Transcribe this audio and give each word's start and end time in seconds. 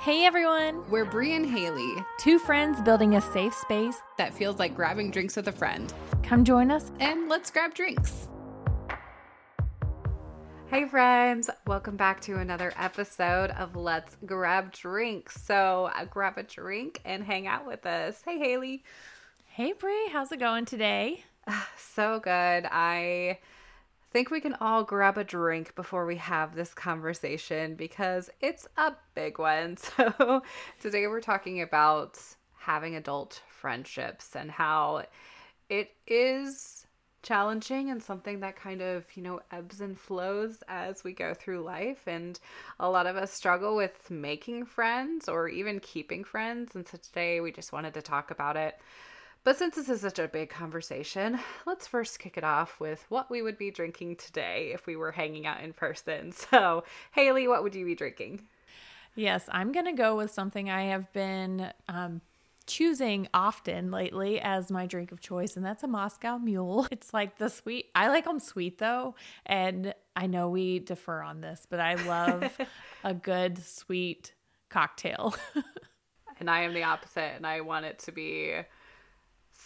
Hey 0.00 0.24
everyone! 0.24 0.88
We're 0.88 1.04
Brie 1.04 1.34
and 1.34 1.44
Haley, 1.44 1.94
two 2.16 2.38
friends 2.38 2.80
building 2.80 3.16
a 3.16 3.20
safe 3.20 3.52
space 3.52 3.98
that 4.16 4.32
feels 4.32 4.58
like 4.58 4.74
grabbing 4.74 5.10
drinks 5.10 5.36
with 5.36 5.48
a 5.48 5.52
friend. 5.52 5.92
Come 6.22 6.42
join 6.42 6.70
us 6.70 6.90
and 7.00 7.28
let's 7.28 7.50
grab 7.50 7.74
drinks. 7.74 8.26
Hey 10.68 10.88
friends, 10.88 11.50
welcome 11.66 11.98
back 11.98 12.22
to 12.22 12.38
another 12.38 12.72
episode 12.78 13.50
of 13.50 13.76
Let's 13.76 14.16
Grab 14.24 14.72
Drinks. 14.72 15.44
So, 15.44 15.90
uh, 15.94 16.06
grab 16.06 16.38
a 16.38 16.44
drink 16.44 17.02
and 17.04 17.22
hang 17.22 17.46
out 17.46 17.66
with 17.66 17.84
us. 17.84 18.22
Hey 18.24 18.38
Haley. 18.38 18.82
Hey 19.44 19.74
Brie, 19.74 20.08
how's 20.10 20.32
it 20.32 20.40
going 20.40 20.64
today? 20.64 21.24
so 21.76 22.20
good. 22.20 22.30
I 22.72 23.38
think 24.10 24.30
we 24.30 24.40
can 24.40 24.54
all 24.60 24.82
grab 24.82 25.18
a 25.18 25.24
drink 25.24 25.74
before 25.74 26.04
we 26.04 26.16
have 26.16 26.54
this 26.54 26.74
conversation 26.74 27.74
because 27.74 28.30
it's 28.40 28.66
a 28.76 28.92
big 29.14 29.38
one. 29.38 29.76
So, 29.96 30.42
today 30.80 31.06
we're 31.06 31.20
talking 31.20 31.60
about 31.62 32.18
having 32.58 32.96
adult 32.96 33.42
friendships 33.48 34.34
and 34.34 34.50
how 34.50 35.04
it 35.68 35.90
is 36.06 36.86
challenging 37.22 37.90
and 37.90 38.02
something 38.02 38.40
that 38.40 38.56
kind 38.56 38.80
of, 38.80 39.04
you 39.14 39.22
know, 39.22 39.40
ebbs 39.52 39.80
and 39.80 39.98
flows 39.98 40.62
as 40.68 41.04
we 41.04 41.12
go 41.12 41.34
through 41.34 41.62
life. 41.62 42.06
And 42.06 42.38
a 42.78 42.88
lot 42.88 43.06
of 43.06 43.16
us 43.16 43.32
struggle 43.32 43.76
with 43.76 44.10
making 44.10 44.64
friends 44.64 45.28
or 45.28 45.48
even 45.48 45.80
keeping 45.80 46.24
friends. 46.24 46.74
And 46.74 46.86
so 46.88 46.98
today 46.98 47.40
we 47.40 47.52
just 47.52 47.72
wanted 47.72 47.94
to 47.94 48.02
talk 48.02 48.30
about 48.30 48.56
it 48.56 48.78
but 49.42 49.56
since 49.56 49.76
this 49.76 49.88
is 49.88 50.00
such 50.02 50.18
a 50.18 50.28
big 50.28 50.50
conversation, 50.50 51.38
let's 51.66 51.86
first 51.86 52.18
kick 52.18 52.36
it 52.36 52.44
off 52.44 52.78
with 52.78 53.04
what 53.08 53.30
we 53.30 53.42
would 53.42 53.56
be 53.56 53.70
drinking 53.70 54.16
today 54.16 54.72
if 54.74 54.86
we 54.86 54.96
were 54.96 55.12
hanging 55.12 55.46
out 55.46 55.62
in 55.62 55.72
person. 55.72 56.32
So, 56.50 56.84
Haley, 57.12 57.48
what 57.48 57.62
would 57.62 57.74
you 57.74 57.84
be 57.84 57.94
drinking? 57.94 58.42
Yes, 59.14 59.48
I'm 59.52 59.72
going 59.72 59.86
to 59.86 59.92
go 59.92 60.16
with 60.16 60.30
something 60.30 60.68
I 60.68 60.84
have 60.84 61.12
been 61.12 61.72
um, 61.88 62.20
choosing 62.66 63.28
often 63.34 63.90
lately 63.90 64.40
as 64.40 64.70
my 64.70 64.86
drink 64.86 65.12
of 65.12 65.20
choice, 65.20 65.56
and 65.56 65.64
that's 65.64 65.82
a 65.82 65.88
Moscow 65.88 66.38
Mule. 66.38 66.86
It's 66.92 67.12
like 67.12 67.38
the 67.38 67.48
sweet, 67.48 67.86
I 67.94 68.08
like 68.08 68.24
them 68.24 68.38
sweet 68.38 68.78
though, 68.78 69.14
and 69.46 69.94
I 70.14 70.26
know 70.26 70.48
we 70.48 70.78
defer 70.78 71.22
on 71.22 71.40
this, 71.40 71.66
but 71.68 71.80
I 71.80 71.94
love 71.94 72.58
a 73.04 73.14
good 73.14 73.58
sweet 73.58 74.34
cocktail. 74.68 75.34
and 76.38 76.50
I 76.50 76.62
am 76.62 76.74
the 76.74 76.84
opposite, 76.84 77.32
and 77.36 77.46
I 77.46 77.60
want 77.62 77.86
it 77.86 77.98
to 78.00 78.12
be 78.12 78.54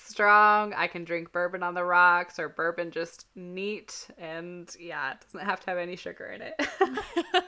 strong. 0.06 0.74
I 0.74 0.86
can 0.86 1.04
drink 1.04 1.32
bourbon 1.32 1.62
on 1.62 1.74
the 1.74 1.84
rocks 1.84 2.38
or 2.38 2.48
bourbon 2.48 2.90
just 2.90 3.26
neat. 3.34 4.08
And 4.18 4.74
yeah, 4.78 5.12
it 5.12 5.18
doesn't 5.20 5.46
have 5.46 5.60
to 5.60 5.70
have 5.70 5.78
any 5.78 5.96
sugar 5.96 6.26
in 6.26 6.42
it. 6.42 6.54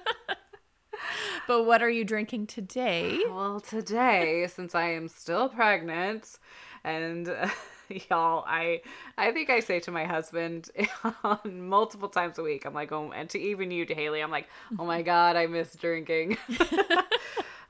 but 1.46 1.64
what 1.64 1.82
are 1.82 1.90
you 1.90 2.04
drinking 2.04 2.46
today? 2.46 3.18
Well, 3.28 3.60
today, 3.60 4.46
since 4.48 4.74
I 4.74 4.90
am 4.90 5.08
still 5.08 5.48
pregnant 5.48 6.38
and. 6.84 7.28
Uh, 7.28 7.48
y'all 8.10 8.44
i 8.46 8.80
i 9.16 9.30
think 9.30 9.50
i 9.50 9.60
say 9.60 9.78
to 9.78 9.90
my 9.90 10.04
husband 10.04 10.70
multiple 11.44 12.08
times 12.08 12.38
a 12.38 12.42
week 12.42 12.64
i'm 12.64 12.74
like 12.74 12.90
oh 12.92 13.12
and 13.12 13.30
to 13.30 13.38
even 13.38 13.70
you 13.70 13.86
to 13.86 13.94
haley 13.94 14.20
i'm 14.20 14.30
like 14.30 14.48
oh 14.78 14.84
my 14.84 15.02
god 15.02 15.36
i 15.36 15.46
miss 15.46 15.74
drinking 15.76 16.36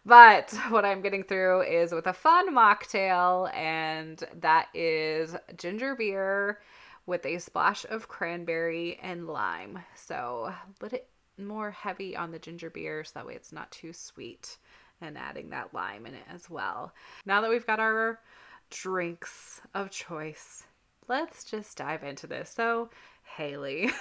but 0.07 0.53
what 0.71 0.85
I'm 0.85 1.03
getting 1.03 1.25
through 1.25 1.62
is 1.62 1.93
with 1.93 2.07
a 2.07 2.12
fun 2.12 2.55
mocktail, 2.55 3.53
and 3.55 4.23
that 4.41 4.69
is 4.73 5.37
ginger 5.57 5.95
beer 5.97 6.61
with 7.07 7.27
a 7.27 7.39
splash 7.39 7.85
of 7.91 8.09
cranberry 8.09 8.98
and 9.03 9.27
lime. 9.27 9.81
So, 9.95 10.53
a 10.53 10.57
little 10.81 11.01
more 11.39 11.71
heavy 11.71 12.17
on 12.17 12.31
the 12.31 12.39
ginger 12.39 12.71
beer 12.71 13.05
so 13.05 13.13
that 13.15 13.27
way 13.27 13.35
it's 13.35 13.53
not 13.53 13.71
too 13.71 13.93
sweet, 13.93 14.57
and 15.01 15.19
adding 15.19 15.51
that 15.51 15.75
lime 15.75 16.07
in 16.07 16.15
it 16.15 16.25
as 16.33 16.48
well. 16.48 16.93
Now 17.27 17.41
that 17.43 17.51
we've 17.51 17.67
got 17.67 17.81
our 17.81 18.20
drinks 18.70 19.61
of 19.75 19.91
choice, 19.91 20.65
let's 21.09 21.45
just 21.45 21.77
dive 21.77 22.05
into 22.05 22.27
this. 22.27 22.51
So, 22.51 22.91
Haley. 23.36 23.91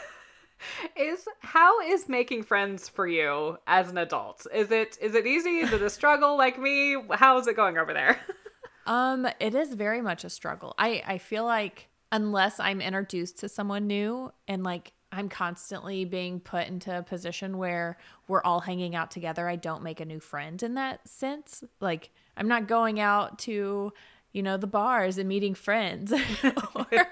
is 0.95 1.27
how 1.39 1.81
is 1.81 2.07
making 2.09 2.43
friends 2.43 2.89
for 2.89 3.07
you 3.07 3.57
as 3.67 3.89
an 3.89 3.97
adult? 3.97 4.45
Is 4.53 4.71
it 4.71 4.97
is 5.01 5.15
it 5.15 5.25
easy? 5.25 5.59
Is 5.59 5.71
it 5.71 5.81
a 5.81 5.89
struggle 5.89 6.37
like 6.37 6.59
me? 6.59 6.97
How 7.11 7.37
is 7.37 7.47
it 7.47 7.55
going 7.55 7.77
over 7.77 7.93
there? 7.93 8.19
um, 8.85 9.27
it 9.39 9.55
is 9.55 9.73
very 9.73 10.01
much 10.01 10.23
a 10.23 10.29
struggle. 10.29 10.73
I 10.77 11.03
I 11.05 11.17
feel 11.17 11.45
like 11.45 11.89
unless 12.11 12.59
I'm 12.59 12.81
introduced 12.81 13.39
to 13.39 13.49
someone 13.49 13.87
new 13.87 14.31
and 14.47 14.63
like 14.63 14.93
I'm 15.11 15.29
constantly 15.29 16.03
being 16.03 16.39
put 16.39 16.67
into 16.67 16.97
a 16.97 17.01
position 17.01 17.57
where 17.57 17.97
we're 18.27 18.43
all 18.43 18.59
hanging 18.59 18.95
out 18.95 19.11
together, 19.11 19.47
I 19.47 19.55
don't 19.55 19.81
make 19.81 19.99
a 20.01 20.05
new 20.05 20.19
friend 20.19 20.61
in 20.61 20.75
that 20.75 21.07
sense. 21.07 21.63
Like 21.79 22.11
I'm 22.35 22.47
not 22.47 22.67
going 22.67 22.99
out 22.99 23.39
to 23.39 23.93
you 24.35 24.43
know 24.43 24.57
the 24.57 24.67
bars 24.67 25.17
and 25.17 25.29
meeting 25.29 25.55
friends 25.55 26.11
or, 26.75 26.87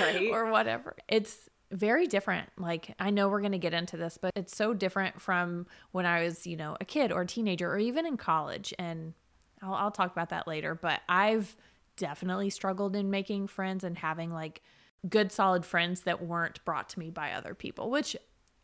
right. 0.00 0.28
or 0.30 0.50
whatever. 0.50 0.94
It's 1.08 1.48
very 1.74 2.06
different. 2.06 2.48
Like, 2.56 2.94
I 2.98 3.10
know 3.10 3.28
we're 3.28 3.40
going 3.40 3.52
to 3.52 3.58
get 3.58 3.74
into 3.74 3.96
this, 3.96 4.16
but 4.16 4.32
it's 4.36 4.56
so 4.56 4.72
different 4.72 5.20
from 5.20 5.66
when 5.90 6.06
I 6.06 6.22
was, 6.22 6.46
you 6.46 6.56
know, 6.56 6.76
a 6.80 6.84
kid 6.84 7.10
or 7.12 7.22
a 7.22 7.26
teenager 7.26 7.70
or 7.70 7.78
even 7.78 8.06
in 8.06 8.16
college. 8.16 8.72
And 8.78 9.12
I'll, 9.60 9.74
I'll 9.74 9.90
talk 9.90 10.12
about 10.12 10.30
that 10.30 10.46
later. 10.46 10.74
But 10.74 11.00
I've 11.08 11.56
definitely 11.96 12.50
struggled 12.50 12.94
in 12.94 13.10
making 13.10 13.48
friends 13.48 13.82
and 13.84 13.98
having 13.98 14.32
like 14.32 14.62
good, 15.08 15.32
solid 15.32 15.66
friends 15.66 16.02
that 16.02 16.22
weren't 16.22 16.64
brought 16.64 16.88
to 16.90 16.98
me 16.98 17.10
by 17.10 17.32
other 17.32 17.54
people, 17.54 17.90
which, 17.90 18.16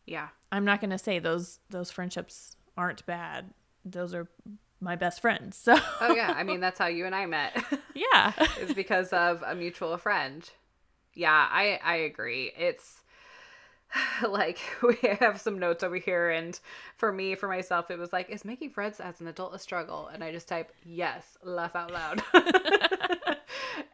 yeah, 0.07 0.29
I'm 0.51 0.65
not 0.65 0.79
going 0.79 0.91
to 0.91 0.97
say 0.97 1.19
those, 1.19 1.59
those 1.69 1.91
friendships 1.91 2.55
aren't 2.77 3.05
bad. 3.05 3.53
Those 3.83 4.13
are 4.13 4.27
my 4.79 4.95
best 4.95 5.21
friends. 5.21 5.57
So, 5.57 5.77
oh, 5.99 6.15
yeah. 6.15 6.33
I 6.35 6.43
mean, 6.43 6.61
that's 6.61 6.79
how 6.79 6.87
you 6.87 7.05
and 7.05 7.13
I 7.15 7.25
met. 7.25 7.63
Yeah. 7.93 8.31
it's 8.59 8.73
because 8.73 9.09
of 9.09 9.43
a 9.45 9.53
mutual 9.53 9.97
friend. 9.97 10.49
Yeah, 11.13 11.47
I, 11.51 11.79
I 11.83 11.95
agree. 11.97 12.51
It's, 12.57 13.01
like 14.27 14.59
we 14.83 14.97
have 15.19 15.39
some 15.41 15.59
notes 15.59 15.83
over 15.83 15.97
here 15.97 16.29
and 16.31 16.59
for 16.97 17.11
me 17.11 17.35
for 17.35 17.47
myself 17.47 17.91
it 17.91 17.99
was 17.99 18.13
like 18.13 18.29
is 18.29 18.45
making 18.45 18.69
friends 18.71 18.99
as 18.99 19.21
an 19.21 19.27
adult 19.27 19.53
a 19.55 19.59
struggle? 19.59 20.07
And 20.13 20.23
i 20.23 20.31
just 20.31 20.47
type 20.47 20.71
yes 20.85 21.37
laugh 21.43 21.75
out 21.75 21.91
loud. 21.91 22.23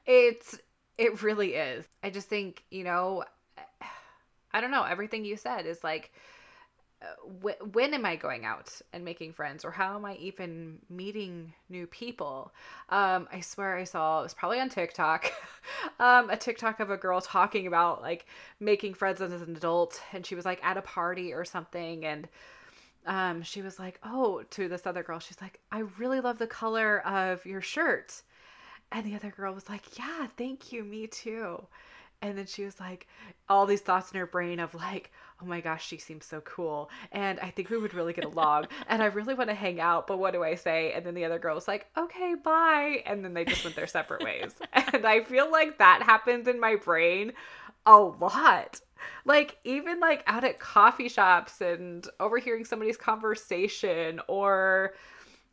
It's 0.05 0.57
it 0.97 1.21
really 1.21 1.53
is. 1.55 1.85
I 2.03 2.09
just 2.09 2.29
think 2.29 2.63
you 2.71 2.83
know 2.83 3.23
i 4.53 4.61
don't 4.61 4.71
know 4.71 4.83
everything 4.83 5.25
you 5.25 5.37
said 5.37 5.65
is 5.65 5.83
like 5.83 6.11
when 7.63 7.93
am 7.93 8.05
I 8.05 8.15
going 8.15 8.43
out 8.43 8.81
and 8.91 9.05
making 9.05 9.33
friends, 9.33 9.63
or 9.63 9.71
how 9.71 9.95
am 9.95 10.05
I 10.05 10.15
even 10.15 10.79
meeting 10.89 11.53
new 11.69 11.85
people? 11.85 12.51
Um, 12.89 13.27
I 13.31 13.41
swear 13.41 13.77
I 13.77 13.83
saw 13.83 14.21
it 14.21 14.23
was 14.23 14.33
probably 14.33 14.59
on 14.59 14.69
TikTok, 14.69 15.31
um, 15.99 16.29
a 16.29 16.37
TikTok 16.37 16.79
of 16.79 16.89
a 16.89 16.97
girl 16.97 17.21
talking 17.21 17.67
about 17.67 18.01
like 18.01 18.25
making 18.59 18.95
friends 18.95 19.21
as 19.21 19.31
an 19.31 19.55
adult, 19.55 20.01
and 20.11 20.25
she 20.25 20.33
was 20.33 20.45
like 20.45 20.63
at 20.63 20.77
a 20.77 20.81
party 20.81 21.33
or 21.33 21.45
something, 21.45 22.03
and 22.03 22.27
um, 23.05 23.43
she 23.43 23.61
was 23.61 23.77
like, 23.77 23.99
"Oh," 24.03 24.43
to 24.51 24.67
this 24.67 24.87
other 24.87 25.03
girl, 25.03 25.19
she's 25.19 25.41
like, 25.41 25.59
"I 25.71 25.83
really 25.99 26.19
love 26.19 26.39
the 26.39 26.47
color 26.47 27.01
of 27.01 27.45
your 27.45 27.61
shirt," 27.61 28.23
and 28.91 29.05
the 29.05 29.15
other 29.15 29.29
girl 29.29 29.53
was 29.53 29.69
like, 29.69 29.99
"Yeah, 29.99 30.27
thank 30.35 30.71
you, 30.71 30.83
me 30.83 31.05
too." 31.05 31.67
And 32.21 32.37
then 32.37 32.47
she 32.47 32.65
was 32.65 32.79
like, 32.79 33.07
all 33.47 33.65
these 33.65 33.81
thoughts 33.81 34.11
in 34.11 34.17
her 34.17 34.25
brain 34.25 34.59
of 34.59 34.73
like, 34.73 35.11
oh 35.41 35.45
my 35.45 35.61
gosh, 35.61 35.85
she 35.85 35.97
seems 35.97 36.25
so 36.25 36.41
cool. 36.41 36.89
And 37.11 37.39
I 37.39 37.51
think 37.51 37.69
we 37.69 37.77
would 37.77 37.93
really 37.93 38.13
get 38.13 38.25
along. 38.25 38.67
and 38.87 39.03
I 39.03 39.07
really 39.07 39.35
want 39.35 39.49
to 39.49 39.55
hang 39.55 39.79
out, 39.79 40.07
but 40.07 40.17
what 40.17 40.33
do 40.33 40.43
I 40.43 40.55
say? 40.55 40.93
And 40.93 41.05
then 41.05 41.13
the 41.13 41.25
other 41.25 41.39
girl 41.39 41.55
was 41.55 41.67
like, 41.67 41.87
okay, 41.95 42.35
bye. 42.43 43.03
And 43.05 43.23
then 43.23 43.33
they 43.33 43.45
just 43.45 43.63
went 43.63 43.75
their 43.75 43.87
separate 43.87 44.23
ways. 44.23 44.55
and 44.73 45.05
I 45.05 45.23
feel 45.23 45.51
like 45.51 45.77
that 45.77 46.01
happens 46.03 46.47
in 46.47 46.59
my 46.59 46.75
brain 46.75 47.33
a 47.85 47.97
lot. 47.97 48.81
Like, 49.25 49.57
even 49.63 49.99
like 49.99 50.23
out 50.25 50.43
at 50.43 50.59
coffee 50.59 51.09
shops 51.09 51.61
and 51.61 52.07
overhearing 52.19 52.65
somebody's 52.65 52.97
conversation 52.97 54.19
or 54.27 54.95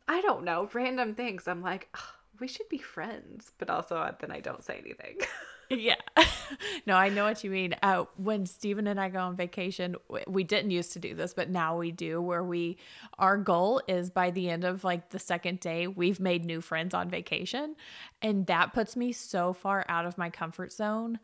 I 0.07 0.21
don't 0.21 0.43
know, 0.43 0.69
random 0.73 1.15
things. 1.15 1.47
I'm 1.47 1.61
like, 1.61 1.89
oh, 1.95 2.09
we 2.39 2.47
should 2.47 2.69
be 2.69 2.77
friends. 2.77 3.51
But 3.59 3.69
also, 3.69 4.13
then 4.19 4.31
I 4.31 4.39
don't 4.39 4.63
say 4.63 4.79
anything. 4.79 5.17
yeah. 5.69 5.95
no, 6.85 6.95
I 6.95 7.09
know 7.09 7.23
what 7.23 7.43
you 7.43 7.49
mean. 7.49 7.75
Uh, 7.81 8.05
when 8.17 8.45
Stephen 8.45 8.87
and 8.87 8.99
I 8.99 9.09
go 9.09 9.19
on 9.19 9.35
vacation, 9.35 9.95
we 10.27 10.43
didn't 10.43 10.71
used 10.71 10.93
to 10.93 10.99
do 10.99 11.15
this, 11.15 11.33
but 11.33 11.49
now 11.49 11.77
we 11.77 11.91
do, 11.91 12.21
where 12.21 12.43
we, 12.43 12.77
our 13.17 13.37
goal 13.37 13.81
is 13.87 14.09
by 14.09 14.31
the 14.31 14.49
end 14.49 14.63
of 14.63 14.83
like 14.83 15.09
the 15.09 15.19
second 15.19 15.59
day, 15.59 15.87
we've 15.87 16.19
made 16.19 16.45
new 16.45 16.61
friends 16.61 16.93
on 16.93 17.09
vacation. 17.09 17.75
And 18.21 18.45
that 18.47 18.73
puts 18.73 18.95
me 18.95 19.11
so 19.11 19.53
far 19.53 19.85
out 19.89 20.05
of 20.05 20.17
my 20.17 20.29
comfort 20.29 20.71
zone 20.71 21.19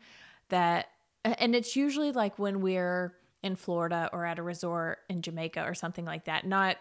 that, 0.48 0.88
and 1.24 1.54
it's 1.54 1.76
usually 1.76 2.12
like 2.12 2.38
when 2.38 2.60
we're 2.60 3.14
in 3.42 3.56
Florida 3.56 4.08
or 4.12 4.24
at 4.24 4.38
a 4.38 4.42
resort 4.42 5.00
in 5.08 5.22
Jamaica 5.22 5.62
or 5.64 5.74
something 5.74 6.04
like 6.04 6.24
that, 6.24 6.46
not 6.46 6.76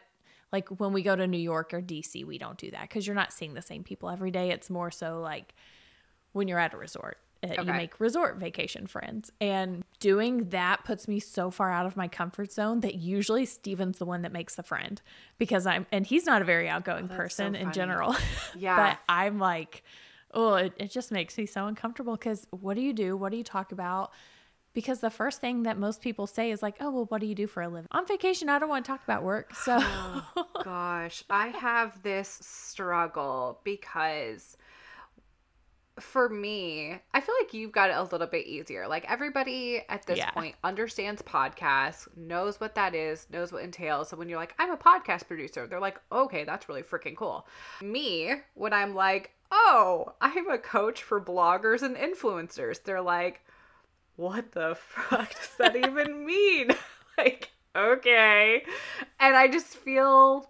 like 0.51 0.67
when 0.79 0.93
we 0.93 1.01
go 1.01 1.15
to 1.15 1.27
New 1.27 1.37
York 1.37 1.73
or 1.73 1.81
DC, 1.81 2.25
we 2.25 2.37
don't 2.37 2.57
do 2.57 2.71
that 2.71 2.81
because 2.81 3.07
you're 3.07 3.15
not 3.15 3.31
seeing 3.31 3.53
the 3.53 3.61
same 3.61 3.83
people 3.83 4.09
every 4.09 4.31
day. 4.31 4.49
It's 4.49 4.69
more 4.69 4.91
so 4.91 5.19
like 5.21 5.55
when 6.33 6.47
you're 6.47 6.59
at 6.59 6.73
a 6.73 6.77
resort 6.77 7.17
Uh, 7.43 7.47
Okay. 7.47 7.63
You 7.63 7.73
make 7.73 7.99
resort 7.99 8.37
vacation 8.37 8.85
friends. 8.85 9.31
And 9.41 9.83
doing 9.99 10.49
that 10.49 10.83
puts 10.85 11.07
me 11.07 11.19
so 11.19 11.49
far 11.49 11.71
out 11.71 11.85
of 11.87 11.97
my 11.97 12.07
comfort 12.07 12.51
zone 12.51 12.81
that 12.81 12.95
usually 12.95 13.45
Steven's 13.45 13.97
the 13.97 14.05
one 14.05 14.21
that 14.21 14.31
makes 14.31 14.55
the 14.55 14.63
friend 14.63 15.01
because 15.39 15.65
I'm, 15.65 15.87
and 15.91 16.05
he's 16.05 16.25
not 16.27 16.43
a 16.43 16.45
very 16.45 16.69
outgoing 16.69 17.07
that's 17.07 17.17
person 17.17 17.53
so 17.55 17.59
in 17.59 17.71
general. 17.71 18.15
Yeah. 18.55 18.75
but 18.75 18.99
I'm 19.09 19.39
like, 19.39 19.83
oh, 20.33 20.53
it, 20.55 20.73
it 20.77 20.91
just 20.91 21.11
makes 21.11 21.35
me 21.37 21.45
so 21.47 21.65
uncomfortable 21.65 22.15
because 22.15 22.45
what 22.51 22.75
do 22.75 22.81
you 22.81 22.93
do? 22.93 23.17
What 23.17 23.31
do 23.31 23.37
you 23.37 23.43
talk 23.43 23.71
about? 23.71 24.11
Because 24.73 24.99
the 25.01 25.09
first 25.09 25.41
thing 25.41 25.63
that 25.63 25.77
most 25.77 26.01
people 26.01 26.27
say 26.27 26.51
is 26.51 26.61
like, 26.61 26.75
oh, 26.79 26.91
well, 26.91 27.05
what 27.05 27.19
do 27.21 27.27
you 27.27 27.35
do 27.35 27.47
for 27.47 27.61
a 27.61 27.67
living? 27.67 27.87
On 27.91 28.05
vacation, 28.07 28.47
I 28.49 28.57
don't 28.59 28.69
want 28.69 28.85
to 28.85 28.89
talk 28.91 29.03
about 29.03 29.23
work. 29.23 29.53
So, 29.55 29.79
Gosh, 30.63 31.23
I 31.29 31.47
have 31.47 32.01
this 32.03 32.39
struggle 32.41 33.59
because 33.65 34.55
for 36.01 36.27
me, 36.29 36.99
I 37.13 37.21
feel 37.21 37.35
like 37.39 37.53
you've 37.53 37.71
got 37.71 37.89
it 37.89 37.95
a 37.95 38.03
little 38.03 38.27
bit 38.27 38.45
easier. 38.47 38.87
Like 38.87 39.09
everybody 39.09 39.83
at 39.87 40.05
this 40.05 40.17
Yeah. 40.17 40.31
point 40.31 40.55
understands 40.63 41.21
podcasts, 41.21 42.07
knows 42.17 42.59
what 42.59 42.75
that 42.75 42.93
is, 42.95 43.27
knows 43.31 43.51
what 43.51 43.63
entails. 43.63 44.09
So 44.09 44.17
when 44.17 44.27
you're 44.29 44.39
like, 44.39 44.53
I'm 44.59 44.71
a 44.71 44.77
podcast 44.77 45.27
producer, 45.27 45.67
they're 45.67 45.79
like, 45.79 45.99
okay, 46.11 46.43
that's 46.43 46.67
really 46.67 46.83
freaking 46.83 47.15
cool. 47.15 47.47
Me, 47.81 48.33
when 48.55 48.73
I'm 48.73 48.93
like, 48.95 49.31
oh, 49.51 50.13
I'm 50.21 50.49
a 50.49 50.57
coach 50.57 51.03
for 51.03 51.21
bloggers 51.21 51.81
and 51.81 51.95
influencers, 51.95 52.83
they're 52.83 53.01
like, 53.01 53.41
what 54.15 54.51
the 54.51 54.75
fuck 55.09 55.29
does 55.29 55.49
that 55.57 55.75
even 55.75 56.25
mean? 56.25 56.69
like, 57.17 57.51
okay. 57.75 58.63
And 59.19 59.35
I 59.35 59.47
just 59.47 59.67
feel 59.77 60.49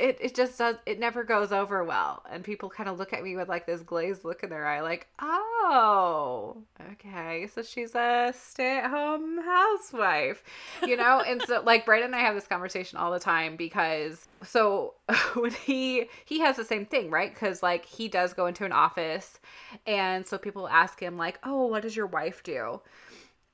it 0.00 0.18
it 0.20 0.34
just 0.34 0.58
does 0.58 0.76
it 0.86 0.98
never 0.98 1.24
goes 1.24 1.52
over 1.52 1.84
well. 1.84 2.24
And 2.30 2.42
people 2.42 2.70
kind 2.70 2.88
of 2.88 2.98
look 2.98 3.12
at 3.12 3.22
me 3.22 3.36
with 3.36 3.48
like 3.48 3.66
this 3.66 3.82
glazed 3.82 4.24
look 4.24 4.42
in 4.42 4.50
their 4.50 4.66
eye, 4.66 4.80
like, 4.80 5.06
oh, 5.20 6.56
okay. 6.92 7.46
So 7.54 7.62
she's 7.62 7.94
a 7.94 8.32
stay-at-home 8.36 9.42
housewife. 9.44 10.42
You 10.86 10.96
know? 10.96 11.20
and 11.20 11.42
so 11.42 11.62
like 11.64 11.84
Brandon 11.86 12.06
and 12.06 12.16
I 12.16 12.20
have 12.20 12.34
this 12.34 12.46
conversation 12.46 12.98
all 12.98 13.12
the 13.12 13.20
time 13.20 13.56
because 13.56 14.26
so 14.42 14.94
when 15.34 15.52
he 15.52 16.08
he 16.24 16.40
has 16.40 16.56
the 16.56 16.64
same 16.64 16.86
thing, 16.86 17.10
right? 17.10 17.32
Because 17.32 17.62
like 17.62 17.84
he 17.84 18.08
does 18.08 18.32
go 18.32 18.46
into 18.46 18.64
an 18.64 18.72
office 18.72 19.38
and 19.86 20.26
so 20.26 20.38
people 20.38 20.68
ask 20.68 21.00
him, 21.00 21.16
like, 21.16 21.38
oh, 21.44 21.66
what 21.66 21.82
does 21.82 21.94
your 21.94 22.06
wife 22.06 22.42
do? 22.42 22.80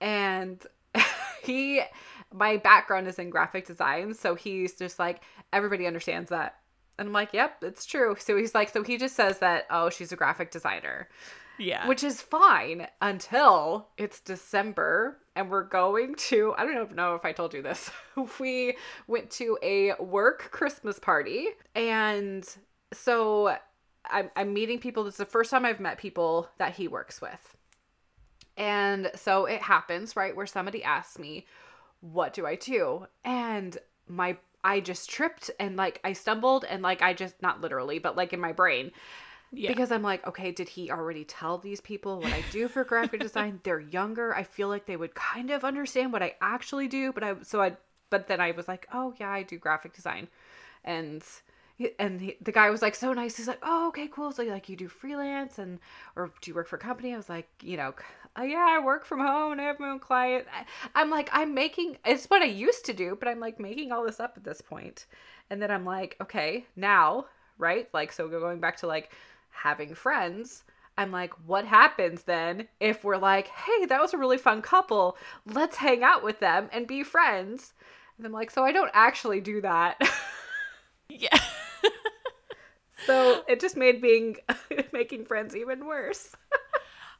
and 0.01 0.67
he 1.43 1.81
my 2.33 2.57
background 2.57 3.07
is 3.09 3.19
in 3.19 3.31
graphic 3.31 3.67
design 3.67 4.15
so 4.15 4.35
he's 4.35 4.75
just 4.75 4.99
like 4.99 5.21
everybody 5.53 5.87
understands 5.87 6.31
that. 6.31 6.57
And 6.99 7.09
i'm 7.09 7.13
like 7.13 7.33
yep 7.33 7.57
it's 7.63 7.85
true. 7.87 8.17
So 8.19 8.37
he's 8.37 8.55
like 8.55 8.71
so 8.71 8.83
he 8.83 8.97
just 8.99 9.17
says 9.17 9.39
that 9.39 9.67
oh 9.71 9.91
she's 9.91 10.13
a 10.13 10.17
graphic 10.17 10.51
designer. 10.51 11.09
Yeah. 11.59 11.87
which 11.89 12.05
is 12.05 12.21
fine 12.21 12.87
until 13.01 13.89
it's 13.97 14.21
december 14.21 15.17
and 15.35 15.49
we're 15.51 15.65
going 15.65 16.15
to 16.17 16.53
i 16.59 16.67
don't 16.67 16.95
know- 16.95 17.15
if 17.15 17.25
i 17.25 17.33
told 17.33 17.55
you 17.55 17.63
this 17.63 17.91
we 18.39 18.77
went 19.07 19.31
to 19.31 19.57
a 19.63 19.95
work 19.99 20.51
christmas 20.51 20.99
party. 20.99 21.49
And 21.75 22.47
so 22.93 23.57
I'm, 24.09 24.31
I'm 24.37 24.53
meeting 24.53 24.79
people. 24.79 25.03
This 25.05 25.15
is 25.15 25.19
the 25.19 25.25
first 25.25 25.51
time 25.51 25.65
i've 25.65 25.81
met 25.81 25.97
people 25.99 26.49
that 26.59 26.75
he 26.75 26.89
works 26.89 27.21
with. 27.23 27.57
And 28.57 29.11
so 29.15 29.45
it 29.45 29.61
happens, 29.63 30.17
right, 30.17 30.35
where 30.35 30.47
somebody 30.47 30.83
asks 30.83 31.19
me, 31.19 31.47
What 32.01 32.35
do 32.35 32.47
I 32.47 32.57
do? 32.57 33.07
And 33.25 33.77
my 34.09 34.37
I 34.63 34.81
just 34.81 35.09
tripped 35.09 35.51
and 35.61 35.77
like 35.77 36.01
I 36.03 36.13
stumbled 36.13 36.65
and 36.65 36.83
like 36.83 37.03
I 37.03 37.15
just 37.15 37.41
not 37.41 37.61
literally, 37.61 37.99
but 37.99 38.17
like 38.17 38.33
in 38.33 38.41
my 38.41 38.53
brain. 38.53 38.91
yeah. 39.53 39.69
Because 39.69 39.93
I'm 39.93 40.03
like, 40.03 40.27
okay, 40.27 40.51
did 40.51 40.69
he 40.69 40.91
already 40.91 41.25
tell 41.25 41.59
these 41.59 41.81
people 41.81 42.21
what 42.21 42.33
I 42.33 42.43
do 42.51 42.69
for 42.69 42.85
graphic 42.85 43.21
design? 43.29 43.61
They're 43.63 43.81
younger. 43.81 44.35
I 44.35 44.43
feel 44.43 44.69
like 44.69 44.87
they 44.87 44.97
would 44.97 45.15
kind 45.15 45.51
of 45.51 45.65
understand 45.65 46.13
what 46.13 46.23
I 46.23 46.35
actually 46.41 46.89
do, 46.89 47.13
but 47.13 47.23
I 47.23 47.35
so 47.43 47.63
I 47.63 47.77
but 48.11 48.29
then 48.29 48.41
I 48.41 48.53
was 48.53 48.69
like, 48.69 48.87
oh 48.93 49.15
yeah, 49.19 49.31
I 49.31 49.43
do 49.43 49.59
graphic 49.59 49.93
design. 49.93 50.29
And 50.85 51.23
and 51.99 52.21
he, 52.21 52.37
the 52.41 52.53
guy 52.53 52.71
was 52.71 52.83
like 52.83 52.95
so 52.95 53.13
nice. 53.13 53.37
He's 53.37 53.49
like, 53.49 53.61
"Oh, 53.63 53.89
okay, 53.89 54.09
cool. 54.09 54.33
So 54.33 54.43
like 54.45 54.69
you 54.69 54.77
do 54.77 54.89
freelance 54.89 55.59
and 55.59 55.79
or 56.17 56.31
do 56.41 56.51
you 56.51 56.55
work 56.55 56.69
for 56.69 56.77
a 56.77 56.79
company?" 56.79 57.13
I 57.15 57.17
was 57.17 57.29
like, 57.29 57.49
"You 57.63 57.77
know, 57.77 57.95
uh, 58.39 58.43
yeah, 58.43 58.67
I 58.69 58.85
work 58.85 59.05
from 59.05 59.21
home 59.21 59.53
and 59.53 59.61
I 59.61 59.65
have 59.65 59.79
my 59.81 59.89
own 59.91 59.99
client." 59.99 60.47
I- 60.53 60.65
I'm 60.95 61.11
like, 61.11 61.29
I'm 61.33 61.55
making 61.55 61.99
it's 62.05 62.27
what 62.27 62.43
I 62.43 62.47
used 62.47 62.85
to 62.87 62.93
do, 62.95 63.17
but 63.19 63.29
I'm 63.29 63.41
like 63.41 63.61
making 63.61 63.93
all 63.93 64.05
this 64.05 64.21
up 64.21 64.35
at 64.37 64.45
this 64.45 64.61
point. 64.61 65.07
And 65.51 65.61
then 65.63 65.71
I'm 65.71 65.85
like, 65.85 66.17
okay, 66.21 66.67
now, 66.77 67.27
right? 67.59 67.89
Like 67.93 68.13
so 68.13 68.29
going 68.29 68.61
back 68.61 68.79
to 68.79 68.87
like 68.87 69.13
having 69.51 69.95
friends. 69.95 70.65
I'm 70.99 71.13
like, 71.13 71.35
what 71.47 71.67
happens 71.67 72.23
then 72.23 72.69
if 72.81 73.05
we're 73.05 73.19
like, 73.19 73.49
hey, 73.49 73.85
that 73.87 74.01
was 74.01 74.15
a 74.15 74.19
really 74.19 74.39
fun 74.39 74.63
couple. 74.63 75.19
Let's 75.45 75.77
hang 75.77 76.03
out 76.03 76.25
with 76.25 76.41
them 76.41 76.71
and 76.73 76.87
be 76.87 77.03
friends. 77.03 77.75
And 78.17 78.27
I'm 78.27 78.33
like, 78.33 78.51
so 78.51 78.65
I 78.65 78.73
don't 78.73 78.91
actually 78.95 79.43
do 79.43 79.61
that. 79.61 80.01
yeah. 81.11 81.39
So 83.05 83.45
it 83.49 83.61
just 83.61 83.77
made 83.77 84.01
being 84.01 84.37
making 84.93 85.27
friends 85.27 85.55
even 85.55 85.87
worse. 85.87 86.35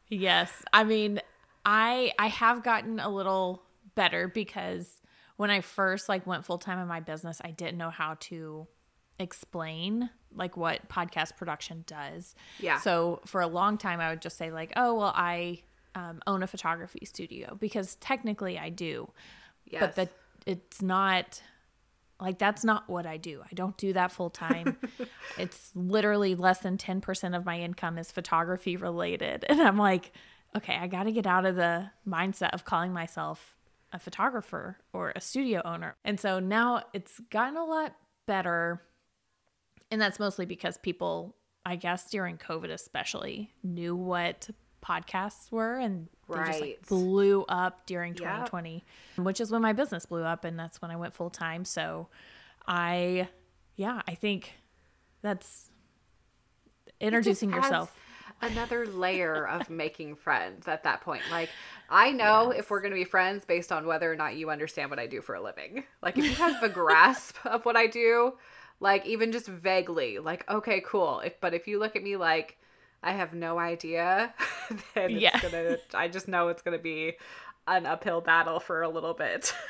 Yes. 0.09 0.51
I 0.73 0.85
mean, 0.85 1.21
I 1.65 2.13
I 2.19 2.29
have 2.29 2.63
gotten 2.63 3.01
a 3.01 3.09
little 3.09 3.63
better 3.95 4.29
because 4.29 5.01
when 5.37 5.51
I 5.51 5.61
first 5.61 6.09
like 6.09 6.27
went 6.27 6.45
full 6.45 6.59
time 6.59 6.79
in 6.79 6.89
my 6.89 7.01
business, 7.01 7.41
I 7.45 7.51
didn't 7.51 7.77
know 7.77 7.91
how 7.91 8.17
to 8.21 8.67
explain 9.19 10.11
like 10.35 10.57
what 10.57 10.89
podcast 10.89 11.37
production 11.37 11.85
does. 11.87 12.35
Yeah. 12.61 12.79
So 12.79 13.21
for 13.27 13.41
a 13.41 13.47
long 13.47 13.79
time 13.79 14.01
I 14.01 14.11
would 14.11 14.23
just 14.23 14.37
say 14.37 14.51
like, 14.51 14.73
"Oh, 14.77 14.95
well, 14.95 15.13
I 15.15 15.63
um, 15.95 16.21
own 16.27 16.43
a 16.43 16.47
photography 16.47 17.05
studio" 17.05 17.57
because 17.59 17.97
technically 17.97 18.59
I 18.59 18.71
do. 18.71 19.11
Yes. 19.67 19.81
But 19.81 19.97
that 19.97 20.09
it's 20.47 20.81
not 20.81 21.43
like 22.21 22.39
that's 22.39 22.65
not 22.65 22.89
what 22.89 23.07
I 23.07 23.17
do. 23.17 23.43
I 23.43 23.55
don't 23.55 23.77
do 23.77 23.93
that 23.93 24.13
full 24.13 24.31
time. 24.31 24.79
it's 25.39 25.71
literally 25.75 26.35
less 26.35 26.61
than 26.61 26.79
10% 26.79 27.37
of 27.37 27.45
my 27.45 27.61
income 27.61 27.99
is 27.99 28.11
photography 28.11 28.77
related. 28.77 29.45
And 29.57 29.61
I'm 29.61 29.79
like, 29.79 30.13
okay, 30.55 30.77
I 30.77 30.87
got 30.87 31.05
to 31.05 31.13
get 31.13 31.27
out 31.27 31.47
of 31.47 31.57
the 31.57 31.91
mindset 32.07 32.51
of 32.51 32.65
calling 32.65 32.93
myself 32.93 33.57
a 33.93 33.99
photographer 33.99 34.79
or 34.93 35.13
a 35.15 35.21
studio 35.21 35.63
owner. 35.65 35.97
And 36.05 36.21
so 36.21 36.41
now 36.41 36.83
it's 36.93 37.21
gotten 37.31 37.57
a 37.57 37.65
lot 37.65 37.95
better. 38.27 38.83
And 39.91 40.01
that's 40.01 40.19
mostly 40.19 40.45
because 40.45 40.77
people, 40.77 41.37
I 41.65 41.77
guess 41.77 42.11
during 42.11 42.37
COVID 42.37 42.71
especially, 42.71 43.51
knew 43.63 43.97
what 43.97 44.51
podcasts 44.87 45.51
were 45.51 45.77
and 45.77 46.09
they 46.31 46.43
just 46.43 46.61
like 46.61 46.71
Right. 46.71 46.87
blew 46.89 47.45
up 47.49 47.87
during 47.87 48.15
Yep. 48.15 48.23
2020, 48.23 48.85
which 49.17 49.41
is 49.41 49.51
when 49.51 49.63
my 49.63 49.73
business 49.73 50.07
blew 50.07 50.23
up 50.23 50.45
and 50.45 50.59
that's 50.59 50.81
when 50.83 50.91
I 50.91 50.97
went 50.97 51.15
full 51.15 51.31
time. 51.31 51.65
So 51.65 52.09
I 52.67 53.29
yeah, 53.77 54.03
I 54.09 54.15
think 54.15 54.53
that's 55.23 55.71
introducing 57.01 57.53
yourself. 57.53 57.97
another 58.41 58.87
layer 58.93 59.47
of 59.47 59.69
making 59.71 60.17
friends 60.17 60.69
at 60.69 60.85
that 60.85 61.01
point. 61.01 61.23
Like, 61.31 61.51
I 61.89 62.11
know 62.13 62.51
if 62.51 62.71
we're 62.71 62.81
going 62.81 62.93
to 62.93 62.97
be 62.97 63.05
friends 63.05 63.45
based 63.45 63.73
on 63.73 63.87
whether 63.87 64.11
or 64.11 64.17
not 64.17 64.37
you 64.37 64.51
understand 64.51 64.91
what 64.91 64.99
I 64.99 65.07
do 65.07 65.21
for 65.21 65.35
a 65.35 65.43
living. 65.43 65.85
Like, 66.03 66.19
if 66.19 66.25
you 66.29 66.37
have 66.37 66.63
a 66.63 66.69
grasp 66.81 67.37
of 67.45 67.65
what 67.65 67.77
I 67.77 67.87
do, 67.87 68.35
like, 68.81 69.07
even 69.07 69.33
just 69.33 69.47
vaguely, 69.49 70.19
like, 70.19 70.49
okay, 70.51 70.83
cool. 70.87 71.21
If, 71.21 71.41
but 71.41 71.55
if 71.55 71.67
you 71.67 71.79
look 71.79 71.97
at 71.97 72.03
me 72.03 72.17
like 72.17 72.59
I 73.07 73.13
have 73.13 73.33
no 73.33 73.59
idea, 73.59 74.35
it's 74.97 75.21
Yeah. 75.23 75.39
gonna, 75.41 75.79
I 75.95 76.09
just 76.09 76.27
know 76.29 76.49
it's 76.49 76.61
going 76.63 76.77
to 76.77 76.83
be 76.83 77.15
an 77.69 77.87
uphill 77.87 78.21
battle 78.21 78.59
for 78.61 78.83
a 78.83 78.89
little 78.89 79.15
bit. 79.15 79.55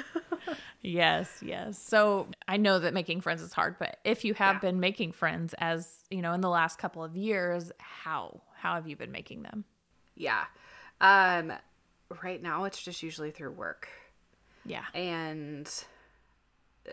Yes, 0.83 1.43
yes. 1.43 1.79
So 1.83 2.29
I 2.47 2.59
know 2.59 2.79
that 2.79 2.95
making 2.95 3.21
friends 3.21 3.43
is 3.43 3.53
hard, 3.53 3.77
but 3.79 3.99
if 4.05 4.25
you 4.25 4.35
have 4.35 4.57
Yeah. 4.57 4.61
been 4.61 4.79
making 4.79 5.13
friends 5.13 5.53
as, 5.59 5.93
you 6.11 6.23
know, 6.23 6.33
in 6.33 6.41
the 6.41 6.49
last 6.49 6.79
couple 6.79 7.03
of 7.03 7.17
years, 7.17 7.73
how 7.79 8.41
how 8.55 8.75
have 8.75 8.87
you 8.87 8.95
been 8.97 9.11
making 9.11 9.43
them? 9.43 9.65
yeah. 10.15 10.45
Um, 11.01 11.53
right 12.23 12.41
now, 12.41 12.65
it's 12.65 12.81
just 12.81 13.03
usually 13.03 13.33
through 13.33 13.51
work. 13.53 13.89
Yeah. 14.65 14.85
and 14.95 15.69
uh, 16.89 16.93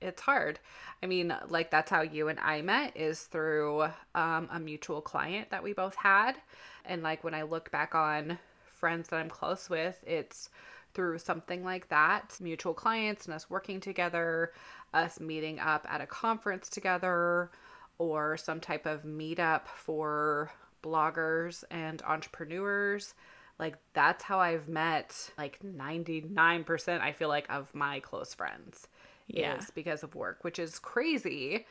it's 0.00 0.22
hard. 0.22 0.58
I 1.02 1.06
mean, 1.06 1.34
like 1.48 1.70
that's 1.70 1.90
how 1.90 2.02
you 2.02 2.28
and 2.28 2.38
I 2.40 2.62
met 2.62 2.96
is 2.96 3.22
through 3.22 3.84
um, 4.14 4.48
a 4.52 4.60
mutual 4.60 5.00
client 5.00 5.50
that 5.50 5.62
we 5.62 5.72
both 5.72 5.96
had, 5.96 6.36
and 6.84 7.02
like 7.02 7.24
when 7.24 7.34
I 7.34 7.42
look 7.42 7.70
back 7.70 7.94
on 7.94 8.38
friends 8.74 9.08
that 9.08 9.16
I'm 9.16 9.30
close 9.30 9.70
with, 9.70 10.02
it's 10.06 10.50
through 10.94 11.18
something 11.18 11.64
like 11.64 11.88
that, 11.88 12.36
mutual 12.40 12.72
clients 12.74 13.26
and 13.26 13.34
us 13.34 13.50
working 13.50 13.80
together, 13.80 14.52
us 14.94 15.20
meeting 15.20 15.58
up 15.58 15.86
at 15.88 16.00
a 16.00 16.06
conference 16.06 16.68
together, 16.68 17.50
or 17.98 18.36
some 18.36 18.60
type 18.60 18.86
of 18.86 19.02
meetup 19.02 19.66
for 19.66 20.50
bloggers 20.82 21.64
and 21.70 22.02
entrepreneurs. 22.02 23.14
Like 23.58 23.76
that's 23.94 24.22
how 24.22 24.38
i've 24.38 24.68
met 24.68 25.30
like 25.38 25.58
99% 25.64 27.00
i 27.00 27.12
feel 27.12 27.28
like 27.28 27.46
of 27.48 27.74
my 27.74 28.00
close 28.00 28.34
friends 28.34 28.86
Yeah. 29.28 29.58
is 29.58 29.70
because 29.70 30.02
of 30.02 30.14
work 30.14 30.44
which 30.44 30.58
is 30.58 30.78
crazy 30.78 31.66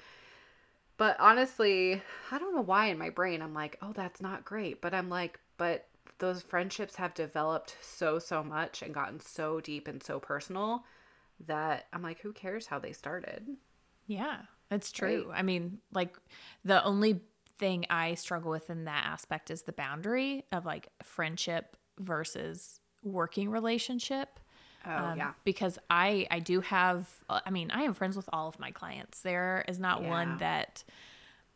but 0.98 1.18
honestly 1.20 2.02
i 2.32 2.38
don't 2.38 2.56
know 2.56 2.62
why 2.62 2.88
in 2.88 2.98
my 2.98 3.10
brain 3.10 3.42
i'm 3.42 3.54
like 3.54 3.78
oh 3.82 3.94
that's 3.94 4.22
not 4.22 4.46
great 4.46 4.82
but 4.82 4.94
i'm 4.94 5.10
like 5.10 5.40
but 5.58 5.88
those 6.20 6.42
friendships 6.42 6.96
have 6.96 7.14
developed 7.14 7.78
so 7.82 8.20
so 8.20 8.44
much 8.44 8.82
and 8.82 8.94
gotten 8.94 9.20
so 9.20 9.60
deep 9.60 9.88
and 9.88 10.02
so 10.02 10.20
personal 10.20 10.86
that 11.48 11.88
I'm 11.92 12.02
like, 12.02 12.20
who 12.22 12.32
cares 12.32 12.68
how 12.68 12.80
they 12.80 12.94
started? 12.94 13.46
Yeah, 14.08 14.38
it's 14.72 14.92
true. 14.92 15.28
Right. 15.30 15.40
I 15.40 15.42
mean, 15.42 15.80
like 15.94 16.16
the 16.64 16.84
only 16.84 17.22
thing 17.58 17.86
I 17.90 18.16
struggle 18.16 18.52
with 18.52 18.70
in 18.70 18.86
that 18.86 19.06
aspect 19.06 19.52
is 19.52 19.64
the 19.64 19.74
boundary 19.74 20.46
of 20.52 20.66
like 20.66 20.90
friendship 21.04 21.76
versus 22.00 22.80
working 23.04 23.50
relationship. 23.50 24.40
Oh 24.88 24.92
um, 24.92 25.18
yeah. 25.18 25.32
Because 25.44 25.80
I 25.90 26.28
I 26.32 26.40
do 26.40 26.62
have 26.62 27.08
I 27.30 27.50
mean 27.50 27.72
I 27.72 27.84
am 27.84 27.94
friends 27.94 28.16
with 28.16 28.30
all 28.32 28.48
of 28.48 28.60
my 28.60 28.72
clients. 28.72 29.22
There 29.22 29.66
is 29.68 29.80
not 29.80 30.02
yeah. 30.02 30.10
one 30.10 30.38
that 30.38 30.84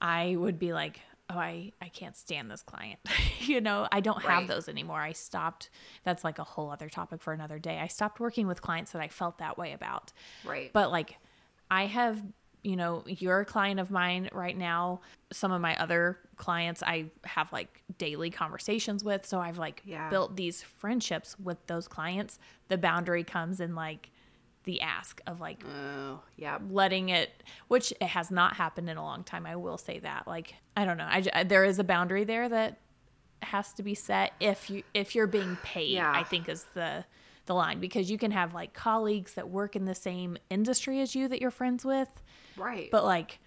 I 0.02 0.36
would 0.38 0.60
be 0.60 0.74
like 0.74 1.00
oh 1.30 1.38
I 1.38 1.72
I 1.82 1.90
can't 1.90 2.18
stand 2.18 2.50
this 2.50 2.62
client. 2.62 3.00
you 3.40 3.62
know 3.62 3.88
I 3.92 4.00
don't 4.00 4.24
right. 4.24 4.40
have 4.40 4.48
those 4.48 4.68
anymore. 4.68 5.02
I 5.02 5.14
stopped. 5.14 5.70
That's 6.04 6.24
like 6.24 6.40
a 6.40 6.44
whole 6.44 6.70
other 6.70 6.90
topic 6.90 7.22
for 7.22 7.34
another 7.34 7.60
day. 7.60 7.80
I 7.80 7.88
stopped 7.88 8.20
working 8.20 8.48
with 8.48 8.62
clients 8.62 8.92
that 8.92 9.02
I 9.02 9.08
felt 9.08 9.38
that 9.40 9.58
way 9.58 9.74
about. 9.74 10.12
Right. 10.44 10.72
But 10.74 10.92
like 10.92 11.18
I 11.72 11.86
have 11.86 12.22
you 12.63 12.75
know, 12.75 13.04
you're 13.08 13.39
a 13.39 13.46
client 13.46 13.80
of 13.80 13.89
mine 13.89 14.30
right 14.34 14.58
now. 14.58 15.01
Some 15.32 15.51
of 15.51 15.62
my 15.62 15.80
other 15.80 16.18
clients 16.36 16.84
I 16.84 17.06
have 17.24 17.51
like 17.54 17.84
daily 17.98 18.30
conversations 18.30 19.04
with. 19.04 19.25
So 19.25 19.39
I've 19.39 19.58
like 19.58 19.82
yeah. 19.86 20.10
built 20.10 20.36
these 20.36 20.62
friendships 20.62 21.38
with 21.39 21.66
those 21.68 21.88
clients. 21.88 22.39
The 22.68 22.78
boundary 22.78 23.24
comes 23.24 23.60
in 23.60 23.75
like 23.75 24.10
the 24.66 24.82
ask 24.82 25.22
of 25.25 25.39
like, 25.39 25.63
oh, 25.66 26.20
yeah, 26.38 26.60
letting 26.70 27.10
it, 27.10 27.44
which 27.70 27.92
it 27.94 28.08
has 28.08 28.30
not 28.30 28.56
happened 28.56 28.89
in 28.89 28.98
a 28.98 29.04
long 29.04 29.24
time. 29.24 29.46
I 29.46 29.56
will 29.56 29.78
say 29.78 30.00
that. 30.00 30.28
Like, 30.28 30.56
I 30.75 30.86
don't 30.86 30.98
know. 30.98 31.08
I, 31.10 31.44
there 31.44 31.63
is 31.63 31.80
a 31.80 31.84
boundary 31.84 32.24
there 32.24 32.50
that 32.50 32.80
has 33.42 33.74
to 33.74 33.84
be 33.84 33.96
set 33.96 34.34
if 34.39 34.70
you, 34.70 34.84
if 34.94 35.16
you're 35.16 35.28
being 35.28 35.58
paid, 35.63 35.92
yeah. 35.92 36.12
I 36.12 36.24
think 36.24 36.50
is 36.50 36.66
the, 36.74 37.06
the 37.46 37.56
line 37.56 37.80
because 37.80 38.12
you 38.12 38.18
can 38.18 38.32
have 38.32 38.54
like 38.54 38.74
colleagues 38.74 39.34
that 39.34 39.50
work 39.50 39.75
in 39.75 39.86
the 39.86 39.96
same 39.96 40.38
industry 40.50 41.01
as 41.01 41.16
you 41.16 41.28
that 41.30 41.42
you're 41.42 41.51
friends 41.51 41.84
with. 41.84 42.10
Right. 42.60 42.89
But 42.92 43.06
like 43.06 43.39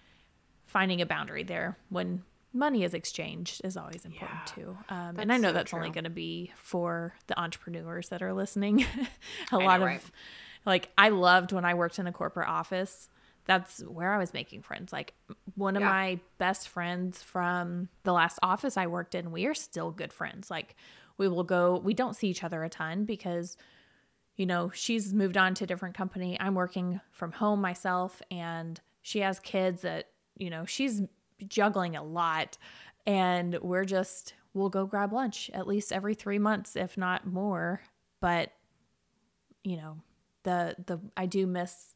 finding 0.65 1.01
a 1.01 1.05
boundary 1.05 1.43
there 1.43 1.77
when 1.89 2.23
money 2.53 2.83
is 2.83 2.93
exchanged 2.93 3.61
is 3.63 3.75
always 3.75 4.05
important 4.05 4.39
yeah, 4.45 4.63
too. 4.63 4.77
Um, 4.89 5.15
and 5.17 5.31
I 5.31 5.37
know 5.37 5.49
so 5.49 5.53
that's 5.53 5.71
true. 5.71 5.79
only 5.79 5.89
going 5.89 6.03
to 6.03 6.09
be 6.09 6.51
for 6.55 7.15
the 7.27 7.39
entrepreneurs 7.39 8.09
that 8.09 8.21
are 8.21 8.33
listening. 8.33 8.85
a 9.51 9.57
lot 9.57 9.79
know, 9.79 9.85
of 9.85 9.91
right? 9.91 10.01
like 10.65 10.89
I 10.97 11.09
loved 11.09 11.51
when 11.51 11.65
I 11.65 11.73
worked 11.73 11.99
in 11.99 12.07
a 12.07 12.11
corporate 12.11 12.47
office. 12.47 13.09
That's 13.45 13.81
where 13.81 14.13
I 14.13 14.17
was 14.17 14.33
making 14.33 14.61
friends. 14.61 14.93
Like 14.93 15.13
one 15.55 15.75
of 15.75 15.81
yeah. 15.81 15.89
my 15.89 16.19
best 16.37 16.69
friends 16.69 17.21
from 17.21 17.89
the 18.03 18.13
last 18.13 18.39
office 18.41 18.77
I 18.77 18.87
worked 18.87 19.15
in, 19.15 19.31
we 19.31 19.45
are 19.47 19.53
still 19.53 19.91
good 19.91 20.13
friends. 20.13 20.49
Like 20.49 20.75
we 21.17 21.27
will 21.27 21.43
go, 21.43 21.81
we 21.83 21.93
don't 21.93 22.15
see 22.15 22.29
each 22.29 22.43
other 22.43 22.63
a 22.63 22.69
ton 22.69 23.05
because 23.05 23.57
you 24.35 24.45
know, 24.47 24.71
she's 24.73 25.13
moved 25.13 25.37
on 25.37 25.53
to 25.55 25.63
a 25.63 25.67
different 25.67 25.95
company. 25.95 26.37
I'm 26.39 26.55
working 26.55 26.99
from 27.11 27.33
home 27.33 27.61
myself 27.61 28.21
and 28.31 28.81
she 29.03 29.19
has 29.19 29.39
kids 29.39 29.83
that, 29.83 30.07
you 30.35 30.49
know, 30.49 30.65
she's 30.65 31.01
juggling 31.47 31.95
a 31.95 32.03
lot 32.03 32.57
and 33.05 33.59
we're 33.61 33.85
just 33.85 34.33
we'll 34.53 34.69
go 34.69 34.85
grab 34.85 35.11
lunch 35.11 35.49
at 35.53 35.67
least 35.67 35.91
every 35.91 36.13
3 36.13 36.39
months 36.39 36.75
if 36.75 36.97
not 36.97 37.27
more. 37.27 37.81
But 38.19 38.51
you 39.63 39.77
know, 39.77 39.97
the 40.43 40.75
the 40.87 40.99
I 41.15 41.27
do 41.27 41.45
miss 41.45 41.93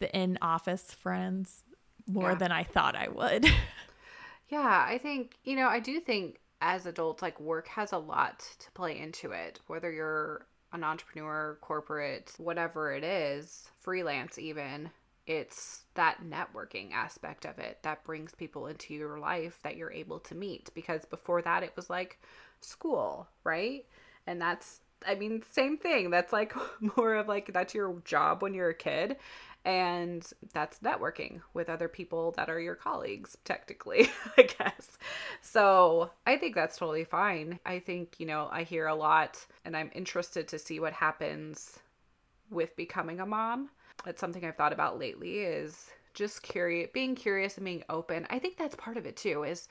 the 0.00 0.14
in 0.14 0.38
office 0.42 0.92
friends 0.92 1.64
more 2.06 2.30
yeah. 2.30 2.34
than 2.36 2.52
I 2.52 2.64
thought 2.64 2.96
I 2.96 3.08
would. 3.08 3.44
yeah, 4.48 4.84
I 4.88 4.98
think, 4.98 5.36
you 5.44 5.54
know, 5.54 5.68
I 5.68 5.78
do 5.78 6.00
think 6.00 6.40
as 6.60 6.86
adults 6.86 7.22
like 7.22 7.38
work 7.40 7.68
has 7.68 7.92
a 7.92 7.98
lot 7.98 8.40
to 8.58 8.70
play 8.72 8.98
into 8.98 9.30
it 9.30 9.60
whether 9.66 9.90
you're 9.90 10.46
an 10.72 10.84
entrepreneur, 10.84 11.58
corporate, 11.60 12.32
whatever 12.38 12.92
it 12.92 13.02
is, 13.02 13.70
freelance 13.80 14.38
even, 14.38 14.90
it's 15.30 15.84
that 15.94 16.24
networking 16.28 16.92
aspect 16.92 17.44
of 17.44 17.56
it 17.60 17.78
that 17.82 18.02
brings 18.02 18.34
people 18.34 18.66
into 18.66 18.92
your 18.92 19.16
life 19.16 19.60
that 19.62 19.76
you're 19.76 19.92
able 19.92 20.18
to 20.18 20.34
meet 20.34 20.70
because 20.74 21.04
before 21.04 21.40
that 21.40 21.62
it 21.62 21.72
was 21.76 21.88
like 21.88 22.18
school, 22.60 23.28
right? 23.44 23.86
And 24.26 24.40
that's 24.40 24.80
I 25.06 25.14
mean, 25.14 25.42
same 25.50 25.78
thing. 25.78 26.10
That's 26.10 26.32
like 26.32 26.52
more 26.96 27.14
of 27.14 27.28
like 27.28 27.52
that's 27.52 27.74
your 27.74 28.02
job 28.04 28.42
when 28.42 28.54
you're 28.54 28.70
a 28.70 28.74
kid 28.74 29.18
and 29.64 30.26
that's 30.52 30.80
networking 30.80 31.42
with 31.54 31.68
other 31.68 31.86
people 31.86 32.32
that 32.32 32.50
are 32.50 32.58
your 32.58 32.74
colleagues 32.74 33.36
technically 33.44 34.08
i 34.38 34.42
guess 34.42 34.96
so 35.42 36.10
i 36.26 36.34
think 36.34 36.54
that's 36.54 36.78
totally 36.78 37.04
fine 37.04 37.60
i 37.66 37.78
think 37.78 38.14
you 38.16 38.24
know 38.24 38.48
i 38.50 38.62
hear 38.62 38.86
a 38.86 38.94
lot 38.94 39.44
and 39.66 39.76
i'm 39.76 39.90
interested 39.94 40.48
to 40.48 40.58
see 40.58 40.80
what 40.80 40.94
happens 40.94 41.78
with 42.50 42.74
becoming 42.74 43.20
a 43.20 43.26
mom 43.26 43.68
it's 44.06 44.20
something 44.20 44.44
i've 44.44 44.56
thought 44.56 44.72
about 44.72 44.98
lately 44.98 45.40
is 45.40 45.90
just 46.14 46.42
curious 46.42 46.90
being 46.92 47.14
curious 47.14 47.56
and 47.56 47.64
being 47.64 47.84
open. 47.88 48.26
I 48.30 48.38
think 48.38 48.56
that's 48.56 48.74
part 48.76 48.96
of 48.96 49.06
it 49.06 49.16
too 49.16 49.44
is 49.44 49.68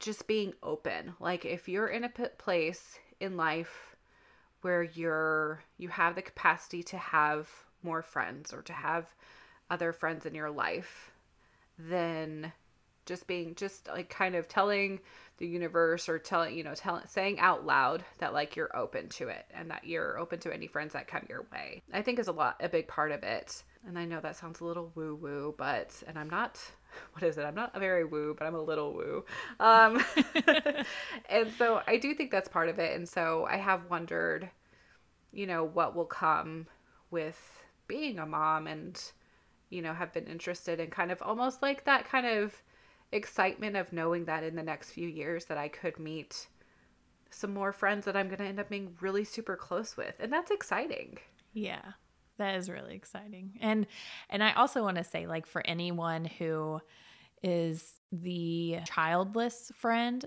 just 0.00 0.26
being 0.26 0.52
open. 0.62 1.14
Like 1.20 1.44
if 1.44 1.68
you're 1.68 1.88
in 1.88 2.04
a 2.04 2.08
place 2.38 2.98
in 3.20 3.36
life 3.36 3.96
where 4.62 4.82
you're 4.82 5.62
you 5.78 5.88
have 5.88 6.14
the 6.14 6.22
capacity 6.22 6.82
to 6.84 6.98
have 6.98 7.48
more 7.82 8.02
friends 8.02 8.52
or 8.52 8.62
to 8.62 8.72
have 8.72 9.14
other 9.70 9.92
friends 9.92 10.26
in 10.26 10.34
your 10.34 10.50
life 10.50 11.10
than 11.78 12.52
just 13.06 13.26
being 13.26 13.54
just 13.54 13.88
like 13.88 14.08
kind 14.08 14.34
of 14.34 14.48
telling 14.48 15.00
the 15.38 15.46
universe 15.46 16.08
or 16.08 16.18
telling 16.18 16.56
you 16.56 16.62
know 16.62 16.74
telling 16.74 17.04
saying 17.06 17.40
out 17.40 17.66
loud 17.66 18.04
that 18.18 18.32
like 18.32 18.56
you're 18.56 18.74
open 18.76 19.08
to 19.08 19.28
it 19.28 19.46
and 19.52 19.70
that 19.70 19.84
you're 19.84 20.18
open 20.18 20.38
to 20.40 20.52
any 20.54 20.66
friends 20.66 20.92
that 20.92 21.08
come 21.08 21.24
your 21.28 21.46
way. 21.52 21.82
I 21.92 22.02
think 22.02 22.18
is 22.18 22.28
a 22.28 22.32
lot 22.32 22.56
a 22.60 22.68
big 22.68 22.88
part 22.88 23.10
of 23.12 23.22
it. 23.22 23.62
And 23.86 23.98
i 23.98 24.04
know 24.04 24.20
that 24.20 24.36
sounds 24.36 24.60
a 24.60 24.64
little 24.64 24.90
woo 24.94 25.14
woo 25.14 25.54
but 25.58 26.02
and 26.06 26.18
i'm 26.18 26.30
not 26.30 26.60
what 27.12 27.24
is 27.24 27.36
it? 27.36 27.42
I'm 27.42 27.54
not 27.54 27.74
a 27.74 27.80
very 27.80 28.04
woo 28.04 28.34
but 28.38 28.46
i'm 28.46 28.54
a 28.54 28.62
little 28.62 28.94
woo. 28.94 29.24
Um 29.60 30.02
and 31.28 31.52
so 31.58 31.82
i 31.86 31.96
do 31.96 32.14
think 32.14 32.30
that's 32.30 32.48
part 32.48 32.68
of 32.68 32.78
it. 32.78 32.96
And 32.96 33.08
so 33.08 33.46
i 33.50 33.56
have 33.56 33.90
wondered 33.90 34.50
you 35.32 35.46
know 35.46 35.64
what 35.64 35.96
will 35.96 36.06
come 36.06 36.66
with 37.10 37.64
being 37.88 38.18
a 38.18 38.26
mom 38.26 38.66
and 38.66 39.02
you 39.70 39.82
know 39.82 39.92
have 39.92 40.12
been 40.12 40.26
interested 40.26 40.80
in 40.80 40.90
kind 40.90 41.10
of 41.10 41.20
almost 41.20 41.60
like 41.60 41.84
that 41.84 42.08
kind 42.08 42.26
of 42.26 42.62
excitement 43.14 43.76
of 43.76 43.92
knowing 43.92 44.24
that 44.24 44.42
in 44.44 44.56
the 44.56 44.62
next 44.62 44.90
few 44.90 45.08
years 45.08 45.46
that 45.46 45.58
I 45.58 45.68
could 45.68 45.98
meet 45.98 46.48
some 47.30 47.54
more 47.54 47.72
friends 47.72 48.04
that 48.04 48.16
I'm 48.16 48.28
going 48.28 48.38
to 48.38 48.44
end 48.44 48.60
up 48.60 48.68
being 48.68 48.94
really 49.00 49.24
super 49.24 49.56
close 49.56 49.96
with 49.96 50.14
and 50.18 50.32
that's 50.32 50.50
exciting. 50.50 51.18
Yeah. 51.52 51.82
That 52.38 52.56
is 52.56 52.68
really 52.68 52.96
exciting. 52.96 53.58
And 53.60 53.86
and 54.28 54.42
I 54.42 54.52
also 54.52 54.82
want 54.82 54.96
to 54.96 55.04
say 55.04 55.26
like 55.26 55.46
for 55.46 55.62
anyone 55.64 56.24
who 56.24 56.80
is 57.42 58.00
the 58.10 58.78
childless 58.86 59.70
friend 59.76 60.24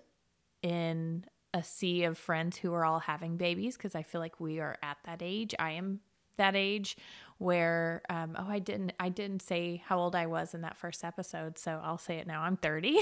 in 0.62 1.26
a 1.54 1.64
sea 1.64 2.04
of 2.04 2.18
friends 2.18 2.58
who 2.58 2.74
are 2.74 2.86
all 2.86 3.00
having 3.00 3.38
babies 3.38 3.76
because 3.76 3.96
I 3.96 4.04
feel 4.04 4.22
like 4.22 4.40
we 4.40 4.60
are 4.60 4.78
at 4.82 4.98
that 5.06 5.22
age. 5.22 5.54
I 5.60 5.72
am 5.72 6.00
that 6.38 6.56
age 6.56 6.96
where 7.38 8.02
um, 8.10 8.36
oh 8.38 8.48
I 8.48 8.60
didn't 8.60 8.94
I 9.00 9.10
didn't 9.10 9.42
say 9.42 9.84
how 9.86 10.00
old 10.00 10.16
I 10.16 10.26
was 10.26 10.54
in 10.54 10.62
that 10.62 10.78
first 10.78 11.04
episode, 11.04 11.58
so 11.58 11.80
I'll 11.84 11.98
say 11.98 12.18
it 12.18 12.28
now. 12.28 12.42
I'm 12.42 12.58
30. 12.58 13.00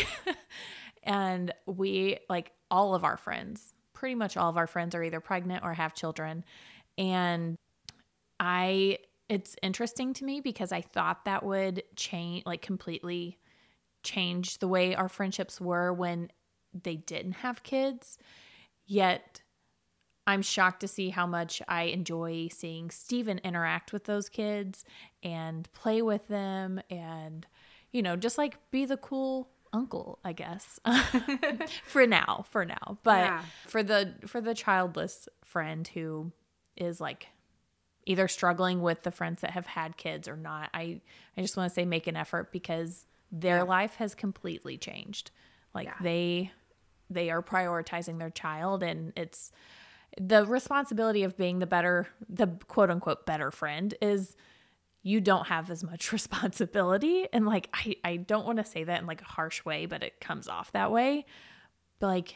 and 1.03 1.53
we 1.65 2.17
like 2.29 2.51
all 2.69 2.95
of 2.95 3.03
our 3.03 3.17
friends, 3.17 3.73
pretty 3.93 4.15
much 4.15 4.37
all 4.37 4.49
of 4.49 4.57
our 4.57 4.67
friends 4.67 4.95
are 4.95 5.03
either 5.03 5.19
pregnant 5.19 5.63
or 5.63 5.73
have 5.73 5.93
children. 5.93 6.43
And 6.97 7.57
I 8.39 8.99
it's 9.29 9.55
interesting 9.63 10.13
to 10.13 10.25
me 10.25 10.41
because 10.41 10.71
I 10.71 10.81
thought 10.81 11.25
that 11.25 11.43
would 11.43 11.83
change 11.95 12.43
like 12.45 12.61
completely 12.61 13.39
change 14.03 14.59
the 14.59 14.67
way 14.67 14.95
our 14.95 15.09
friendships 15.09 15.59
were 15.59 15.91
when 15.91 16.29
they 16.83 16.95
didn't 16.95 17.33
have 17.33 17.63
kids. 17.63 18.17
Yet 18.85 19.41
I'm 20.27 20.41
shocked 20.41 20.79
to 20.81 20.87
see 20.87 21.09
how 21.09 21.27
much 21.27 21.61
I 21.67 21.83
enjoy 21.83 22.49
seeing 22.51 22.89
Steven 22.89 23.39
interact 23.43 23.93
with 23.93 24.05
those 24.05 24.27
kids 24.29 24.83
and 25.21 25.71
play 25.73 26.01
with 26.01 26.27
them 26.27 26.81
and, 26.89 27.45
you 27.91 28.01
know, 28.01 28.15
just 28.15 28.37
like 28.37 28.57
be 28.71 28.85
the 28.85 28.97
cool 28.97 29.49
uncle, 29.71 30.19
I 30.23 30.33
guess. 30.33 30.79
for 31.83 32.07
now, 32.07 32.45
for 32.49 32.65
now. 32.65 32.97
But 33.03 33.25
yeah. 33.25 33.43
for 33.67 33.83
the 33.83 34.15
for 34.25 34.41
the 34.41 34.55
childless 34.55 35.29
friend 35.43 35.87
who 35.87 36.31
is 36.75 36.99
like 36.99 37.27
either 38.05 38.27
struggling 38.27 38.81
with 38.81 39.03
the 39.03 39.11
friends 39.11 39.41
that 39.41 39.51
have 39.51 39.67
had 39.67 39.97
kids 39.97 40.27
or 40.27 40.37
not, 40.37 40.69
I 40.73 41.01
I 41.37 41.41
just 41.41 41.55
want 41.55 41.69
to 41.69 41.73
say 41.73 41.85
make 41.85 42.07
an 42.07 42.15
effort 42.15 42.51
because 42.51 43.05
their 43.31 43.57
yeah. 43.57 43.63
life 43.63 43.95
has 43.95 44.15
completely 44.15 44.77
changed. 44.77 45.29
Like 45.73 45.87
yeah. 45.87 45.95
they 46.01 46.51
they 47.09 47.29
are 47.29 47.43
prioritizing 47.43 48.17
their 48.17 48.31
child 48.31 48.81
and 48.81 49.13
it's 49.15 49.51
the 50.17 50.45
responsibility 50.45 51.23
of 51.23 51.37
being 51.37 51.59
the 51.59 51.65
better, 51.65 52.07
the 52.29 52.47
quote 52.67 52.89
unquote 52.89 53.25
better 53.25 53.51
friend 53.51 53.93
is 54.01 54.35
you 55.03 55.21
don't 55.21 55.47
have 55.47 55.69
as 55.69 55.83
much 55.83 56.11
responsibility. 56.13 57.27
And 57.31 57.45
like, 57.45 57.69
I, 57.73 57.95
I 58.03 58.17
don't 58.17 58.45
want 58.45 58.57
to 58.57 58.65
say 58.65 58.83
that 58.83 59.01
in 59.01 59.07
like 59.07 59.21
a 59.21 59.25
harsh 59.25 59.63
way, 59.65 59.85
but 59.85 60.03
it 60.03 60.19
comes 60.19 60.47
off 60.47 60.71
that 60.71 60.91
way. 60.91 61.25
But 61.99 62.07
like, 62.07 62.35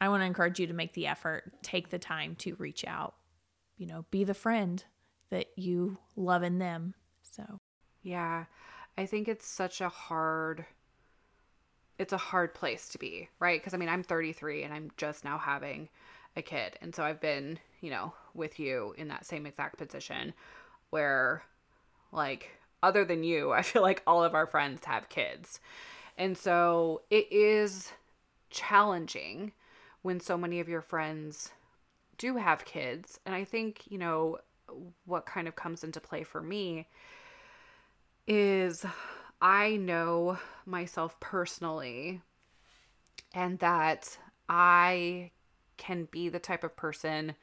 I 0.00 0.08
want 0.08 0.22
to 0.22 0.26
encourage 0.26 0.58
you 0.58 0.66
to 0.66 0.72
make 0.72 0.94
the 0.94 1.06
effort, 1.06 1.52
take 1.62 1.90
the 1.90 1.98
time 1.98 2.34
to 2.36 2.54
reach 2.56 2.84
out, 2.86 3.14
you 3.76 3.86
know, 3.86 4.04
be 4.10 4.24
the 4.24 4.34
friend 4.34 4.82
that 5.30 5.46
you 5.56 5.98
love 6.16 6.42
in 6.42 6.58
them. 6.58 6.94
So, 7.22 7.60
yeah, 8.02 8.44
I 8.96 9.06
think 9.06 9.28
it's 9.28 9.46
such 9.46 9.80
a 9.80 9.88
hard 9.88 10.64
it's 11.98 12.14
a 12.14 12.18
hard 12.18 12.54
place 12.54 12.88
to 12.88 12.98
be, 12.98 13.28
right? 13.40 13.60
Because 13.60 13.74
I 13.74 13.76
mean, 13.76 13.90
I'm 13.90 14.02
33 14.02 14.62
and 14.62 14.72
I'm 14.72 14.90
just 14.96 15.22
now 15.22 15.36
having 15.36 15.90
a 16.36 16.42
kid. 16.42 16.78
And 16.80 16.94
so 16.94 17.02
I've 17.02 17.20
been, 17.20 17.58
you 17.80 17.90
know, 17.90 18.12
with 18.34 18.58
you 18.58 18.94
in 18.96 19.08
that 19.08 19.26
same 19.26 19.46
exact 19.46 19.78
position 19.78 20.32
where, 20.90 21.42
like, 22.12 22.50
other 22.82 23.04
than 23.04 23.24
you, 23.24 23.52
I 23.52 23.62
feel 23.62 23.82
like 23.82 24.02
all 24.06 24.24
of 24.24 24.34
our 24.34 24.46
friends 24.46 24.84
have 24.84 25.08
kids. 25.08 25.60
And 26.16 26.36
so 26.36 27.02
it 27.10 27.30
is 27.30 27.92
challenging 28.50 29.52
when 30.02 30.20
so 30.20 30.36
many 30.36 30.60
of 30.60 30.68
your 30.68 30.82
friends 30.82 31.50
do 32.18 32.36
have 32.36 32.64
kids. 32.64 33.18
And 33.24 33.34
I 33.34 33.44
think, 33.44 33.84
you 33.88 33.98
know, 33.98 34.38
what 35.06 35.26
kind 35.26 35.48
of 35.48 35.56
comes 35.56 35.82
into 35.84 36.00
play 36.00 36.22
for 36.22 36.42
me 36.42 36.86
is 38.26 38.84
I 39.40 39.76
know 39.76 40.38
myself 40.66 41.18
personally 41.18 42.20
and 43.34 43.58
that 43.60 44.16
I 44.48 45.30
can 45.80 46.06
be 46.12 46.28
the 46.28 46.38
type 46.38 46.62
of 46.62 46.76
person 46.76 47.34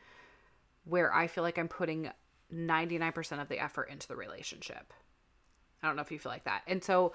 where 0.86 1.14
I 1.14 1.28
feel 1.28 1.44
like 1.44 1.58
I'm 1.58 1.68
putting 1.68 2.10
99% 2.54 3.42
of 3.42 3.50
the 3.50 3.60
effort 3.62 3.90
into 3.90 4.08
the 4.08 4.16
relationship. 4.16 4.94
I 5.84 5.88
don't 5.88 5.98
know 5.98 6.02
if 6.02 6.12
you 6.12 6.20
feel 6.20 6.32
like 6.32 6.46
that. 6.46 6.62
And 6.66 6.82
so 6.82 7.14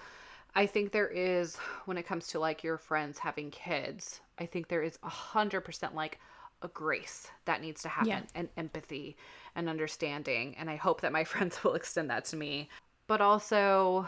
I 0.55 0.67
think 0.67 0.93
there 0.93 1.09
is, 1.09 1.57
when 1.87 1.97
it 1.97 2.07
comes 2.07 2.29
to 2.29 2.39
like 2.39 2.63
your 2.63 2.77
friends 2.77 3.19
having 3.19 3.51
kids, 3.51 4.21
I 4.39 4.45
think 4.45 4.69
there 4.69 4.83
is 4.83 4.99
a 5.03 5.09
hundred 5.09 5.63
percent 5.63 5.95
like 5.95 6.19
a 6.61 6.69
grace 6.69 7.29
that 7.47 7.61
needs 7.61 7.83
to 7.83 7.89
happen 7.89 8.09
yeah. 8.09 8.23
and 8.35 8.49
empathy 8.57 9.17
and 9.57 9.69
understanding. 9.69 10.55
And 10.59 10.69
I 10.69 10.77
hope 10.77 11.01
that 11.01 11.13
my 11.13 11.25
friends 11.33 11.65
will 11.65 11.75
extend 11.75 12.11
that 12.11 12.27
to 12.27 12.37
me. 12.37 12.69
But 13.07 13.21
also, 13.21 14.07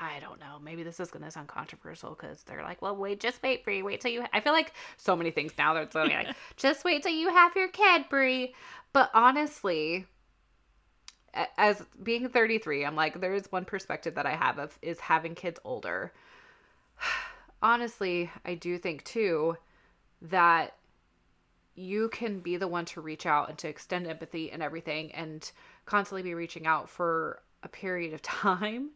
I 0.00 0.20
don't 0.20 0.40
know. 0.40 0.58
Maybe 0.62 0.82
this 0.82 1.00
is 1.00 1.10
going 1.10 1.24
to 1.24 1.30
sound 1.30 1.48
controversial 1.48 2.10
because 2.10 2.42
they're 2.42 2.62
like, 2.62 2.82
well, 2.82 2.96
wait, 2.96 3.20
just 3.20 3.42
wait, 3.42 3.64
Brie. 3.64 3.82
Wait 3.82 4.00
till 4.00 4.10
you. 4.10 4.24
I 4.32 4.40
feel 4.40 4.52
like 4.52 4.72
so 4.96 5.16
many 5.16 5.30
things 5.30 5.52
now. 5.56 5.74
They're 5.74 5.88
like, 5.94 6.34
just 6.56 6.84
wait 6.84 7.02
till 7.02 7.12
you 7.12 7.30
have 7.30 7.56
your 7.56 7.68
kid, 7.68 8.06
Brie. 8.08 8.54
But 8.92 9.10
honestly, 9.14 10.06
as 11.56 11.82
being 12.02 12.28
33, 12.28 12.84
I'm 12.84 12.96
like, 12.96 13.20
there 13.20 13.34
is 13.34 13.50
one 13.50 13.64
perspective 13.64 14.14
that 14.14 14.26
I 14.26 14.34
have 14.34 14.58
of 14.58 14.78
is 14.82 15.00
having 15.00 15.34
kids 15.34 15.60
older. 15.64 16.12
honestly, 17.62 18.30
I 18.44 18.54
do 18.54 18.78
think 18.78 19.04
too 19.04 19.56
that 20.22 20.74
you 21.74 22.08
can 22.08 22.40
be 22.40 22.56
the 22.56 22.68
one 22.68 22.86
to 22.86 23.00
reach 23.00 23.26
out 23.26 23.48
and 23.50 23.58
to 23.58 23.68
extend 23.68 24.06
empathy 24.06 24.50
and 24.50 24.62
everything 24.62 25.12
and 25.12 25.50
constantly 25.84 26.22
be 26.22 26.34
reaching 26.34 26.66
out 26.66 26.88
for 26.88 27.42
a 27.62 27.68
period 27.68 28.14
of 28.14 28.22
time 28.22 28.90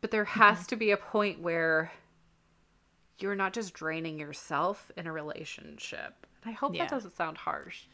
but 0.00 0.10
there 0.10 0.24
has 0.24 0.58
mm-hmm. 0.58 0.66
to 0.66 0.76
be 0.76 0.90
a 0.90 0.96
point 0.96 1.40
where 1.40 1.92
you're 3.18 3.34
not 3.34 3.52
just 3.52 3.74
draining 3.74 4.18
yourself 4.18 4.90
in 4.96 5.06
a 5.06 5.12
relationship. 5.12 6.26
And 6.42 6.50
I 6.50 6.52
hope 6.52 6.74
yeah. 6.74 6.84
that 6.84 6.90
doesn't 6.90 7.16
sound 7.16 7.38
harsh. 7.38 7.84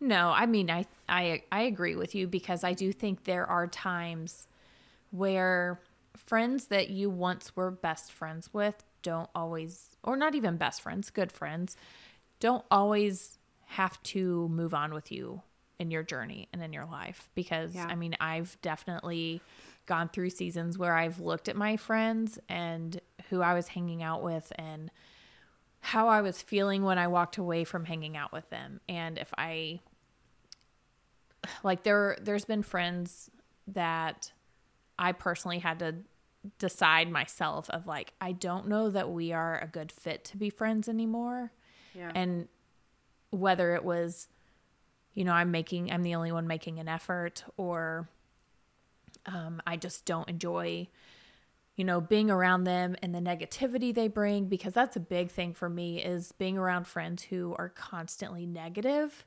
No, 0.00 0.30
I 0.30 0.46
mean 0.46 0.70
I 0.70 0.86
I 1.08 1.42
I 1.50 1.62
agree 1.62 1.96
with 1.96 2.14
you 2.14 2.26
because 2.26 2.64
I 2.64 2.72
do 2.72 2.92
think 2.92 3.24
there 3.24 3.46
are 3.46 3.66
times 3.66 4.48
where 5.10 5.80
friends 6.16 6.66
that 6.66 6.90
you 6.90 7.08
once 7.10 7.56
were 7.56 7.70
best 7.70 8.12
friends 8.12 8.52
with 8.52 8.84
don't 9.02 9.30
always 9.34 9.96
or 10.02 10.16
not 10.16 10.34
even 10.34 10.56
best 10.56 10.82
friends, 10.82 11.10
good 11.10 11.32
friends, 11.32 11.76
don't 12.40 12.64
always 12.70 13.38
have 13.66 14.02
to 14.02 14.48
move 14.48 14.74
on 14.74 14.92
with 14.92 15.10
you 15.10 15.42
in 15.78 15.90
your 15.90 16.02
journey 16.02 16.48
and 16.52 16.62
in 16.62 16.72
your 16.72 16.86
life 16.86 17.28
because 17.34 17.74
yeah. 17.74 17.86
I 17.86 17.94
mean 17.94 18.16
I've 18.20 18.58
definitely 18.62 19.40
gone 19.86 20.08
through 20.08 20.30
seasons 20.30 20.78
where 20.78 20.94
I've 20.94 21.20
looked 21.20 21.48
at 21.48 21.56
my 21.56 21.76
friends 21.76 22.38
and 22.48 23.00
who 23.30 23.42
I 23.42 23.54
was 23.54 23.68
hanging 23.68 24.02
out 24.02 24.22
with 24.22 24.52
and 24.56 24.90
how 25.80 26.08
I 26.08 26.22
was 26.22 26.40
feeling 26.40 26.82
when 26.82 26.98
I 26.98 27.08
walked 27.08 27.36
away 27.36 27.64
from 27.64 27.84
hanging 27.84 28.16
out 28.16 28.32
with 28.32 28.48
them. 28.50 28.80
And 28.88 29.18
if 29.18 29.32
I 29.36 29.80
like 31.62 31.82
there 31.82 32.16
there's 32.20 32.46
been 32.46 32.62
friends 32.62 33.30
that 33.66 34.32
I 34.98 35.12
personally 35.12 35.58
had 35.58 35.78
to 35.80 35.96
decide 36.58 37.10
myself 37.10 37.68
of 37.70 37.86
like 37.86 38.12
I 38.20 38.32
don't 38.32 38.68
know 38.68 38.90
that 38.90 39.10
we 39.10 39.32
are 39.32 39.58
a 39.60 39.66
good 39.66 39.92
fit 39.92 40.24
to 40.24 40.36
be 40.36 40.50
friends 40.50 40.88
anymore. 40.88 41.52
Yeah. 41.94 42.10
And 42.14 42.48
whether 43.30 43.74
it 43.74 43.84
was 43.84 44.28
you 45.14 45.24
know, 45.24 45.32
I'm 45.32 45.50
making 45.50 45.92
I'm 45.92 46.02
the 46.02 46.14
only 46.14 46.32
one 46.32 46.46
making 46.46 46.78
an 46.78 46.88
effort 46.88 47.44
or 47.56 48.08
um, 49.26 49.62
I 49.66 49.76
just 49.76 50.04
don't 50.04 50.28
enjoy, 50.28 50.88
you 51.76 51.84
know, 51.84 52.00
being 52.00 52.30
around 52.30 52.64
them 52.64 52.96
and 53.02 53.14
the 53.14 53.20
negativity 53.20 53.94
they 53.94 54.08
bring 54.08 54.46
because 54.46 54.72
that's 54.74 54.96
a 54.96 55.00
big 55.00 55.30
thing 55.30 55.54
for 55.54 55.68
me 55.68 56.02
is 56.02 56.32
being 56.32 56.58
around 56.58 56.86
friends 56.86 57.22
who 57.22 57.54
are 57.58 57.68
constantly 57.68 58.46
negative 58.46 59.24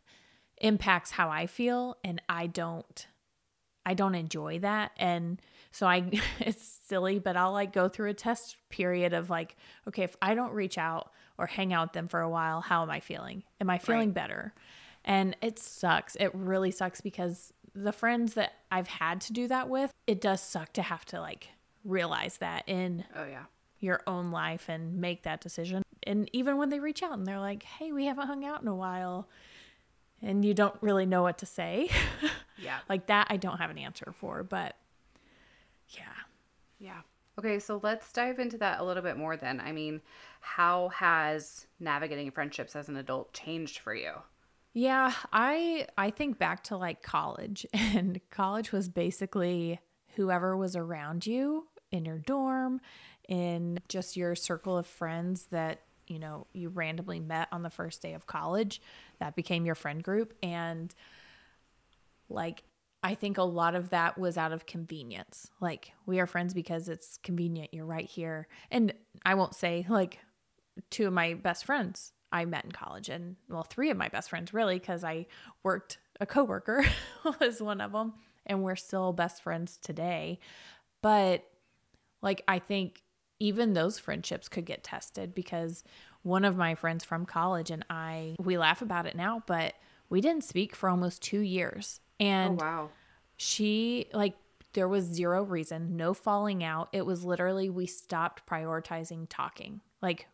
impacts 0.60 1.12
how 1.12 1.30
I 1.30 1.46
feel 1.46 1.98
and 2.04 2.22
I 2.28 2.48
don't 2.48 3.08
I 3.86 3.94
don't 3.94 4.16
enjoy 4.16 4.60
that 4.60 4.92
and 4.98 5.40
so 5.72 5.86
I 5.86 6.10
it's 6.40 6.80
silly 6.88 7.20
but 7.20 7.38
I'll 7.38 7.52
like 7.52 7.74
go 7.74 7.88
through 7.88 8.10
a 8.10 8.16
test 8.16 8.58
period 8.70 9.14
of 9.14 9.30
like 9.30 9.56
okay 9.88 10.04
if 10.04 10.16
I 10.22 10.34
don't 10.34 10.54
reach 10.54 10.78
out 10.78 11.12
or 11.38 11.46
hang 11.46 11.74
out 11.74 11.90
with 11.90 11.94
them 11.94 12.08
for 12.08 12.22
a 12.22 12.30
while 12.30 12.62
how 12.62 12.82
am 12.82 12.90
I 12.90 13.00
feeling? 13.00 13.44
Am 13.62 13.70
I 13.70 13.78
feeling 13.78 14.10
right. 14.10 14.16
better? 14.16 14.54
And 15.06 15.38
it 15.42 15.58
sucks. 15.58 16.18
It 16.20 16.32
really 16.34 16.72
sucks 16.72 17.00
because 17.00 17.54
the 17.84 17.92
friends 17.92 18.34
that 18.34 18.54
I've 18.72 18.88
had 18.88 19.22
to 19.22 19.34
do 19.34 19.48
that 19.48 19.70
with, 19.70 19.92
it 20.08 20.20
does 20.20 20.42
suck 20.42 20.74
to 20.74 20.82
have 20.82 21.06
to 21.06 21.20
like 21.22 21.50
realize 21.84 22.38
that 22.38 22.64
in 22.68 23.06
oh 23.16 23.26
yeah 23.26 23.44
your 23.80 24.02
own 24.08 24.32
life 24.32 24.68
and 24.70 24.98
make 25.00 25.24
that 25.24 25.40
decision. 25.40 25.84
And 26.04 26.30
even 26.34 26.58
when 26.58 26.70
they 26.70 26.80
reach 26.80 27.04
out 27.04 27.14
and 27.14 27.26
they're 27.28 27.40
like, 27.40 27.64
"Hey, 27.64 27.92
we 27.92 28.06
haven't 28.06 28.28
hung 28.28 28.44
out 28.44 28.62
in 28.62 28.68
a 28.68 28.76
while." 28.76 29.28
And 30.22 30.44
you 30.44 30.56
don't 30.56 30.76
really 30.82 31.06
know 31.06 31.22
what 31.22 31.38
to 31.40 31.46
say. 31.46 31.90
Yeah. 32.60 32.80
like 32.90 33.06
that 33.06 33.28
I 33.30 33.38
don't 33.38 33.60
have 33.60 33.70
an 33.70 33.78
answer 33.78 34.12
for, 34.18 34.42
but 34.42 34.76
yeah. 35.90 36.02
Yeah. 36.80 37.02
Okay, 37.38 37.60
so 37.60 37.80
let's 37.84 38.12
dive 38.12 38.40
into 38.40 38.58
that 38.58 38.80
a 38.80 38.84
little 38.84 39.04
bit 39.04 39.16
more 39.16 39.38
then. 39.38 39.62
I 39.62 39.72
mean, 39.72 40.02
how 40.42 40.90
has 40.90 41.68
navigating 41.80 42.32
friendships 42.32 42.76
as 42.76 42.90
an 42.90 42.98
adult 42.98 43.32
changed 43.32 43.78
for 43.78 43.94
you? 43.94 44.14
Yeah, 44.74 45.14
I 45.34 45.88
I 45.98 46.12
think 46.12 46.38
back 46.38 46.64
to 46.66 46.78
like 46.78 47.02
college 47.02 47.66
and 47.74 48.20
college 48.30 48.72
was 48.72 48.90
basically 48.90 49.80
whoever 50.16 50.56
was 50.56 50.76
around 50.76 51.26
you 51.26 51.68
in 51.92 52.06
your 52.06 52.18
dorm, 52.20 52.82
in 53.28 53.80
just 53.88 54.18
your 54.18 54.36
circle 54.36 54.78
of 54.78 54.86
friends 54.86 55.48
that, 55.52 55.82
you 56.08 56.20
know, 56.20 56.48
you 56.54 56.70
randomly 56.70 57.20
met 57.20 57.48
on 57.52 57.64
the 57.64 57.70
first 57.70 58.02
day 58.02 58.14
of 58.14 58.26
college, 58.28 58.82
that 59.20 59.36
became 59.36 59.66
your 59.66 59.76
friend 59.76 60.04
group 60.04 60.34
and 60.44 60.94
like 62.30 62.64
I 63.04 63.16
think 63.16 63.38
a 63.38 63.44
lot 63.44 63.76
of 63.76 63.92
that 63.92 64.18
was 64.18 64.38
out 64.38 64.52
of 64.52 64.66
convenience. 64.66 65.50
Like 65.62 65.92
we 66.06 66.20
are 66.20 66.28
friends 66.28 66.54
because 66.54 66.90
it's 66.90 67.18
convenient, 67.24 67.74
you're 67.74 67.86
right 67.86 68.06
here. 68.06 68.48
And 68.72 68.94
I 69.26 69.36
won't 69.36 69.56
say 69.56 69.86
like 69.88 70.20
two 70.90 71.08
of 71.08 71.14
my 71.14 71.36
best 71.36 71.66
friends 71.66 72.12
I 72.32 72.46
met 72.46 72.66
in 72.66 72.72
college. 72.72 73.10
And 73.10 73.36
well, 73.50 73.64
three 73.64 73.90
of 73.90 73.98
my 73.98 74.10
best 74.10 74.30
friends 74.30 74.54
really, 74.54 74.80
because 74.80 75.04
I 75.04 75.28
worked, 75.64 75.98
a 76.20 76.26
coworker 76.26 76.86
was 77.40 77.62
one 77.62 77.82
of 77.82 77.92
them, 77.92 78.14
and 78.46 78.64
we're 78.64 78.76
still 78.76 79.14
best 79.14 79.42
friends 79.44 79.78
today. 79.78 80.40
But 81.02 81.44
like, 82.22 82.44
I 82.48 82.60
think 82.60 83.02
even 83.40 83.74
those 83.74 84.00
friendships 84.00 84.50
could 84.50 84.66
get 84.66 84.84
tested 84.84 85.36
because 85.36 85.84
one 86.24 86.44
of 86.44 86.58
my 86.58 86.76
friends 86.76 87.06
from 87.06 87.26
college 87.26 87.72
and 87.72 87.86
I, 87.90 88.36
we 88.40 88.58
laugh 88.58 88.82
about 88.82 89.06
it 89.06 89.16
now, 89.16 89.44
but 89.46 89.76
we 90.10 90.22
didn't 90.22 90.44
speak 90.44 90.76
for 90.76 90.90
almost 90.90 91.22
two 91.22 91.40
years. 91.40 92.00
Oh, 92.20 92.26
and 92.26 92.62
oh, 92.62 92.66
wow. 92.66 92.90
she, 93.38 94.08
like, 94.14 94.36
there 94.74 94.88
was 94.88 95.06
zero 95.06 95.44
reason, 95.44 95.96
no 95.98 96.14
falling 96.14 96.64
out. 96.64 96.90
It 96.92 97.06
was 97.06 97.24
literally 97.24 97.70
we 97.70 97.88
stopped 97.88 98.46
prioritizing 98.48 99.28
talking. 99.30 99.82
Like 100.02 100.28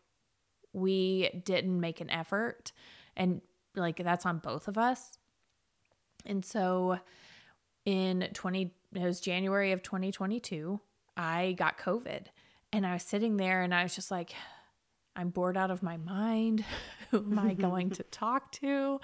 we 0.74 1.30
didn't 1.44 1.80
make 1.80 2.00
an 2.00 2.10
effort. 2.10 2.72
And 3.16 3.40
like 3.74 3.96
that's 3.96 4.26
on 4.26 4.38
both 4.38 4.68
of 4.68 4.76
us. 4.76 5.18
And 6.26 6.44
so 6.44 6.98
in 7.86 8.28
20 8.32 8.74
it 8.94 9.02
was 9.02 9.20
january 9.20 9.72
of 9.72 9.82
2022 9.82 10.80
i 11.18 11.52
got 11.58 11.78
covid. 11.78 12.26
And 12.72 12.86
i 12.86 12.94
was 12.94 13.02
sitting 13.02 13.36
there 13.36 13.62
and 13.62 13.74
i 13.74 13.82
was 13.82 13.94
just 13.94 14.10
like 14.10 14.34
i'm 15.14 15.28
bored 15.28 15.56
out 15.56 15.70
of 15.70 15.82
my 15.82 15.96
mind. 15.98 16.64
Who 17.10 17.18
am 17.18 17.38
i 17.38 17.54
going 17.54 17.90
to 17.90 18.02
talk 18.10 18.52
to? 18.52 19.00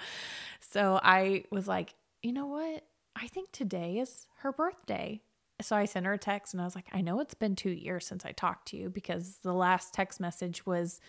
So 0.61 0.99
i 1.03 1.45
was 1.51 1.67
like 1.67 1.93
you 2.21 2.33
know 2.33 2.47
what? 2.47 2.83
I 3.15 3.27
think 3.27 3.51
today 3.51 3.97
is 3.97 4.27
her 4.37 4.51
birthday. 4.51 5.21
So 5.61 5.75
I 5.75 5.85
sent 5.85 6.05
her 6.05 6.13
a 6.13 6.17
text 6.17 6.53
and 6.53 6.61
I 6.61 6.65
was 6.65 6.75
like, 6.75 6.87
I 6.91 7.01
know 7.01 7.19
it's 7.19 7.33
been 7.33 7.55
two 7.55 7.71
years 7.71 8.05
since 8.05 8.25
I 8.25 8.31
talked 8.31 8.67
to 8.69 8.77
you 8.77 8.89
because 8.89 9.37
the 9.43 9.53
last 9.53 9.93
text 9.93 10.19
message 10.19 10.65
was 10.65 10.99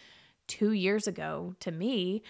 two 0.52 0.72
years 0.72 1.06
ago 1.06 1.54
to 1.60 1.70
me 1.70 2.22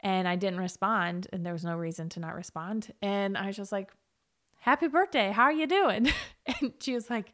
and 0.00 0.26
I 0.26 0.34
didn't 0.34 0.58
respond 0.58 1.28
and 1.32 1.46
there 1.46 1.52
was 1.52 1.64
no 1.64 1.76
reason 1.76 2.08
to 2.10 2.20
not 2.20 2.34
respond. 2.34 2.92
And 3.00 3.38
I 3.38 3.46
was 3.46 3.56
just 3.56 3.70
like, 3.70 3.92
Happy 4.60 4.88
birthday. 4.88 5.30
How 5.30 5.44
are 5.44 5.52
you 5.52 5.68
doing? 5.68 6.10
and 6.46 6.72
she 6.80 6.92
was 6.92 7.08
like, 7.08 7.32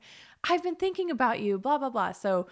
I've 0.48 0.62
been 0.62 0.76
thinking 0.76 1.10
about 1.10 1.40
you, 1.40 1.58
blah, 1.58 1.78
blah, 1.78 1.88
blah. 1.88 2.12
So 2.12 2.48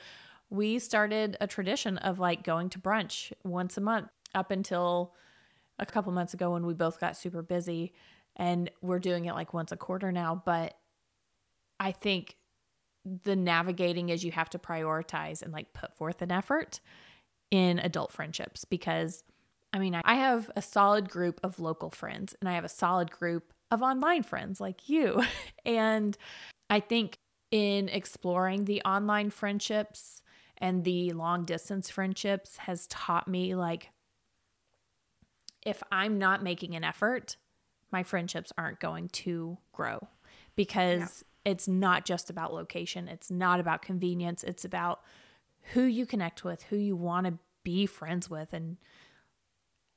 we 0.48 0.78
started 0.78 1.37
a 1.42 1.46
tradition 1.46 1.98
of 1.98 2.18
like 2.18 2.42
going 2.42 2.70
to 2.70 2.78
brunch 2.78 3.33
once 3.44 3.76
a 3.76 3.83
month 3.83 4.09
up 4.35 4.50
until 4.50 5.14
a 5.78 5.85
couple 5.85 6.11
months 6.12 6.33
ago 6.33 6.52
when 6.52 6.64
we 6.64 6.72
both 6.72 6.98
got 6.98 7.18
super 7.18 7.42
busy. 7.42 7.92
And 8.37 8.70
we're 8.81 8.98
doing 8.98 9.26
it 9.26 9.35
like 9.35 9.52
once 9.52 9.72
a 9.72 9.76
quarter 9.76 10.11
now. 10.11 10.42
But 10.42 10.74
I 11.78 11.92
think 11.92 12.38
the 13.24 13.37
navigating 13.37 14.09
is 14.09 14.24
you 14.24 14.33
have 14.33 14.48
to 14.50 14.59
prioritize 14.59 15.42
and 15.42 15.52
like 15.52 15.74
put 15.74 15.94
forth 15.94 16.22
an 16.22 16.33
effort 16.33 16.81
in 17.53 17.79
adult 17.79 18.11
friendships 18.11 18.65
because 18.65 19.23
I 19.75 19.79
mean, 19.79 19.99
I 20.05 20.15
have 20.17 20.51
a 20.57 20.61
solid 20.61 21.09
group 21.09 21.41
of 21.43 21.61
local 21.61 21.91
friends 21.91 22.35
and 22.41 22.49
I 22.49 22.55
have 22.55 22.65
a 22.65 22.69
solid 22.69 23.11
group 23.11 23.53
of 23.71 23.83
online 23.83 24.23
friends 24.23 24.61
like 24.61 24.88
you. 24.88 25.23
and 25.65 26.17
I 26.69 26.81
think 26.81 27.19
in 27.51 27.88
exploring 27.88 28.65
the 28.65 28.83
online 28.83 29.31
friendships 29.31 30.23
and 30.59 30.85
the 30.85 31.12
long 31.12 31.45
distance 31.45 31.88
friendships 31.88 32.57
has 32.59 32.87
taught 32.88 33.29
me 33.29 33.55
like 33.55 33.91
if 35.62 35.83
I'm 35.93 36.19
not 36.19 36.43
making 36.43 36.75
an 36.75 36.85
effort, 36.85 37.37
my 37.91 38.03
friendships 38.03 38.53
aren't 38.59 38.81
going 38.81 39.09
to 39.09 39.59
grow 39.73 40.09
because 40.57 41.25
yeah. 41.47 41.53
it's 41.53 41.69
not 41.69 42.05
just 42.05 42.31
about 42.31 42.53
location, 42.53 43.09
it's 43.09 43.31
not 43.31 43.61
about 43.61 43.83
convenience, 43.83 44.43
it's 44.43 44.65
about 44.65 45.03
who 45.72 45.83
you 45.83 46.07
connect 46.07 46.44
with, 46.44 46.64
who 46.64 46.77
you 46.77 46.96
want 46.96 47.27
to 47.27 47.38
be 47.64 47.87
friends 47.87 48.29
with 48.29 48.53
and 48.53 48.77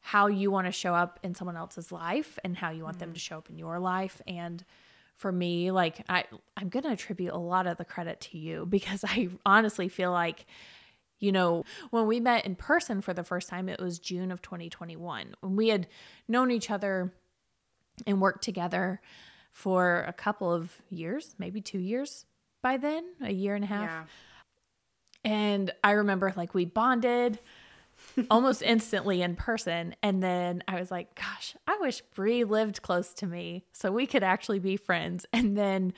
how 0.05 0.27
you 0.27 0.51
want 0.51 0.67
to 0.67 0.71
show 0.71 0.93
up 0.93 1.19
in 1.23 1.33
someone 1.33 1.57
else's 1.57 1.91
life 1.91 2.37
and 2.43 2.55
how 2.55 2.69
you 2.69 2.83
want 2.83 2.97
mm-hmm. 2.97 3.07
them 3.07 3.13
to 3.13 3.19
show 3.19 3.39
up 3.39 3.49
in 3.49 3.57
your 3.57 3.79
life 3.79 4.21
and 4.27 4.63
for 5.15 5.31
me 5.31 5.71
like 5.71 6.03
i 6.07 6.23
i'm 6.55 6.69
going 6.69 6.83
to 6.83 6.91
attribute 6.91 7.33
a 7.33 7.37
lot 7.37 7.65
of 7.65 7.77
the 7.77 7.85
credit 7.85 8.21
to 8.21 8.37
you 8.37 8.65
because 8.69 9.03
i 9.03 9.27
honestly 9.45 9.89
feel 9.89 10.11
like 10.11 10.45
you 11.19 11.31
know 11.31 11.63
when 11.89 12.05
we 12.05 12.19
met 12.19 12.45
in 12.45 12.55
person 12.55 13.01
for 13.01 13.15
the 13.15 13.23
first 13.23 13.49
time 13.49 13.67
it 13.67 13.79
was 13.79 13.97
june 13.97 14.31
of 14.31 14.43
2021 14.43 15.33
when 15.39 15.55
we 15.55 15.69
had 15.69 15.87
known 16.27 16.51
each 16.51 16.69
other 16.69 17.11
and 18.05 18.21
worked 18.21 18.43
together 18.43 19.01
for 19.51 20.05
a 20.07 20.13
couple 20.13 20.53
of 20.53 20.77
years 20.91 21.33
maybe 21.39 21.61
two 21.61 21.79
years 21.79 22.27
by 22.61 22.77
then 22.77 23.03
a 23.23 23.33
year 23.33 23.55
and 23.55 23.63
a 23.63 23.67
half 23.67 23.89
yeah. 23.89 24.03
And 25.25 25.71
i 25.83 25.91
remember 25.91 26.31
like 26.37 26.53
we 26.53 26.63
bonded 26.63 27.39
almost 28.29 28.61
instantly 28.61 29.21
in 29.21 29.35
person. 29.35 29.95
And 30.01 30.21
then 30.21 30.63
I 30.67 30.79
was 30.79 30.91
like, 30.91 31.15
gosh, 31.15 31.55
I 31.67 31.77
wish 31.79 32.01
Brie 32.13 32.43
lived 32.43 32.81
close 32.81 33.13
to 33.15 33.27
me 33.27 33.65
so 33.73 33.91
we 33.91 34.07
could 34.07 34.23
actually 34.23 34.59
be 34.59 34.77
friends. 34.77 35.25
And 35.33 35.57
then 35.57 35.93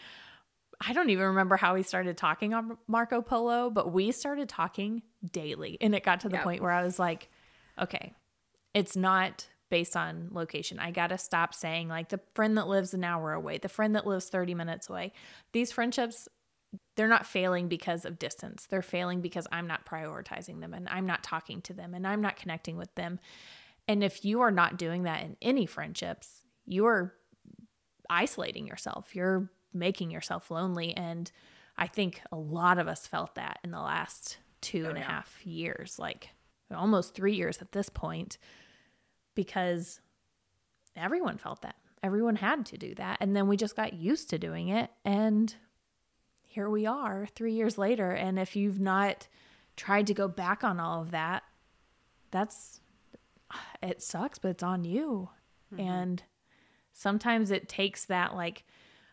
I 0.82 0.94
don't 0.94 1.10
even 1.10 1.26
remember 1.26 1.58
how 1.58 1.76
we 1.76 1.84
started 1.84 2.18
talking 2.18 2.54
on 2.54 2.78
Marco 2.88 3.22
Polo, 3.22 3.70
but 3.70 3.92
we 3.92 4.12
started 4.12 4.50
talking 4.50 5.04
daily. 5.32 5.78
And 5.80 5.96
it 5.96 6.04
got 6.04 6.22
to 6.22 6.30
the 6.30 6.36
yep. 6.36 6.44
point 6.44 6.62
where 6.62 6.72
I 6.72 6.84
was 6.84 7.00
like, 7.00 7.30
okay, 7.80 8.14
it's 8.74 8.96
not 8.96 9.48
based 9.70 9.98
on 9.98 10.30
location. 10.32 10.80
I 10.80 10.92
got 10.92 11.08
to 11.08 11.18
stop 11.18 11.54
saying 11.54 11.88
like 11.88 12.10
the 12.10 12.20
friend 12.34 12.58
that 12.58 12.68
lives 12.68 12.94
an 12.94 13.04
hour 13.04 13.34
away, 13.34 13.58
the 13.58 13.70
friend 13.70 13.96
that 13.96 14.08
lives 14.08 14.30
30 14.30 14.54
minutes 14.54 14.90
away. 14.90 15.14
These 15.52 15.72
friendships 15.72 16.28
they're 16.96 17.08
not 17.08 17.26
failing 17.26 17.68
because 17.68 18.06
of 18.06 18.20
distance. 18.20 18.66
They're 18.70 18.82
failing 18.82 19.22
because 19.22 19.48
I'm 19.52 19.68
not 19.68 19.86
prioritizing 19.86 20.60
them 20.60 20.74
and 20.74 20.88
I'm 20.90 21.06
not 21.06 21.24
talking 21.24 21.62
to 21.64 21.74
them 21.74 21.94
and 21.94 22.06
I'm 22.06 22.22
not 22.22 22.38
connecting 22.38 22.78
with 22.78 22.94
them. 22.96 23.20
And 23.88 24.04
if 24.04 24.26
you 24.26 24.42
are 24.42 24.52
not 24.52 24.78
doing 24.78 25.04
that 25.04 25.24
in 25.24 25.38
any 25.42 25.66
friendships, 25.66 26.44
you're 26.66 27.14
isolating 28.10 28.68
yourself. 28.68 29.16
You're 29.16 29.50
making 29.74 30.12
yourself 30.12 30.52
lonely. 30.52 30.96
And 30.96 31.32
I 31.78 31.88
think 31.88 32.22
a 32.32 32.36
lot 32.36 32.80
of 32.80 32.88
us 32.88 33.08
felt 33.08 33.36
that 33.36 33.60
in 33.64 33.72
the 33.72 33.80
last 33.80 34.38
two 34.62 34.84
oh, 34.86 34.90
and 34.90 34.98
a 34.98 35.02
yeah. 35.02 35.08
half 35.08 35.46
years, 35.46 36.00
like 36.00 36.30
almost 36.76 37.14
three 37.14 37.36
years 37.36 37.60
at 37.62 37.72
this 37.72 37.90
point, 37.90 38.38
because 39.36 40.02
everyone 40.96 41.38
felt 41.38 41.62
that. 41.62 41.76
Everyone 42.04 42.36
had 42.36 42.66
to 42.68 42.78
do 42.78 42.94
that. 42.96 43.18
And 43.22 43.36
then 43.36 43.48
we 43.48 43.58
just 43.58 43.76
got 43.76 43.94
used 43.94 44.30
to 44.32 44.40
doing 44.40 44.70
it. 44.70 44.90
And 45.06 45.54
here 46.58 46.72
we 46.72 46.88
are 46.88 47.28
three 47.36 47.54
years 47.54 47.78
later. 47.78 48.10
And 48.10 48.40
if 48.40 48.56
you've 48.56 48.80
not 48.80 49.28
tried 49.76 50.08
to 50.08 50.16
go 50.16 50.28
back 50.28 50.64
on 50.64 50.80
all 50.80 51.04
of 51.04 51.12
that, 51.12 51.44
that's 52.32 52.80
it 53.84 54.02
sucks, 54.02 54.40
but 54.40 54.50
it's 54.50 54.64
on 54.64 54.84
you. 54.84 55.30
Mm-hmm. 55.72 55.88
And 55.88 56.24
sometimes 56.94 57.52
it 57.52 57.70
takes 57.70 58.06
that, 58.06 58.36
like, 58.36 58.64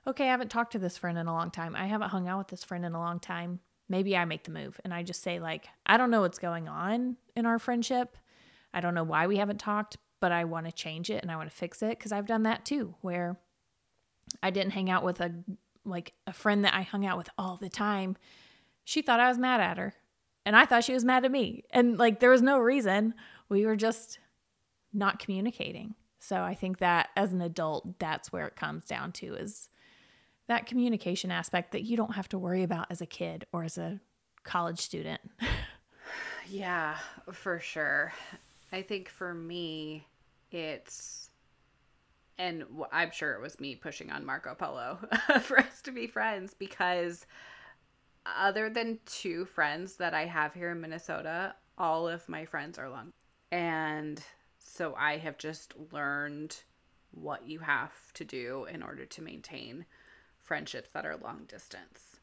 okay, 0.06 0.24
I 0.24 0.30
haven't 0.30 0.50
talked 0.50 0.72
to 0.72 0.78
this 0.78 0.96
friend 0.96 1.18
in 1.18 1.26
a 1.26 1.34
long 1.34 1.50
time. 1.50 1.76
I 1.76 1.84
haven't 1.84 2.08
hung 2.08 2.28
out 2.28 2.38
with 2.38 2.48
this 2.48 2.64
friend 2.64 2.82
in 2.82 2.94
a 2.94 2.98
long 2.98 3.20
time. 3.20 3.60
Maybe 3.90 4.16
I 4.16 4.24
make 4.24 4.44
the 4.44 4.50
move 4.50 4.80
and 4.82 4.94
I 4.94 5.02
just 5.02 5.22
say, 5.22 5.38
like, 5.38 5.66
I 5.84 5.98
don't 5.98 6.10
know 6.10 6.22
what's 6.22 6.38
going 6.38 6.66
on 6.66 7.18
in 7.36 7.44
our 7.44 7.58
friendship. 7.58 8.16
I 8.72 8.80
don't 8.80 8.94
know 8.94 9.04
why 9.04 9.26
we 9.26 9.36
haven't 9.36 9.60
talked, 9.60 9.98
but 10.18 10.32
I 10.32 10.46
want 10.46 10.64
to 10.64 10.72
change 10.72 11.10
it 11.10 11.20
and 11.20 11.30
I 11.30 11.36
want 11.36 11.50
to 11.50 11.54
fix 11.54 11.82
it 11.82 11.98
because 11.98 12.10
I've 12.10 12.24
done 12.24 12.44
that 12.44 12.64
too, 12.64 12.94
where 13.02 13.36
I 14.42 14.48
didn't 14.48 14.72
hang 14.72 14.88
out 14.88 15.04
with 15.04 15.20
a 15.20 15.34
like 15.84 16.12
a 16.26 16.32
friend 16.32 16.64
that 16.64 16.74
I 16.74 16.82
hung 16.82 17.06
out 17.06 17.18
with 17.18 17.28
all 17.38 17.56
the 17.56 17.68
time, 17.68 18.16
she 18.84 19.02
thought 19.02 19.20
I 19.20 19.28
was 19.28 19.38
mad 19.38 19.60
at 19.60 19.78
her. 19.78 19.94
And 20.46 20.54
I 20.54 20.66
thought 20.66 20.84
she 20.84 20.92
was 20.92 21.04
mad 21.04 21.24
at 21.24 21.30
me. 21.30 21.64
And 21.70 21.98
like 21.98 22.20
there 22.20 22.30
was 22.30 22.42
no 22.42 22.58
reason. 22.58 23.14
We 23.48 23.64
were 23.64 23.76
just 23.76 24.18
not 24.92 25.18
communicating. 25.18 25.94
So 26.18 26.42
I 26.42 26.54
think 26.54 26.78
that 26.78 27.10
as 27.16 27.32
an 27.32 27.40
adult, 27.40 27.98
that's 27.98 28.32
where 28.32 28.46
it 28.46 28.56
comes 28.56 28.84
down 28.86 29.12
to 29.12 29.34
is 29.34 29.68
that 30.48 30.66
communication 30.66 31.30
aspect 31.30 31.72
that 31.72 31.84
you 31.84 31.96
don't 31.96 32.14
have 32.14 32.28
to 32.30 32.38
worry 32.38 32.62
about 32.62 32.86
as 32.90 33.00
a 33.00 33.06
kid 33.06 33.46
or 33.52 33.64
as 33.64 33.78
a 33.78 34.00
college 34.42 34.80
student. 34.80 35.20
yeah, 36.48 36.96
for 37.32 37.58
sure. 37.60 38.12
I 38.72 38.82
think 38.82 39.08
for 39.08 39.34
me, 39.34 40.06
it's 40.50 41.30
and 42.38 42.64
I'm 42.92 43.10
sure 43.10 43.34
it 43.34 43.40
was 43.40 43.60
me 43.60 43.76
pushing 43.76 44.10
on 44.10 44.24
Marco 44.24 44.54
Polo 44.54 44.98
for 45.42 45.58
us 45.58 45.82
to 45.82 45.92
be 45.92 46.06
friends 46.06 46.54
because 46.54 47.26
other 48.26 48.70
than 48.70 48.98
two 49.06 49.44
friends 49.44 49.96
that 49.96 50.14
I 50.14 50.24
have 50.24 50.54
here 50.54 50.70
in 50.70 50.80
Minnesota, 50.80 51.54
all 51.78 52.08
of 52.08 52.28
my 52.28 52.44
friends 52.44 52.78
are 52.78 52.88
long. 52.88 53.12
And 53.52 54.22
so 54.58 54.94
I 54.98 55.18
have 55.18 55.38
just 55.38 55.74
learned 55.92 56.56
what 57.12 57.46
you 57.46 57.60
have 57.60 57.92
to 58.14 58.24
do 58.24 58.66
in 58.72 58.82
order 58.82 59.04
to 59.04 59.22
maintain 59.22 59.84
friendships 60.42 60.90
that 60.90 61.06
are 61.06 61.16
long 61.16 61.44
distance. 61.46 62.18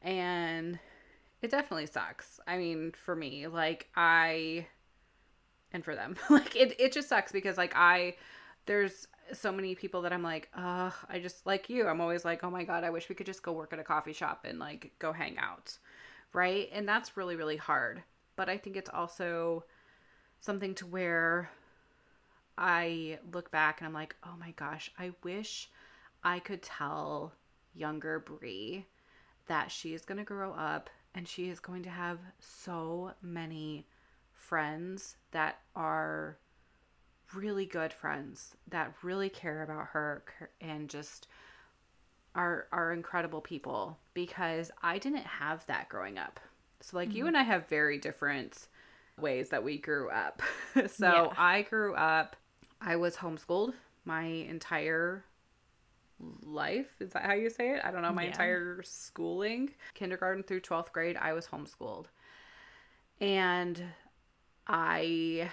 And 0.00 0.78
it 1.42 1.50
definitely 1.50 1.86
sucks. 1.86 2.40
I 2.46 2.56
mean, 2.56 2.92
for 2.92 3.14
me, 3.14 3.46
like 3.46 3.88
I 3.94 4.66
and 5.72 5.84
for 5.84 5.94
them, 5.94 6.16
like 6.30 6.56
it 6.56 6.74
it 6.78 6.92
just 6.92 7.08
sucks 7.08 7.32
because 7.32 7.58
like 7.58 7.74
I 7.76 8.16
there's 8.66 9.06
so 9.32 9.52
many 9.52 9.74
people 9.74 10.02
that 10.02 10.12
I'm 10.12 10.22
like, 10.22 10.48
uh, 10.56 10.90
I 11.08 11.18
just 11.18 11.46
like 11.46 11.70
you. 11.70 11.86
I'm 11.86 12.00
always 12.00 12.24
like, 12.24 12.44
oh 12.44 12.50
my 12.50 12.64
God, 12.64 12.84
I 12.84 12.90
wish 12.90 13.08
we 13.08 13.14
could 13.14 13.26
just 13.26 13.42
go 13.42 13.52
work 13.52 13.72
at 13.72 13.78
a 13.78 13.84
coffee 13.84 14.12
shop 14.12 14.44
and 14.48 14.58
like 14.58 14.92
go 14.98 15.12
hang 15.12 15.38
out. 15.38 15.76
Right. 16.32 16.68
And 16.72 16.88
that's 16.88 17.16
really, 17.16 17.36
really 17.36 17.56
hard. 17.56 18.02
But 18.36 18.48
I 18.48 18.56
think 18.56 18.76
it's 18.76 18.90
also 18.92 19.64
something 20.40 20.74
to 20.76 20.86
where 20.86 21.50
I 22.56 23.18
look 23.32 23.50
back 23.50 23.80
and 23.80 23.86
I'm 23.88 23.94
like, 23.94 24.16
oh 24.24 24.34
my 24.38 24.52
gosh, 24.52 24.90
I 24.98 25.12
wish 25.22 25.70
I 26.24 26.38
could 26.38 26.62
tell 26.62 27.32
younger 27.74 28.20
Brie 28.20 28.86
that 29.46 29.70
she 29.70 29.94
is 29.94 30.04
going 30.04 30.18
to 30.18 30.24
grow 30.24 30.52
up 30.52 30.90
and 31.14 31.26
she 31.26 31.48
is 31.48 31.60
going 31.60 31.82
to 31.82 31.90
have 31.90 32.18
so 32.38 33.12
many 33.22 33.86
friends 34.32 35.16
that 35.30 35.58
are 35.76 36.38
really 37.34 37.66
good 37.66 37.92
friends 37.92 38.56
that 38.68 38.92
really 39.02 39.28
care 39.28 39.62
about 39.62 39.86
her 39.88 40.24
and 40.60 40.88
just 40.88 41.28
are 42.34 42.66
are 42.72 42.92
incredible 42.92 43.40
people 43.40 43.98
because 44.14 44.70
I 44.82 44.98
didn't 44.98 45.26
have 45.26 45.66
that 45.66 45.88
growing 45.88 46.18
up. 46.18 46.40
So 46.80 46.96
like 46.96 47.10
mm-hmm. 47.10 47.18
you 47.18 47.26
and 47.26 47.36
I 47.36 47.42
have 47.42 47.68
very 47.68 47.98
different 47.98 48.68
ways 49.20 49.50
that 49.50 49.62
we 49.62 49.78
grew 49.78 50.08
up. 50.10 50.42
so 50.86 51.06
yeah. 51.06 51.28
I 51.36 51.62
grew 51.62 51.94
up 51.94 52.36
I 52.80 52.96
was 52.96 53.16
homeschooled 53.16 53.74
my 54.04 54.24
entire 54.24 55.24
life. 56.42 56.88
Is 57.00 57.10
that 57.10 57.22
how 57.22 57.34
you 57.34 57.50
say 57.50 57.74
it? 57.74 57.82
I 57.84 57.90
don't 57.90 58.02
know, 58.02 58.12
my 58.12 58.22
yeah. 58.22 58.28
entire 58.28 58.82
schooling, 58.82 59.70
kindergarten 59.94 60.42
through 60.42 60.60
12th 60.60 60.92
grade, 60.92 61.16
I 61.16 61.32
was 61.32 61.46
homeschooled. 61.46 62.06
And 63.20 63.82
I 64.66 65.48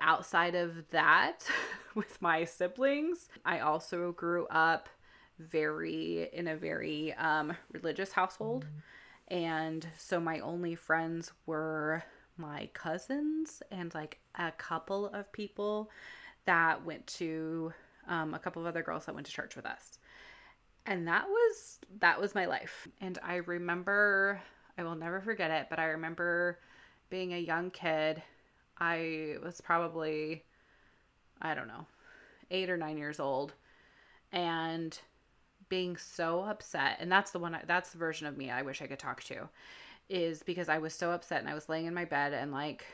outside 0.00 0.54
of 0.54 0.88
that 0.90 1.44
with 1.94 2.20
my 2.20 2.44
siblings 2.44 3.28
i 3.44 3.60
also 3.60 4.12
grew 4.12 4.46
up 4.48 4.88
very 5.40 6.28
in 6.32 6.48
a 6.48 6.56
very 6.56 7.14
um, 7.14 7.56
religious 7.72 8.12
household. 8.12 8.66
And 9.28 9.86
so 9.96 10.20
my 10.20 10.40
only 10.40 10.74
friends 10.74 11.32
were 11.46 12.02
my 12.36 12.68
cousins 12.74 13.62
and 13.70 13.92
like 13.94 14.18
a 14.36 14.52
couple 14.52 15.06
of 15.08 15.32
people 15.32 15.90
that 16.46 16.84
went 16.84 17.06
to 17.06 17.72
um, 18.08 18.34
a 18.34 18.38
couple 18.38 18.62
of 18.62 18.68
other 18.68 18.82
girls 18.82 19.06
that 19.06 19.14
went 19.14 19.26
to 19.26 19.32
church 19.32 19.56
with 19.56 19.66
us. 19.66 19.98
And 20.86 21.06
that 21.06 21.28
was 21.28 21.78
that 22.00 22.20
was 22.20 22.34
my 22.34 22.46
life. 22.46 22.88
And 23.00 23.18
i 23.22 23.36
remember 23.36 24.40
i 24.78 24.82
will 24.82 24.94
never 24.94 25.20
forget 25.20 25.50
it 25.50 25.66
but 25.68 25.78
i 25.78 25.84
remember 25.84 26.58
being 27.10 27.34
a 27.34 27.38
young 27.38 27.70
kid 27.70 28.22
i 28.80 29.36
was 29.44 29.60
probably 29.60 30.44
i 31.42 31.54
don't 31.54 31.68
know 31.68 31.86
eight 32.50 32.70
or 32.70 32.76
nine 32.76 32.98
years 32.98 33.20
old 33.20 33.52
and 34.32 34.98
being 35.68 35.96
so 35.96 36.42
upset 36.42 36.96
and 37.00 37.10
that's 37.10 37.30
the 37.30 37.38
one 37.38 37.54
I, 37.54 37.62
that's 37.66 37.90
the 37.90 37.98
version 37.98 38.26
of 38.26 38.36
me 38.36 38.50
i 38.50 38.62
wish 38.62 38.82
i 38.82 38.86
could 38.86 38.98
talk 38.98 39.22
to 39.24 39.48
is 40.08 40.42
because 40.42 40.68
i 40.68 40.78
was 40.78 40.94
so 40.94 41.12
upset 41.12 41.40
and 41.40 41.48
i 41.48 41.54
was 41.54 41.68
laying 41.68 41.86
in 41.86 41.94
my 41.94 42.04
bed 42.04 42.32
and 42.32 42.52
like 42.52 42.84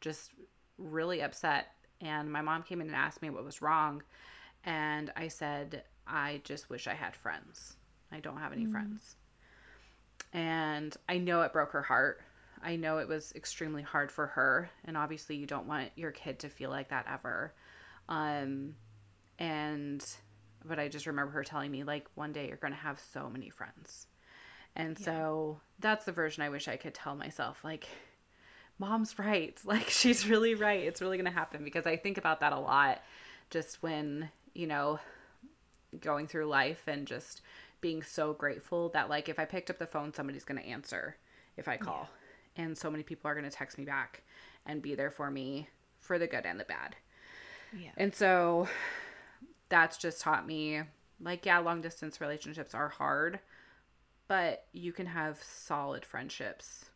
just 0.00 0.30
really 0.78 1.22
upset 1.22 1.68
and 2.00 2.30
my 2.30 2.40
mom 2.40 2.62
came 2.62 2.80
in 2.80 2.86
and 2.88 2.96
asked 2.96 3.22
me 3.22 3.30
what 3.30 3.44
was 3.44 3.62
wrong 3.62 4.02
and 4.64 5.12
i 5.16 5.26
said 5.26 5.82
I 6.06 6.40
just 6.44 6.70
wish 6.70 6.86
I 6.86 6.94
had 6.94 7.14
friends. 7.14 7.76
I 8.10 8.20
don't 8.20 8.38
have 8.38 8.52
any 8.52 8.66
mm. 8.66 8.72
friends. 8.72 9.16
And 10.32 10.96
I 11.08 11.18
know 11.18 11.42
it 11.42 11.52
broke 11.52 11.72
her 11.72 11.82
heart. 11.82 12.22
I 12.62 12.76
know 12.76 12.98
it 12.98 13.08
was 13.08 13.32
extremely 13.34 13.82
hard 13.82 14.10
for 14.10 14.26
her. 14.28 14.70
And 14.84 14.96
obviously, 14.96 15.36
you 15.36 15.46
don't 15.46 15.66
want 15.66 15.90
your 15.96 16.10
kid 16.10 16.38
to 16.40 16.48
feel 16.48 16.70
like 16.70 16.88
that 16.90 17.06
ever. 17.10 17.52
Um, 18.08 18.74
and, 19.38 20.04
but 20.64 20.78
I 20.78 20.88
just 20.88 21.06
remember 21.06 21.32
her 21.32 21.44
telling 21.44 21.70
me, 21.70 21.84
like, 21.84 22.06
one 22.14 22.32
day 22.32 22.48
you're 22.48 22.56
going 22.56 22.72
to 22.72 22.78
have 22.78 23.00
so 23.12 23.28
many 23.28 23.50
friends. 23.50 24.06
And 24.76 24.98
yeah. 24.98 25.04
so 25.04 25.60
that's 25.80 26.04
the 26.04 26.12
version 26.12 26.42
I 26.42 26.48
wish 26.48 26.68
I 26.68 26.76
could 26.76 26.94
tell 26.94 27.14
myself. 27.14 27.62
Like, 27.64 27.86
mom's 28.78 29.18
right. 29.18 29.58
Like, 29.64 29.88
she's 29.88 30.26
really 30.28 30.54
right. 30.54 30.80
It's 30.80 31.00
really 31.00 31.16
going 31.16 31.30
to 31.30 31.38
happen 31.38 31.64
because 31.64 31.86
I 31.86 31.96
think 31.96 32.18
about 32.18 32.40
that 32.40 32.52
a 32.52 32.58
lot 32.58 33.02
just 33.50 33.82
when, 33.82 34.30
you 34.54 34.66
know, 34.66 34.98
going 36.00 36.26
through 36.26 36.46
life 36.46 36.82
and 36.86 37.06
just 37.06 37.42
being 37.80 38.02
so 38.02 38.32
grateful 38.32 38.88
that 38.90 39.10
like 39.10 39.28
if 39.28 39.38
I 39.38 39.44
picked 39.44 39.68
up 39.68 39.78
the 39.78 39.86
phone 39.86 40.14
somebody's 40.14 40.44
going 40.44 40.60
to 40.60 40.66
answer 40.66 41.16
if 41.56 41.68
I 41.68 41.76
call. 41.76 42.08
Yeah. 42.10 42.21
And 42.56 42.76
so 42.76 42.90
many 42.90 43.02
people 43.02 43.30
are 43.30 43.34
going 43.34 43.48
to 43.48 43.56
text 43.56 43.78
me 43.78 43.84
back 43.84 44.22
and 44.66 44.82
be 44.82 44.94
there 44.94 45.10
for 45.10 45.30
me 45.30 45.68
for 45.98 46.18
the 46.18 46.26
good 46.26 46.46
and 46.46 46.60
the 46.60 46.64
bad. 46.64 46.96
Yeah. 47.76 47.90
And 47.96 48.14
so 48.14 48.68
that's 49.68 49.96
just 49.96 50.20
taught 50.20 50.46
me 50.46 50.82
like 51.20 51.46
yeah, 51.46 51.58
long 51.58 51.80
distance 51.80 52.20
relationships 52.20 52.74
are 52.74 52.88
hard, 52.88 53.38
but 54.28 54.66
you 54.72 54.92
can 54.92 55.06
have 55.06 55.42
solid 55.42 56.04
friendships 56.04 56.86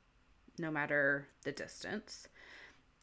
no 0.58 0.70
matter 0.70 1.28
the 1.42 1.52
distance. 1.52 2.28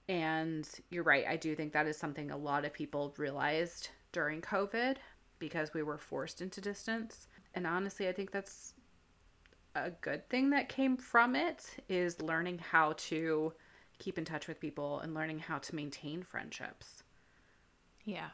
And 0.10 0.68
you're 0.90 1.04
right, 1.04 1.26
I 1.28 1.38
do 1.38 1.56
think 1.56 1.72
that 1.74 1.88
is 1.88 1.98
something 1.98 2.30
a 2.30 2.38
lot 2.38 2.66
of 2.66 2.74
people 2.74 3.14
realized 3.18 3.90
during 4.12 4.42
COVID 4.42 4.98
because 5.40 5.74
we 5.74 5.84
were 5.84 5.98
forced 5.98 6.42
into 6.42 6.62
distance. 6.62 7.28
And 7.54 7.66
honestly, 7.66 8.08
I 8.08 8.12
think 8.12 8.32
that's 8.32 8.74
a 9.76 9.90
good 9.90 10.30
thing 10.30 10.52
that 10.52 10.70
came 10.70 10.98
from 10.98 11.36
it 11.36 11.66
is 11.90 12.22
learning 12.22 12.60
how 12.60 12.94
to 12.94 13.54
keep 14.00 14.18
in 14.18 14.26
touch 14.26 14.48
with 14.48 14.60
people 14.60 15.00
and 15.00 15.14
learning 15.14 15.40
how 15.40 15.58
to 15.60 15.76
maintain 15.76 16.24
friendships. 16.24 17.04
Yeah. 18.06 18.30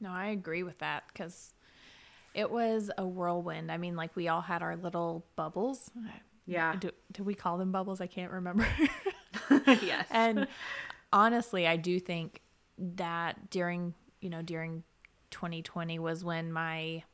No, 0.00 0.10
I 0.10 0.26
agree 0.26 0.62
with 0.62 0.78
that 0.78 1.12
cuz 1.14 1.54
it 2.34 2.50
was 2.50 2.90
a 2.96 3.06
whirlwind. 3.06 3.70
I 3.70 3.76
mean, 3.76 3.96
like 3.96 4.14
we 4.16 4.28
all 4.28 4.40
had 4.40 4.62
our 4.62 4.76
little 4.76 5.26
bubbles. 5.36 5.90
Yeah. 6.46 6.76
Do, 6.76 6.90
do 7.12 7.24
we 7.24 7.34
call 7.34 7.58
them 7.58 7.72
bubbles? 7.72 8.00
I 8.00 8.06
can't 8.06 8.32
remember. 8.32 8.66
yes. 9.66 10.06
And 10.10 10.48
honestly, 11.12 11.66
I 11.66 11.76
do 11.76 12.00
think 12.00 12.40
that 12.78 13.50
during, 13.50 13.94
you 14.20 14.30
know, 14.30 14.42
during 14.42 14.82
2020 15.30 15.98
was 15.98 16.24
when 16.24 16.52
my 16.52 17.04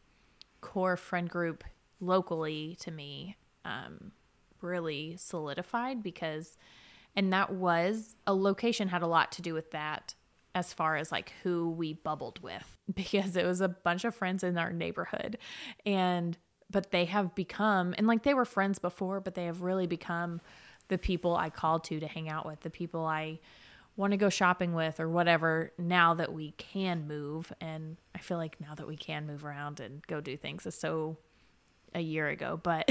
core 0.61 0.97
friend 0.97 1.29
group 1.29 1.65
locally 2.01 2.77
to 2.81 2.91
me 2.91 3.37
um, 3.65 4.13
really 4.61 5.17
solidified 5.19 6.03
because, 6.03 6.57
and 7.17 7.33
that 7.33 7.53
was 7.53 8.17
a 8.27 8.35
location 8.35 8.89
had 8.89 9.03
a 9.03 9.07
lot 9.07 9.33
to 9.33 9.43
do 9.43 9.55
with 9.55 9.71
that 9.73 10.15
as 10.55 10.73
far 10.73 10.97
as 10.97 11.13
like 11.13 11.33
who 11.43 11.71
we 11.71 11.93
bubbled 11.93 12.41
with 12.43 12.77
because 12.95 13.37
it 13.37 13.45
was 13.45 13.61
a 13.61 13.69
bunch 13.69 14.05
of 14.05 14.15
friends 14.15 14.43
in 14.43 14.59
our 14.59 14.73
neighborhood. 14.73 15.39
And 15.85 16.37
but 16.71 16.91
they 16.91 17.07
have 17.07 17.35
become 17.35 17.95
and 17.97 18.07
like 18.07 18.25
they 18.25 18.35
were 18.35 18.45
friends 18.45 18.79
before 18.79 19.21
but 19.21 19.35
they 19.35 19.47
have 19.47 19.63
really 19.63 19.87
become 19.87 20.39
the 20.89 20.99
people 20.99 21.35
I 21.35 21.49
called 21.49 21.85
to 21.85 21.99
to 22.01 22.07
hang 22.07 22.29
out 22.29 22.45
with 22.45 22.61
the 22.61 22.69
people 22.69 23.07
I 23.07 23.39
want 23.97 24.13
to 24.13 24.17
go 24.17 24.29
shopping 24.29 24.75
with 24.75 25.01
or 25.01 25.09
whatever 25.09 25.73
now 25.77 26.15
that 26.15 26.33
we 26.33 26.53
can 26.53 27.07
move. 27.09 27.53
And 27.61 27.97
i 28.15 28.19
feel 28.19 28.37
like 28.37 28.61
now 28.61 28.75
that 28.75 28.87
we 28.87 28.97
can 28.97 29.27
move 29.27 29.45
around 29.45 29.81
and 29.81 30.07
go 30.07 30.21
do 30.21 30.37
things 30.37 30.67
is 30.67 30.75
so 30.75 31.17
a 31.95 32.01
year 32.01 32.29
ago 32.29 32.59
but 32.63 32.89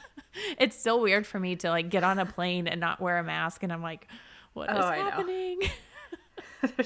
it's 0.58 0.78
still 0.78 1.00
weird 1.00 1.26
for 1.26 1.38
me 1.38 1.56
to 1.56 1.68
like 1.68 1.88
get 1.88 2.04
on 2.04 2.18
a 2.18 2.26
plane 2.26 2.66
and 2.66 2.80
not 2.80 3.00
wear 3.00 3.18
a 3.18 3.24
mask 3.24 3.62
and 3.62 3.72
i'm 3.72 3.82
like 3.82 4.08
what 4.52 4.70
is 4.70 4.76
oh, 4.78 4.90
happening 4.90 5.60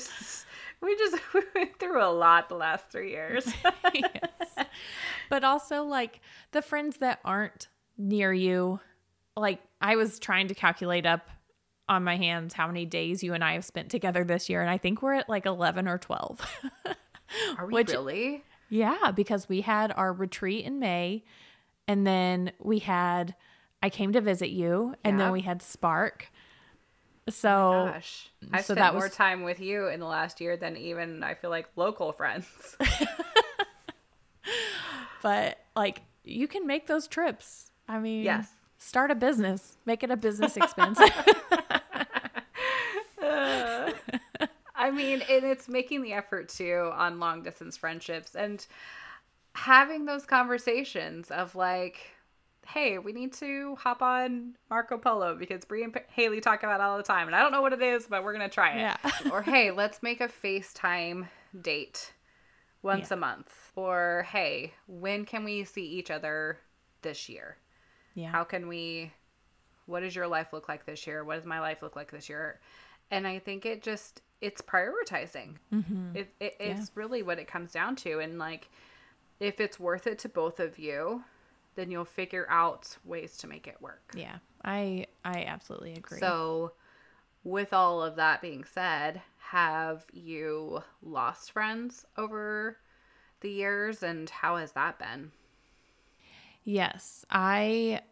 we 0.81 0.97
just 0.97 1.19
we 1.35 1.43
went 1.55 1.79
through 1.79 2.03
a 2.03 2.11
lot 2.11 2.49
the 2.49 2.55
last 2.55 2.91
three 2.91 3.11
years 3.11 3.47
yes. 3.95 4.67
but 5.31 5.45
also 5.45 5.85
like 5.85 6.21
the 6.53 6.63
friends 6.63 6.99
that 6.99 7.21
aren't 7.25 7.69
near 7.97 8.33
you 8.33 8.81
like 9.37 9.61
i 9.81 9.97
was 9.97 10.19
trying 10.19 10.49
to 10.49 10.55
calculate 10.55 11.07
up 11.07 11.29
on 11.89 12.05
my 12.05 12.17
hands 12.17 12.55
how 12.55 12.67
many 12.67 12.85
days 12.85 13.23
you 13.23 13.35
and 13.35 13.43
I 13.43 13.55
have 13.55 13.65
spent 13.65 13.91
together 13.91 14.25
this 14.25 14.49
year, 14.49 14.61
and 14.61 14.71
I 14.71 14.79
think 14.79 15.03
we're 15.03 15.15
at 15.15 15.29
like 15.29 15.47
11 15.47 15.89
or 15.89 15.99
12. 15.99 16.65
Are 17.59 17.67
we 17.67 17.73
Which, 17.73 17.91
really? 17.91 18.45
Yeah, 18.69 19.11
because 19.15 19.49
we 19.49 19.63
had 19.63 19.93
our 19.97 20.13
retreat 20.13 20.65
in 20.65 20.79
May, 20.79 21.25
and 21.89 22.07
then 22.07 22.53
we 22.61 22.79
had, 22.79 23.35
I 23.83 23.89
came 23.89 24.13
to 24.13 24.21
visit 24.21 24.51
you, 24.51 24.95
and 25.03 25.19
then 25.19 25.33
we 25.33 25.41
had 25.41 25.63
Spark. 25.63 26.31
So, 27.31 27.49
oh 27.49 27.91
gosh, 27.93 28.31
mm, 28.45 28.51
I 28.53 28.59
so 28.59 28.75
spent 28.75 28.79
that 28.79 28.95
was, 28.95 29.03
more 29.03 29.09
time 29.09 29.43
with 29.43 29.61
you 29.61 29.89
in 29.89 30.01
the 30.01 30.07
last 30.07 30.41
year 30.41 30.57
than 30.57 30.77
even 30.77 31.23
I 31.23 31.35
feel 31.35 31.51
like 31.51 31.69
local 31.77 32.13
friends. 32.13 32.47
but 35.23 35.59
like, 35.75 36.03
you 36.25 36.47
can 36.47 36.67
make 36.67 36.87
those 36.87 37.07
trips. 37.07 37.71
I 37.89 37.99
mean, 37.99 38.25
yes, 38.25 38.49
start 38.79 39.11
a 39.11 39.15
business, 39.15 39.79
make 39.87 40.03
it 40.03 40.11
a 40.11 40.17
business 40.17 40.57
expense. 40.57 40.99
I 43.21 44.91
mean, 44.91 45.23
and 45.29 45.45
it's 45.45 45.69
making 45.69 46.03
the 46.03 46.13
effort 46.13 46.49
too 46.49 46.91
on 46.95 47.19
long 47.19 47.43
distance 47.43 47.77
friendships 47.77 48.35
and 48.35 48.65
having 49.59 50.05
those 50.05 50.25
conversations 50.25 51.33
of 51.33 51.57
like, 51.57 51.99
hey, 52.65 52.99
we 52.99 53.13
need 53.13 53.33
to 53.33 53.75
hop 53.77 54.03
on 54.03 54.55
Marco 54.71 54.97
Polo 54.97 55.35
because 55.35 55.65
Brie 55.65 55.83
and 55.83 56.01
Haley 56.11 56.41
talk 56.41 56.63
about 56.63 56.81
it 56.81 56.85
all 56.85 56.97
the 56.97 57.03
time. 57.03 57.27
And 57.27 57.35
I 57.35 57.41
don't 57.41 57.51
know 57.51 57.61
what 57.61 57.73
it 57.73 57.83
is, 57.83 58.07
but 58.07 58.23
we're 58.23 58.35
going 58.35 58.49
to 58.49 58.55
try 58.55 58.75
it. 58.75 58.79
Yeah. 58.79 58.97
or 59.33 59.43
hey, 59.43 59.73
let's 59.73 60.01
make 60.01 60.21
a 60.21 60.29
FaceTime 60.29 61.27
date 61.61 62.13
once 62.83 63.11
yeah. 63.11 63.15
a 63.15 63.17
month. 63.17 63.53
Or 63.75 64.27
hey, 64.31 64.75
when 64.87 65.25
can 65.25 65.43
we 65.43 65.65
see 65.65 65.85
each 65.85 66.11
other 66.11 66.59
this 67.03 67.29
year? 67.29 67.57
Yeah. 68.15 68.31
How 68.31 68.45
can 68.45 68.69
we, 68.69 69.13
what 69.87 70.01
does 70.01 70.15
your 70.15 70.29
life 70.29 70.53
look 70.53 70.69
like 70.69 70.87
this 70.87 71.05
year? 71.05 71.25
What 71.25 71.35
does 71.35 71.47
my 71.47 71.59
life 71.59 71.83
look 71.83 71.97
like 71.97 72.13
this 72.13 72.29
year? 72.29 72.61
And 73.11 73.27
I 73.27 73.41
think 73.41 73.67
it 73.67 73.83
just, 73.83 74.23
it's 74.41 74.63
prioritizing. 74.63 75.57
Mm-hmm. 75.73 76.15
It, 76.15 76.33
it 76.39 76.55
it's 76.61 76.81
yeah. 76.81 76.87
really 76.95 77.25
what 77.25 77.41
it 77.41 77.49
comes 77.49 77.73
down 77.73 77.97
to. 77.97 78.21
And 78.21 78.39
like, 78.39 78.69
if 79.41 79.61
it's 79.61 79.79
worth 79.79 80.07
it 80.07 80.19
to 80.21 80.29
both 80.29 80.61
of 80.61 80.79
you, 80.79 81.25
then 81.75 81.91
you'll 81.91 82.05
figure 82.05 82.47
out 82.51 82.97
ways 83.05 83.37
to 83.39 83.47
make 83.47 83.67
it 83.67 83.81
work. 83.81 84.13
Yeah, 84.15 84.39
I 84.65 85.07
I 85.25 85.45
absolutely 85.45 85.95
agree. 85.95 86.19
So, 86.19 86.73
with 87.45 87.73
all 87.73 88.03
of 88.03 88.17
that 88.17 88.43
being 88.43 88.65
said, 88.65 89.23
have 89.39 90.05
you 90.13 90.83
lost 91.03 91.53
friends 91.53 92.05
over 92.17 92.79
the 93.41 93.51
years, 93.51 94.03
and 94.03 94.29
how 94.29 94.57
has 94.57 94.73
that 94.73 94.99
been? 94.99 95.31
Yes, 96.65 97.25
I 97.31 98.03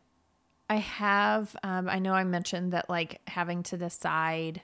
I 0.70 0.76
have. 0.76 1.56
Um, 1.62 1.88
I 1.88 1.98
know 1.98 2.12
I 2.12 2.24
mentioned 2.24 2.72
that 2.72 2.88
like 2.88 3.20
having 3.26 3.62
to 3.64 3.76
decide 3.76 4.62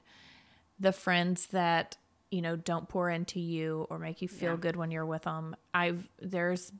the 0.78 0.92
friends 0.92 1.46
that 1.46 1.96
you 2.32 2.40
know 2.40 2.56
don't 2.56 2.88
pour 2.88 3.10
into 3.10 3.38
you 3.38 3.86
or 3.90 3.98
make 3.98 4.22
you 4.22 4.26
feel 4.26 4.52
yeah. 4.52 4.56
good 4.56 4.74
when 4.74 4.90
you're 4.90 5.06
with 5.06 5.22
them 5.22 5.54
i've 5.74 6.08
there's 6.20 6.72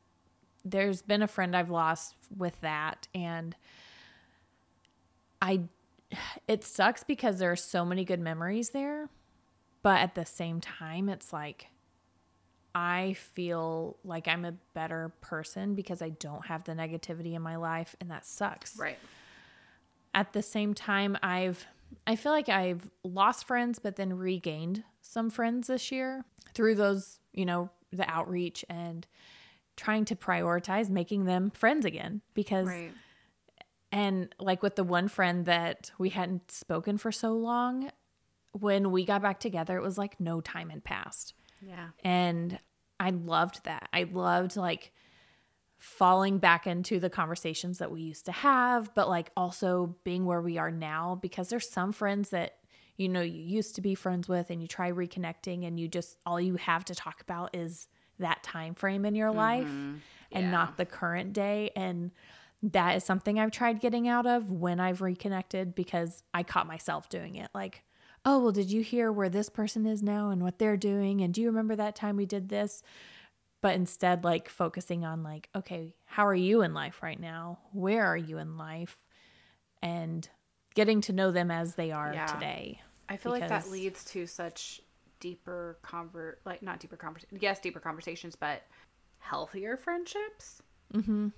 there's 0.65 1.03
been 1.03 1.23
a 1.23 1.29
friend 1.29 1.55
i've 1.55 1.71
lost 1.71 2.17
with 2.37 2.59
that 2.63 3.07
and 3.15 3.55
i 5.41 5.61
it 6.49 6.65
sucks 6.65 7.05
because 7.05 7.39
there 7.39 7.53
are 7.53 7.57
so 7.57 7.85
many 7.85 8.05
good 8.05 8.21
memories 8.21 8.71
there 8.71 9.09
but 9.83 10.01
at 10.01 10.15
the 10.15 10.25
same 10.25 10.61
time 10.61 11.09
it's 11.09 11.33
like 11.33 11.67
i 12.75 13.13
feel 13.13 13.99
like 14.05 14.27
i'm 14.27 14.47
a 14.47 14.55
better 14.73 15.13
person 15.21 15.75
because 15.75 16.01
i 16.01 16.09
don't 16.09 16.47
have 16.47 16.65
the 16.65 16.73
negativity 16.73 17.35
in 17.35 17.43
my 17.43 17.57
life 17.57 17.95
and 18.01 18.11
that 18.11 18.25
sucks. 18.25 18.79
Right. 18.79 18.99
At 20.15 20.33
the 20.33 20.43
same 20.43 20.73
time 20.73 21.19
i've 21.23 21.67
I 22.07 22.17
feel 22.17 22.33
like 22.33 22.49
I've 22.49 22.91
lost 23.05 23.47
friends, 23.47 23.79
but 23.79 23.97
then 23.97 24.13
regained 24.15 24.85
some 25.01 25.31
friends 25.31 25.67
this 25.69 25.91
year 25.93 26.25
through 26.55 26.75
those, 26.77 27.19
you 27.33 27.45
know, 27.45 27.71
the 27.93 28.09
outreach 28.11 28.65
and 28.69 29.07
trying 29.77 30.05
to 30.07 30.17
prioritize 30.17 30.89
making 30.91 31.25
them 31.25 31.51
friends 31.51 31.85
again 31.85 32.21
because 32.35 32.69
Right. 32.69 32.93
and 33.91 34.35
like 34.39 34.63
with 34.63 34.77
the 34.77 34.85
one 34.85 35.09
friend 35.09 35.47
that 35.47 35.91
we 35.99 36.11
hadn't 36.11 36.51
spoken 36.51 36.99
for 36.99 37.11
so 37.13 37.33
long 37.33 37.91
when 38.53 38.91
we 38.91 39.05
got 39.05 39.23
back 39.23 39.41
together 39.41 39.77
it 39.77 39.83
was 39.83 39.97
like 39.99 40.21
no 40.21 40.41
time 40.41 40.69
had 40.71 40.85
passed 40.85 41.35
Yeah. 41.61 41.89
and 42.05 42.59
I 43.01 43.11
loved 43.11 43.65
that. 43.65 43.89
I 43.93 44.05
loved 44.05 44.57
like 44.57 44.93
falling 46.03 46.39
back 46.39 46.67
into 46.67 46.99
the 46.99 47.09
conversations 47.09 47.79
that 47.79 47.93
we 47.93 48.03
used 48.03 48.25
to 48.25 48.33
have, 48.33 48.93
but 48.93 49.09
like 49.09 49.31
also 49.37 49.95
being 50.03 50.25
where 50.25 50.41
we 50.41 50.59
are 50.59 50.73
now 50.73 51.17
because 51.23 51.49
there's 51.49 51.71
some 51.71 51.93
friends 51.93 52.31
that 52.31 52.57
you 52.97 53.09
know 53.09 53.21
you 53.21 53.41
used 53.41 53.77
to 53.77 53.81
be 53.81 53.95
friends 53.95 54.29
with 54.29 54.51
and 54.51 54.61
you 54.61 54.67
try 54.67 54.91
reconnecting 54.91 55.65
and 55.65 55.79
you 55.79 55.87
just 55.87 56.19
all 56.27 56.41
you 56.41 56.57
have 56.57 56.85
to 56.85 56.93
talk 56.97 57.21
about 57.21 57.55
is 57.55 57.87
that 58.19 58.43
time 58.43 58.75
frame 58.75 59.05
in 59.05 59.15
your 59.15 59.29
mm-hmm. 59.29 59.39
life 59.39 59.69
and 60.33 60.47
Yeah. 60.47 60.51
not 60.51 60.77
the 60.77 60.87
current 60.87 61.35
day 61.35 61.71
and 61.77 62.11
that 62.65 62.97
is 62.97 63.05
something 63.05 63.39
I've 63.39 63.53
tried 63.53 63.79
getting 63.79 64.09
out 64.09 64.27
of 64.27 64.51
when 64.51 64.81
I've 64.81 65.03
reconnected 65.03 65.73
because 65.73 66.25
I 66.35 66.43
caught 66.43 66.67
myself 66.67 67.11
doing 67.11 67.37
it 67.37 67.51
like 67.55 67.85
oh, 68.25 68.39
well, 68.39 68.53
did 68.53 68.71
you 68.71 68.83
hear 68.83 69.11
where 69.11 69.29
this 69.29 69.49
person 69.49 69.87
is 69.87 70.03
now 70.03 70.31
and 70.31 70.43
what 70.43 70.59
they're 70.59 70.77
doing? 70.77 71.21
And 71.21 71.35
do 71.35 71.41
you 71.41 71.49
remember 71.49 71.75
that 71.77 71.97
time 71.97 72.17
we 72.17 72.27
did 72.27 72.49
this? 72.49 72.83
But 73.63 73.77
instead, 73.77 74.25
like 74.25 74.49
focusing 74.51 75.05
on, 75.07 75.23
like, 75.23 75.49
okay, 75.55 75.95
how 76.05 76.27
are 76.27 76.35
you 76.35 76.61
in 76.63 76.75
life 76.75 77.03
right 77.03 77.19
now? 77.19 77.61
Where 77.73 78.05
are 78.05 78.17
you 78.17 78.37
in 78.39 78.59
life? 78.59 78.99
And 79.81 80.29
getting 80.75 81.01
to 81.03 81.13
know 81.13 81.31
them 81.31 81.51
as 81.51 81.75
they 81.77 81.91
are 81.93 82.13
Yeah. 82.13 82.27
today. 82.27 82.83
I 83.09 83.17
feel 83.17 83.33
like 83.33 83.49
that 83.49 83.71
leads 83.71 84.05
to 84.07 84.27
such 84.27 84.81
deeper 85.21 85.79
convert 85.83 86.41
like 86.45 86.63
not 86.65 86.81
deeper 86.81 86.97
conversation 86.97 87.39
yes 87.41 87.61
deeper 87.61 87.79
conversations 87.79 88.35
but 88.35 88.65
healthier 89.21 89.77
friendships 89.77 90.61
mm-hmm 90.93 91.29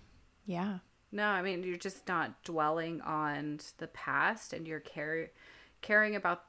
Yeah. 0.47 0.79
no 1.13 1.27
i 1.27 1.43
mean 1.43 1.63
you're 1.63 1.77
just 1.77 2.09
not 2.09 2.43
dwelling 2.45 3.03
on 3.03 3.61
the 3.77 3.89
past 3.89 4.55
and 4.55 4.67
you're 4.67 4.81
care- 4.81 5.31
caring 5.83 6.17
about 6.17 6.45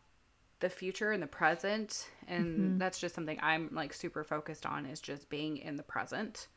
the 0.61 0.69
future 0.69 1.11
and 1.11 1.21
the 1.21 1.27
present 1.27 2.09
and 2.27 2.79
that's 2.79 2.99
just 2.99 3.13
something 3.13 3.37
i'm 3.41 3.69
like 3.73 3.93
super 3.93 4.23
focused 4.23 4.65
on 4.65 4.85
is 4.85 5.01
just 5.01 5.29
being 5.29 5.57
in 5.57 5.75
the 5.75 5.83
present 5.83 6.47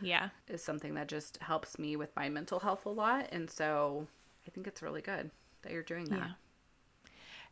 Yeah. 0.00 0.28
is 0.46 0.62
something 0.62 0.94
that 0.94 1.08
just 1.08 1.38
helps 1.38 1.78
me 1.78 1.96
with 1.96 2.14
my 2.16 2.28
mental 2.28 2.60
health 2.60 2.86
a 2.86 2.90
lot 2.90 3.28
and 3.32 3.50
so 3.50 4.06
i 4.46 4.50
think 4.50 4.66
it's 4.66 4.80
really 4.82 5.02
good 5.02 5.30
that 5.62 5.72
you're 5.72 5.82
doing 5.82 6.04
that 6.10 6.18
Yeah. 6.18 6.30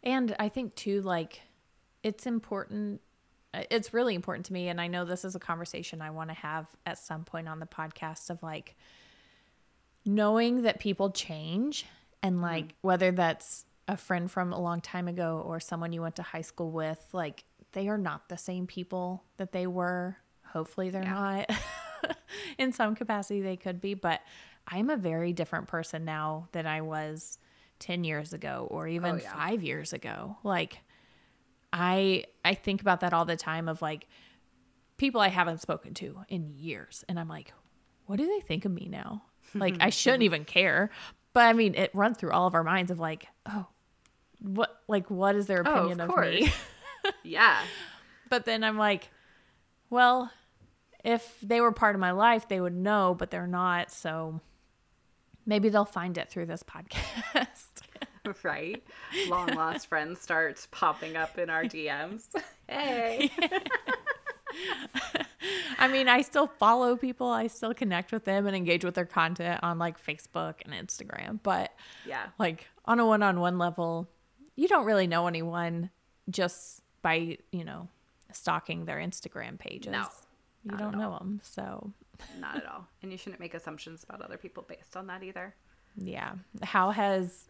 And 0.03 0.37
I 0.39 0.49
think 0.49 0.75
too, 0.77 1.01
like, 1.03 1.41
it's 2.05 2.27
important. 2.27 3.01
uh, 3.53 3.65
It's 3.71 3.93
really 3.93 4.15
important 4.15 4.47
to 4.47 4.53
me. 4.53 4.69
And 4.69 4.81
I 4.81 4.87
know 4.87 5.05
this 5.05 5.25
is 5.25 5.35
a 5.35 5.41
conversation 5.41 6.01
I 6.01 6.11
want 6.11 6.31
to 6.31 6.35
have 6.35 6.69
at 6.85 6.99
some 6.99 7.25
point 7.25 7.49
on 7.49 7.59
the 7.59 7.67
podcast 7.67 8.31
of 8.31 8.41
like 8.43 8.77
knowing 10.05 10.63
that 10.63 10.79
people 10.79 11.11
change 11.11 11.87
and 12.23 12.41
like 12.43 12.75
whether 12.83 13.11
that's 13.11 13.65
a 13.89 13.97
friend 13.97 14.31
from 14.31 14.53
a 14.53 14.61
long 14.61 14.81
time 14.81 15.09
ago 15.09 15.43
or 15.47 15.61
someone 15.61 15.93
you 15.93 16.03
went 16.03 16.17
to 16.17 16.23
high 16.23 16.41
school 16.43 16.71
with, 16.71 17.07
like, 17.13 17.45
they 17.73 17.89
are 17.89 17.99
not 17.99 18.29
the 18.29 18.37
same 18.39 18.67
people 18.67 19.23
that 19.37 19.53
they 19.53 19.67
were. 19.67 20.17
Hopefully, 20.47 20.91
they're 20.91 21.05
not. 21.05 21.51
In 22.59 22.73
some 22.73 22.95
capacity, 22.95 23.41
they 23.43 23.57
could 23.57 23.81
be, 23.81 23.95
but 23.95 24.21
I'm 24.67 24.91
a 24.91 24.97
very 24.97 25.33
different 25.33 25.67
person 25.69 26.05
now 26.05 26.49
than 26.53 26.67
I 26.67 26.81
was 26.81 27.39
10 27.81 28.05
years 28.05 28.33
ago 28.33 28.67
or 28.71 28.89
even 28.89 29.17
Oh, 29.17 29.19
yeah. 29.23 29.33
five 29.35 29.63
years 29.63 29.93
ago. 29.93 30.37
Like, 30.43 30.81
I 31.73 32.25
I 32.45 32.55
think 32.55 32.81
about 32.81 33.01
that 33.01 33.13
all 33.13 33.25
the 33.25 33.37
time 33.37 33.69
of 33.69 33.83
like 33.83 34.07
people 34.97 35.21
I 35.21 35.29
haven't 35.29 35.61
spoken 35.61 35.95
to 35.95 36.21
in 36.29 36.49
years 36.49 37.05
and 37.09 37.19
I'm 37.19 37.29
like 37.29 37.53
what 38.07 38.17
do 38.19 38.27
they 38.27 38.41
think 38.41 38.65
of 38.65 38.71
me 38.73 38.89
now? 38.89 39.25
Like 39.53 39.77
I 39.81 39.91
shouldn't 39.91 40.23
even 40.23 40.45
care. 40.45 40.91
But 41.33 41.41
I 41.47 41.53
mean 41.53 41.75
it 41.75 41.91
runs 41.93 42.17
through 42.19 42.31
all 42.31 42.47
of 42.47 42.55
our 42.55 42.63
minds 42.65 42.91
of 42.91 43.01
like 43.01 43.27
oh 43.47 43.67
what 44.41 44.81
like 44.89 45.11
what 45.11 45.35
is 45.37 45.47
their 45.47 45.63
Oh, 45.67 45.71
of 45.71 45.77
opinion 45.91 46.01
of, 46.01 46.17
me? 46.19 46.53
yeah 47.23 47.61
but 48.29 48.45
then 48.45 48.63
I'm 48.65 48.77
like 48.79 49.11
well 49.91 50.31
if 51.05 51.37
they 51.43 51.61
were 51.61 51.73
part 51.73 51.95
of 51.95 52.01
my 52.01 52.11
life 52.13 52.49
they 52.49 52.61
would 52.61 52.75
know 52.75 53.15
but 53.19 53.31
they're 53.31 53.47
not 53.47 53.91
so 53.91 54.41
maybe 55.47 55.69
they'll 55.69 55.85
find 55.85 56.19
it 56.19 56.29
through 56.29 56.47
this 56.47 56.63
podcast. 56.65 57.47
right? 58.43 58.83
Long 59.29 59.47
lost 59.55 59.87
friends 59.87 60.21
start 60.21 60.67
popping 60.73 61.17
up 61.17 61.39
in 61.39 61.49
our 61.51 61.63
DMs. 61.65 62.25
Hey. 62.69 63.31
I 65.79 65.87
mean, 65.89 66.09
I 66.09 66.23
still 66.23 66.47
follow 66.47 66.97
people. 66.97 67.29
I 67.29 67.47
still 67.47 67.75
connect 67.75 68.11
with 68.11 68.25
them 68.25 68.47
and 68.47 68.57
engage 68.57 68.85
with 68.85 68.95
their 68.95 69.05
content 69.07 69.61
on 69.63 69.79
like 69.79 70.05
Facebook 70.05 70.55
and 70.65 70.75
Instagram. 70.75 71.39
But 71.43 71.73
Yeah. 72.05 72.27
like 72.39 72.67
on 72.85 72.99
a 72.99 73.07
one 73.07 73.23
on 73.23 73.39
one 73.39 73.59
level, 73.59 74.09
you 74.57 74.67
don't 74.69 74.85
really 74.85 75.07
know 75.07 75.27
anyone 75.29 75.91
just 76.29 76.83
by, 77.03 77.39
you 77.53 77.65
know, 77.65 77.89
stalking 78.33 78.85
their 78.85 78.97
Instagram 78.99 79.59
pages. 79.59 79.93
No, 79.93 80.07
you 80.65 80.77
don't 80.77 80.99
know 80.99 81.17
them. 81.19 81.41
So, 81.45 81.93
Not 82.41 82.57
at 82.57 82.67
all. 82.67 82.89
And 83.03 83.13
you 83.13 83.19
shouldn't 83.19 83.39
make 83.41 83.55
assumptions 83.55 84.03
about 84.03 84.23
other 84.23 84.37
people 84.37 84.65
based 84.67 84.97
on 84.97 85.07
that 85.07 85.23
either. 85.23 85.55
yeah. 85.97 86.33
How 86.63 86.91
has 86.91 87.47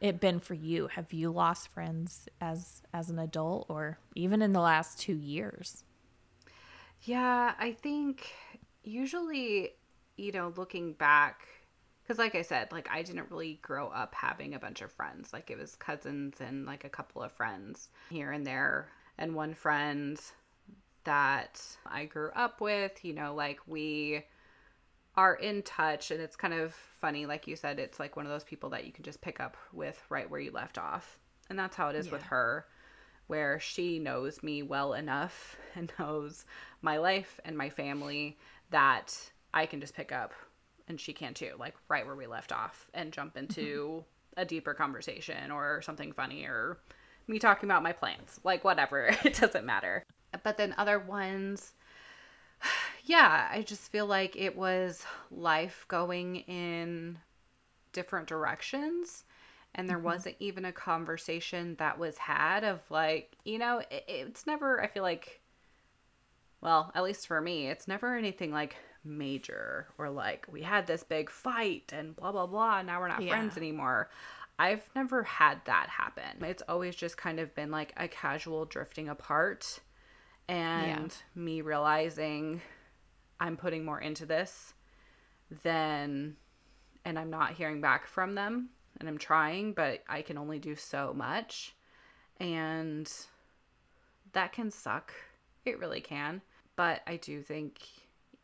it 0.00 0.20
been 0.20 0.40
for 0.40 0.54
you? 0.54 0.88
Have 0.88 1.12
you 1.12 1.30
lost 1.30 1.68
friends 1.68 2.28
as 2.40 2.82
as 2.92 3.08
an 3.08 3.18
adult 3.18 3.66
or 3.68 3.98
even 4.14 4.42
in 4.42 4.52
the 4.52 4.60
last 4.60 4.98
2 5.00 5.14
years? 5.14 5.84
Yeah, 7.02 7.54
I 7.58 7.72
think 7.72 8.30
usually, 8.84 9.72
you 10.16 10.32
know, 10.32 10.52
looking 10.56 10.92
back, 10.92 11.46
because 12.02 12.18
like 12.18 12.34
I 12.34 12.42
said, 12.42 12.72
like 12.72 12.88
I 12.90 13.02
didn't 13.02 13.30
really 13.30 13.58
grow 13.62 13.88
up 13.88 14.14
having 14.14 14.54
a 14.54 14.58
bunch 14.58 14.82
of 14.82 14.92
friends. 14.92 15.32
Like 15.32 15.50
it 15.50 15.58
was 15.58 15.76
cousins 15.76 16.40
and 16.40 16.66
like 16.66 16.84
a 16.84 16.88
couple 16.88 17.22
of 17.22 17.32
friends 17.32 17.90
here 18.10 18.32
and 18.32 18.46
there. 18.46 18.88
And 19.18 19.34
one 19.34 19.54
friend 19.54 20.20
that 21.04 21.60
I 21.86 22.06
grew 22.06 22.30
up 22.34 22.60
with, 22.60 23.04
you 23.04 23.12
know, 23.12 23.34
like 23.34 23.60
we 23.66 24.24
are 25.16 25.34
in 25.34 25.62
touch 25.62 26.10
and 26.10 26.20
it's 26.20 26.36
kind 26.36 26.54
of 26.54 26.72
funny 26.72 27.26
like 27.26 27.46
you 27.46 27.54
said 27.54 27.78
it's 27.78 28.00
like 28.00 28.16
one 28.16 28.24
of 28.24 28.32
those 28.32 28.44
people 28.44 28.70
that 28.70 28.86
you 28.86 28.92
can 28.92 29.04
just 29.04 29.20
pick 29.20 29.40
up 29.40 29.58
with 29.72 30.02
right 30.08 30.30
where 30.30 30.40
you 30.40 30.50
left 30.50 30.78
off 30.78 31.18
and 31.50 31.58
that's 31.58 31.76
how 31.76 31.88
it 31.88 31.96
is 31.96 32.10
with 32.10 32.22
her 32.22 32.64
where 33.26 33.60
she 33.60 33.98
knows 33.98 34.42
me 34.42 34.62
well 34.62 34.94
enough 34.94 35.56
and 35.74 35.92
knows 35.98 36.44
my 36.80 36.96
life 36.96 37.40
and 37.44 37.56
my 37.56 37.68
family 37.68 38.38
that 38.70 39.14
I 39.52 39.66
can 39.66 39.80
just 39.80 39.94
pick 39.94 40.12
up 40.12 40.32
and 40.88 41.00
she 41.00 41.12
can 41.12 41.34
too 41.34 41.52
like 41.58 41.74
right 41.88 42.06
where 42.06 42.16
we 42.16 42.26
left 42.26 42.52
off 42.52 42.88
and 42.94 43.12
jump 43.12 43.36
into 43.36 44.04
mm-hmm. 44.04 44.40
a 44.40 44.44
deeper 44.44 44.74
conversation 44.74 45.50
or 45.50 45.82
something 45.82 46.12
funny 46.12 46.44
or 46.44 46.78
me 47.26 47.38
talking 47.38 47.68
about 47.68 47.82
my 47.82 47.92
plans 47.92 48.40
like 48.44 48.64
whatever. 48.64 49.10
It 49.24 49.34
doesn't 49.34 49.64
matter. 49.64 50.04
But 50.42 50.56
then 50.56 50.74
other 50.76 50.98
ones 50.98 51.72
yeah, 53.04 53.48
I 53.50 53.62
just 53.62 53.90
feel 53.90 54.06
like 54.06 54.36
it 54.36 54.56
was 54.56 55.04
life 55.30 55.84
going 55.88 56.36
in 56.36 57.18
different 57.92 58.28
directions. 58.28 59.24
And 59.74 59.88
there 59.88 59.96
mm-hmm. 59.96 60.06
wasn't 60.06 60.36
even 60.38 60.64
a 60.66 60.72
conversation 60.72 61.76
that 61.78 61.98
was 61.98 62.18
had 62.18 62.62
of 62.62 62.80
like, 62.90 63.36
you 63.44 63.58
know, 63.58 63.78
it, 63.90 64.04
it's 64.06 64.46
never, 64.46 64.82
I 64.82 64.86
feel 64.86 65.02
like, 65.02 65.40
well, 66.60 66.92
at 66.94 67.02
least 67.02 67.26
for 67.26 67.40
me, 67.40 67.68
it's 67.68 67.88
never 67.88 68.16
anything 68.16 68.52
like 68.52 68.76
major 69.04 69.88
or 69.98 70.10
like 70.10 70.46
we 70.50 70.62
had 70.62 70.86
this 70.86 71.02
big 71.02 71.30
fight 71.30 71.92
and 71.92 72.14
blah, 72.16 72.32
blah, 72.32 72.46
blah. 72.46 72.82
Now 72.82 73.00
we're 73.00 73.08
not 73.08 73.22
Yeah. 73.22 73.30
friends 73.30 73.56
anymore. 73.56 74.10
I've 74.58 74.88
never 74.94 75.22
had 75.22 75.64
that 75.64 75.88
happen. 75.88 76.42
It's 76.44 76.62
always 76.68 76.94
just 76.94 77.16
kind 77.16 77.40
of 77.40 77.54
been 77.54 77.70
like 77.70 77.92
a 77.96 78.06
casual 78.06 78.64
drifting 78.64 79.08
apart 79.08 79.80
and 80.48 81.14
me 81.34 81.60
realizing 81.62 82.60
I'm 83.40 83.56
putting 83.56 83.84
more 83.84 84.00
into 84.00 84.26
this 84.26 84.74
than 85.62 86.36
and 87.04 87.18
I'm 87.18 87.30
not 87.30 87.52
hearing 87.52 87.80
back 87.80 88.06
from 88.06 88.34
them 88.34 88.70
and 89.00 89.08
I'm 89.08 89.18
trying 89.18 89.72
but 89.72 90.02
I 90.08 90.22
can 90.22 90.38
only 90.38 90.58
do 90.58 90.76
so 90.76 91.12
much 91.14 91.74
and 92.38 93.10
that 94.32 94.52
can 94.52 94.70
suck 94.70 95.12
it 95.64 95.78
really 95.78 96.00
can 96.00 96.42
but 96.76 97.02
I 97.06 97.16
do 97.16 97.42
think 97.42 97.80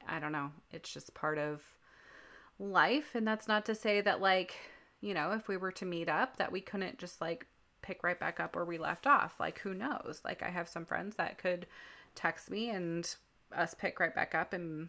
I 0.09 0.19
don't 0.19 0.33
know 0.33 0.51
it's 0.71 0.93
just 0.93 1.15
part 1.15 1.39
of 1.39 1.63
life 2.59 3.15
and 3.15 3.27
that's 3.27 3.49
not 3.49 3.67
to 3.67 3.75
say 3.75 4.01
that 4.01 4.21
like 4.21 4.55
you 5.01 5.15
know 5.15 5.33
if 5.33 5.49
we 5.49 5.57
were 5.57 5.73
to 5.73 5.85
meet 5.85 6.09
up 6.09 6.37
that 6.39 6.51
we 6.51 6.61
couldn't 6.61 6.99
just 6.99 7.21
like 7.21 7.47
pick 7.83 8.03
right 8.03 8.19
back 8.19 8.41
up 8.41 8.57
where 8.57 8.65
we 8.65 8.79
left 8.79 9.07
off 9.07 9.39
like 9.39 9.59
who 9.61 9.73
knows 9.73 10.21
like 10.25 10.43
I 10.43 10.49
have 10.49 10.69
some 10.69 10.85
friends 10.85 11.17
that 11.17 11.39
could 11.39 11.67
text 12.15 12.51
me 12.51 12.71
and 12.71 13.15
us 13.57 13.75
pick 13.75 14.01
right 14.01 14.15
back 14.15 14.35
up 14.35 14.53
and 14.53 14.89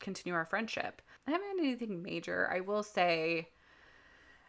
continue 0.00 0.34
our 0.34 0.44
friendship. 0.44 1.02
I 1.26 1.32
haven't 1.32 1.48
had 1.48 1.58
anything 1.58 2.02
major. 2.02 2.48
I 2.52 2.60
will 2.60 2.82
say, 2.82 3.48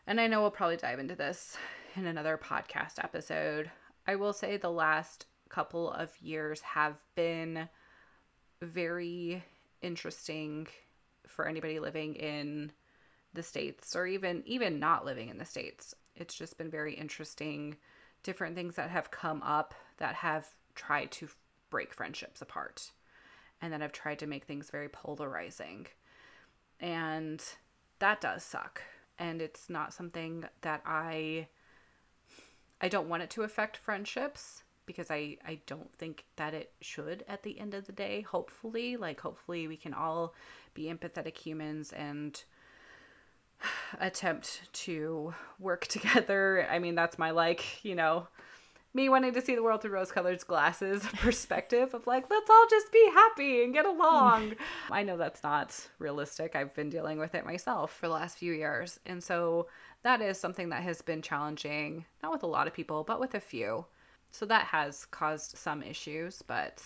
and 0.06 0.20
I 0.20 0.28
know 0.28 0.42
we'll 0.42 0.52
probably 0.52 0.78
dive 0.78 1.00
into 1.00 1.16
this 1.16 1.58
in 1.96 2.06
another 2.06 2.38
podcast 2.38 3.04
episode, 3.04 3.72
I 4.06 4.16
will 4.16 4.34
say 4.34 4.58
the 4.58 4.70
last 4.70 5.26
couple 5.50 5.92
of 5.92 6.12
years 6.22 6.62
have 6.62 6.96
been 7.16 7.68
very 8.62 9.43
interesting 9.82 10.68
for 11.28 11.47
anybody 11.47 11.80
living 11.80 12.16
in 12.16 12.72
the 13.34 13.43
states 13.43 13.95
or 13.95 14.08
even 14.08 14.41
even 14.45 14.80
not 14.80 15.05
living 15.05 15.30
in 15.30 15.38
the 15.38 15.45
states. 15.45 15.93
It's 16.16 16.36
just 16.36 16.58
been 16.58 16.72
very 16.72 16.93
interesting 16.93 17.78
different 18.24 18.55
things 18.55 18.76
that 18.76 18.89
have 18.89 19.12
come 19.12 19.41
up 19.43 19.74
that 19.97 20.16
have 20.16 20.47
tried 20.76 21.12
to 21.12 21.30
break 21.70 21.93
friendships 21.93 22.41
apart 22.41 22.91
and 23.62 23.72
that 23.72 23.82
have 23.82 23.91
tried 23.91 24.20
to 24.20 24.28
make 24.28 24.45
things 24.45 24.70
very 24.70 24.89
polarizing. 24.89 25.88
And 26.80 27.43
that 27.99 28.22
does 28.22 28.43
suck. 28.43 28.82
And 29.20 29.41
it's 29.41 29.70
not 29.70 29.93
something 29.93 30.45
that 30.62 30.82
I 30.86 31.47
I 32.80 32.89
don't 32.89 33.10
want 33.10 33.24
it 33.24 33.30
to 33.32 33.43
affect 33.43 33.78
friendships 33.78 34.64
because 34.88 35.12
I 35.12 35.38
I 35.46 35.60
don't 35.68 35.94
think 36.00 36.26
that 36.38 36.56
it 36.56 36.72
should 36.82 37.24
at 37.28 37.44
the 37.44 37.60
end 37.60 37.76
of 37.76 37.86
the 37.86 37.92
day. 37.92 38.22
Hopefully, 38.22 38.98
like 38.98 39.20
hopefully 39.22 39.68
we 39.68 39.78
can 39.78 39.94
all 39.94 40.34
be 40.74 40.86
empathetic 40.86 41.38
humans 41.38 41.94
and 41.94 42.44
attempt 44.00 44.62
to 44.74 45.36
work 45.60 45.86
together. 45.88 46.68
I 46.72 46.80
mean, 46.80 46.96
that's 46.96 47.20
my 47.20 47.30
like, 47.30 47.86
you 47.86 47.94
know, 47.94 48.28
me 48.94 49.10
wanting 49.10 49.34
to 49.34 49.42
see 49.42 49.54
the 49.54 49.62
world 49.62 49.82
through 49.82 49.92
rose 49.92 50.12
colored 50.12 50.46
glasses 50.48 51.06
perspective 51.18 51.94
of 51.94 52.08
like, 52.08 52.30
let's 52.30 52.50
all 52.50 52.66
just 52.70 52.92
be 52.92 53.12
happy 53.14 53.64
and 53.64 53.74
get 53.74 53.86
along. 53.86 54.56
I 54.92 55.04
know 55.04 55.18
that's 55.18 55.44
not 55.44 55.88
realistic. 56.00 56.56
I've 56.56 56.74
been 56.74 56.90
dealing 56.90 57.20
with 57.20 57.36
it 57.36 57.46
myself 57.46 57.94
for 57.94 58.08
the 58.08 58.14
last 58.14 58.38
few 58.38 58.54
years. 58.54 59.00
And 59.06 59.24
so 59.24 59.68
that 60.04 60.22
is 60.22 60.40
something 60.40 60.70
that 60.70 60.84
has 60.84 61.02
been 61.02 61.22
challenging, 61.22 62.06
not 62.24 62.32
with 62.32 62.44
a 62.44 62.48
lot 62.48 62.68
of 62.68 62.74
people, 62.74 63.04
but 63.04 63.20
with 63.20 63.36
a 63.36 63.40
few. 63.40 63.86
So 64.32 64.45
that 64.45 64.65
has 64.65 65.05
caused 65.05 65.57
some 65.57 65.82
issues. 65.82 66.41
But 66.41 66.84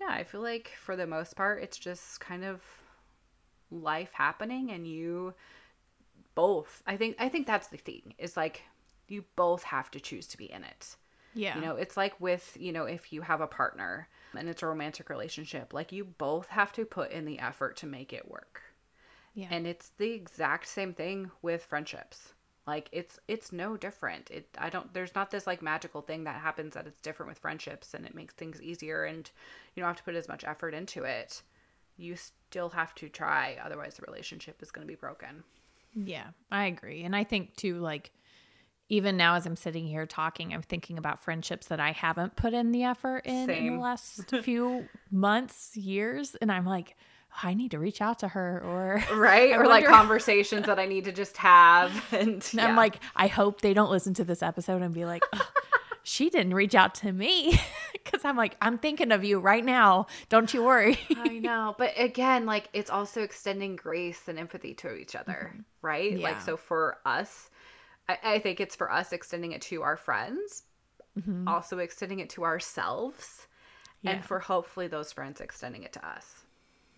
yeah, 0.00 0.10
I 0.10 0.24
feel 0.24 0.42
like 0.42 0.72
for 0.78 0.96
the 0.96 1.06
most 1.06 1.36
part, 1.36 1.62
it's 1.62 1.78
just 1.78 2.20
kind 2.20 2.44
of 2.44 2.62
life 3.72 4.10
happening 4.12 4.70
and 4.70 4.86
you 4.86 5.34
both 6.34 6.82
i 6.86 6.96
think 6.96 7.16
i 7.18 7.28
think 7.28 7.46
that's 7.46 7.68
the 7.68 7.76
thing 7.76 8.14
is 8.18 8.36
like 8.36 8.62
you 9.08 9.24
both 9.36 9.62
have 9.62 9.90
to 9.90 10.00
choose 10.00 10.26
to 10.26 10.36
be 10.36 10.50
in 10.50 10.64
it 10.64 10.96
Yeah. 11.34 11.54
you 11.54 11.60
know 11.60 11.76
it's 11.76 11.96
like 11.96 12.18
with 12.20 12.56
you 12.58 12.72
know 12.72 12.84
if 12.84 13.12
you 13.12 13.22
have 13.22 13.40
a 13.40 13.46
partner 13.46 14.08
and 14.36 14.48
it's 14.48 14.62
a 14.62 14.66
romantic 14.66 15.10
relationship 15.10 15.72
like 15.72 15.92
you 15.92 16.04
both 16.04 16.48
have 16.48 16.72
to 16.72 16.84
put 16.84 17.10
in 17.12 17.24
the 17.24 17.38
effort 17.38 17.76
to 17.78 17.86
make 17.86 18.12
it 18.12 18.30
work 18.30 18.62
yeah. 19.34 19.48
and 19.50 19.66
it's 19.66 19.90
the 19.98 20.12
exact 20.12 20.68
same 20.68 20.92
thing 20.92 21.30
with 21.42 21.64
friendships 21.64 22.34
like 22.66 22.88
it's 22.92 23.18
it's 23.28 23.52
no 23.52 23.76
different 23.76 24.30
it 24.30 24.46
i 24.58 24.70
don't 24.70 24.92
there's 24.94 25.14
not 25.14 25.30
this 25.30 25.46
like 25.46 25.62
magical 25.62 26.00
thing 26.00 26.24
that 26.24 26.40
happens 26.40 26.74
that 26.74 26.86
it's 26.86 27.00
different 27.00 27.28
with 27.28 27.38
friendships 27.38 27.94
and 27.94 28.06
it 28.06 28.14
makes 28.14 28.34
things 28.34 28.62
easier 28.62 29.04
and 29.04 29.30
you 29.74 29.80
don't 29.80 29.88
have 29.88 29.96
to 29.96 30.04
put 30.04 30.14
as 30.14 30.28
much 30.28 30.44
effort 30.44 30.72
into 30.74 31.02
it 31.02 31.42
you 31.96 32.14
still 32.16 32.68
have 32.68 32.94
to 32.94 33.08
try 33.08 33.56
otherwise 33.64 33.94
the 33.94 34.04
relationship 34.06 34.62
is 34.62 34.70
going 34.70 34.86
to 34.86 34.90
be 34.90 34.96
broken 34.96 35.42
Yeah, 35.94 36.28
I 36.50 36.66
agree. 36.66 37.02
And 37.02 37.14
I 37.14 37.24
think 37.24 37.56
too, 37.56 37.78
like, 37.78 38.12
even 38.88 39.16
now 39.16 39.34
as 39.36 39.46
I'm 39.46 39.56
sitting 39.56 39.86
here 39.86 40.06
talking, 40.06 40.52
I'm 40.52 40.62
thinking 40.62 40.98
about 40.98 41.20
friendships 41.20 41.68
that 41.68 41.80
I 41.80 41.92
haven't 41.92 42.36
put 42.36 42.52
in 42.52 42.72
the 42.72 42.84
effort 42.84 43.26
in 43.26 43.48
in 43.48 43.76
the 43.76 43.82
last 43.82 44.34
few 44.42 44.88
months, 45.10 45.76
years. 45.76 46.34
And 46.40 46.52
I'm 46.52 46.66
like, 46.66 46.96
I 47.42 47.54
need 47.54 47.70
to 47.70 47.78
reach 47.78 48.00
out 48.00 48.18
to 48.20 48.28
her 48.28 48.60
or 48.64 49.02
right 49.16 49.52
or 49.52 49.66
like 49.66 49.84
conversations 50.00 50.66
that 50.66 50.78
i 50.78 50.86
need 50.86 51.04
to 51.04 51.12
just 51.12 51.36
have 51.38 51.92
and 52.12 52.48
I'm 52.58 52.76
like, 52.76 53.00
I 53.16 53.26
hope 53.26 53.60
they 53.60 53.74
don't 53.74 53.90
listen 53.90 54.14
to 54.14 54.24
this 54.24 54.42
episode 54.42 54.82
and 54.82 54.94
be 54.94 55.04
like, 55.04 55.22
"Ugh, 55.32 55.42
she 56.02 56.30
didn't 56.30 56.54
reach 56.54 56.74
out 56.74 56.94
to 56.96 57.12
me. 57.12 57.60
Cause 58.04 58.24
I'm 58.24 58.36
like, 58.36 58.56
I'm 58.60 58.78
thinking 58.78 59.12
of 59.12 59.24
you 59.24 59.38
right 59.38 59.64
now. 59.64 60.06
Don't 60.28 60.52
you 60.52 60.64
worry. 60.64 60.98
I 61.16 61.38
know. 61.38 61.74
But 61.78 61.92
again, 61.96 62.46
like 62.46 62.68
it's 62.72 62.90
also 62.90 63.22
extending 63.22 63.76
grace 63.76 64.28
and 64.28 64.38
empathy 64.38 64.74
to 64.74 64.94
each 64.94 65.14
other, 65.14 65.50
mm-hmm. 65.52 65.60
right? 65.82 66.12
Yeah. 66.12 66.22
Like, 66.22 66.40
so 66.40 66.56
for 66.56 66.98
us, 67.06 67.50
I, 68.08 68.18
I 68.24 68.38
think 68.40 68.60
it's 68.60 68.76
for 68.76 68.90
us 68.90 69.12
extending 69.12 69.52
it 69.52 69.62
to 69.62 69.82
our 69.82 69.96
friends, 69.96 70.64
mm-hmm. 71.18 71.46
also 71.46 71.78
extending 71.78 72.20
it 72.20 72.30
to 72.30 72.44
ourselves, 72.44 73.46
Yeah. 74.02 74.12
and 74.12 74.24
for 74.24 74.40
hopefully 74.40 74.88
those 74.88 75.12
friends 75.12 75.40
extending 75.40 75.84
it 75.84 75.92
to 75.94 76.06
us. 76.06 76.41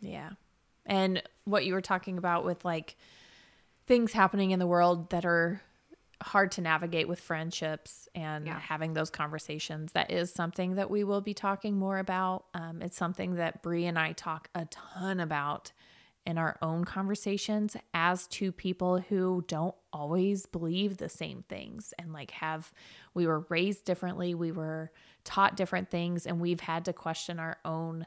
Yeah. 0.05 0.31
And 0.87 1.23
what 1.45 1.65
you 1.65 1.73
were 1.75 1.81
talking 1.81 2.19
about 2.19 2.45
with 2.45 2.65
like 2.65 2.97
things 3.87 4.13
happening 4.13 4.51
in 4.51 4.59
the 4.59 4.67
world 4.67 5.11
that 5.11 5.25
are 5.25 5.61
hard 6.23 6.53
to 6.53 6.61
navigate 6.61 7.07
with 7.09 7.21
friendships 7.21 8.09
and 8.15 8.47
Yeah. 8.47 8.59
having 8.59 8.95
those 8.95 9.11
conversations, 9.11 9.93
that 9.93 10.11
is 10.11 10.33
something 10.33 10.77
that 10.77 10.91
we 10.91 11.05
will 11.05 11.21
be 11.21 11.35
talking 11.35 11.77
more 11.77 11.99
about. 11.99 12.47
Um, 12.55 12.81
it's 12.83 12.97
something 12.97 13.35
that 13.35 13.63
Bree 13.63 13.85
and 13.87 13.99
I 13.99 14.13
talk 14.13 14.49
a 14.55 14.65
ton 14.67 15.21
about 15.21 15.73
in 16.27 16.39
our 16.39 16.57
own 16.63 16.85
conversations 16.87 17.77
as 17.93 18.27
two 18.27 18.51
people 18.53 18.99
who 19.01 19.45
don't 19.47 19.75
always 19.93 20.47
believe 20.47 20.97
the 20.97 21.09
same 21.11 21.45
things 21.51 21.93
and 21.99 22.15
like 22.15 22.31
have 22.31 22.73
we 23.13 23.27
were 23.27 23.41
raised 23.51 23.85
differently 23.85 24.35
we 24.35 24.51
were 24.51 24.91
taught 25.25 25.55
different 25.55 25.91
things 25.91 26.27
and 26.27 26.41
we've 26.41 26.61
had 26.61 26.83
to 26.87 26.95
question 26.95 27.39
our 27.39 27.59
own 27.67 28.07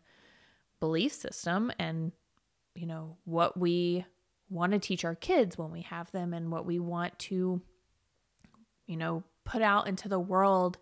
belief 0.80 1.12
system 1.12 1.72
and 1.80 2.12
you 2.76 2.86
know 2.86 3.18
what 3.26 3.58
we 3.58 4.06
want 4.50 4.72
to 4.72 4.80
teach 4.80 5.04
our 5.04 5.16
kids 5.16 5.58
when 5.58 5.72
we 5.72 5.82
have 5.82 6.12
them 6.12 6.34
and 6.34 6.52
what 6.52 6.66
we 6.66 6.80
want 6.80 7.18
to 7.20 7.62
you 8.86 8.98
know 8.98 9.24
put 9.44 9.62
out 9.62 9.88
into 9.88 10.08
the 10.08 10.20
world 10.20 10.78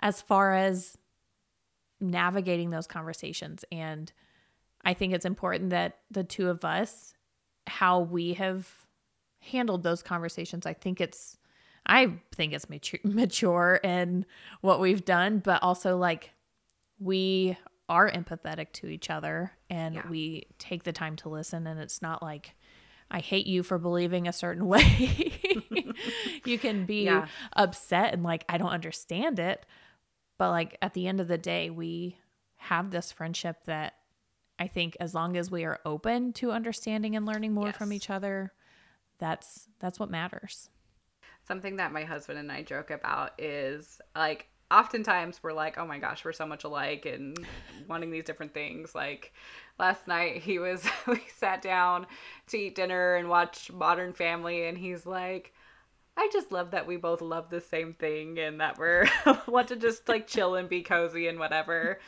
as 0.00 0.20
far 0.20 0.54
as 0.54 0.96
navigating 2.00 2.70
those 2.70 2.86
conversations. 2.86 3.64
And 3.72 4.12
i 4.84 4.94
think 4.94 5.12
it's 5.12 5.24
important 5.24 5.70
that 5.70 5.98
the 6.10 6.24
two 6.24 6.48
of 6.48 6.64
us 6.64 7.14
how 7.66 8.00
we 8.00 8.34
have 8.34 8.68
handled 9.40 9.82
those 9.82 10.02
conversations 10.02 10.66
i 10.66 10.72
think 10.72 11.00
it's 11.00 11.36
i 11.86 12.12
think 12.34 12.52
it's 12.52 12.68
mature, 12.70 13.00
mature 13.04 13.80
in 13.82 14.24
what 14.60 14.80
we've 14.80 15.04
done 15.04 15.38
but 15.38 15.62
also 15.62 15.96
like 15.96 16.30
we 16.98 17.56
are 17.88 18.10
empathetic 18.10 18.72
to 18.72 18.86
each 18.86 19.08
other 19.10 19.52
and 19.70 19.94
Yeah. 19.96 20.08
we 20.08 20.46
take 20.58 20.84
the 20.84 20.92
time 20.92 21.16
to 21.16 21.28
listen 21.28 21.66
and 21.66 21.80
it's 21.80 22.02
not 22.02 22.22
like 22.22 22.54
I 23.10 23.20
hate 23.20 23.46
you 23.46 23.62
for 23.62 23.78
believing 23.78 24.28
a 24.28 24.32
certain 24.32 24.66
way. 24.68 25.32
you 26.44 26.58
can 26.58 26.84
be 26.84 27.04
Yeah. 27.04 27.26
upset 27.54 28.12
and 28.12 28.22
like 28.22 28.44
I 28.48 28.58
don't 28.58 28.70
understand 28.70 29.38
it, 29.38 29.64
but 30.38 30.50
like 30.50 30.76
at 30.82 30.94
the 30.94 31.06
end 31.08 31.20
of 31.20 31.28
the 31.28 31.38
day 31.38 31.70
we 31.70 32.18
have 32.56 32.90
this 32.90 33.10
friendship 33.12 33.64
that 33.64 33.94
I 34.58 34.66
think 34.66 34.96
as 35.00 35.14
long 35.14 35.36
as 35.36 35.50
we 35.50 35.64
are 35.64 35.78
open 35.86 36.32
to 36.34 36.50
understanding 36.50 37.14
and 37.16 37.24
learning 37.24 37.52
more 37.54 37.72
from 37.72 37.92
each 37.92 38.10
other, 38.10 38.52
that's 39.18 39.68
that's 39.78 39.98
what 40.00 40.10
matters. 40.10 40.68
Something 41.46 41.76
that 41.76 41.92
my 41.92 42.04
husband 42.04 42.38
and 42.38 42.50
I 42.52 42.62
joke 42.62 42.90
about 42.90 43.40
is 43.40 44.00
like 44.14 44.48
oftentimes 44.70 45.40
we're 45.42 45.52
like, 45.52 45.78
oh 45.78 45.86
my 45.86 45.98
gosh, 45.98 46.24
we're 46.24 46.32
so 46.32 46.46
much 46.46 46.64
alike 46.64 47.06
and 47.06 47.36
wanting 47.88 48.10
these 48.10 48.24
different 48.24 48.54
things. 48.54 48.94
Like 48.94 49.32
last 49.78 50.06
night 50.06 50.42
he 50.42 50.58
was 50.58 50.86
we 51.06 51.22
sat 51.36 51.62
down 51.62 52.06
to 52.48 52.58
eat 52.58 52.74
dinner 52.74 53.14
and 53.14 53.28
watch 53.28 53.70
Modern 53.72 54.12
Family 54.12 54.66
and 54.66 54.76
he's 54.76 55.06
like 55.06 55.52
I 56.16 56.28
just 56.32 56.50
love 56.50 56.72
that 56.72 56.88
we 56.88 56.96
both 56.96 57.20
love 57.20 57.48
the 57.48 57.60
same 57.60 57.94
thing 57.94 58.40
and 58.40 58.60
that 58.60 58.76
we're 58.76 59.08
want 59.46 59.68
to 59.68 59.76
just 59.76 60.08
like 60.08 60.26
chill 60.26 60.56
and 60.56 60.68
be 60.68 60.82
cozy 60.82 61.28
and 61.28 61.38
whatever. 61.38 62.00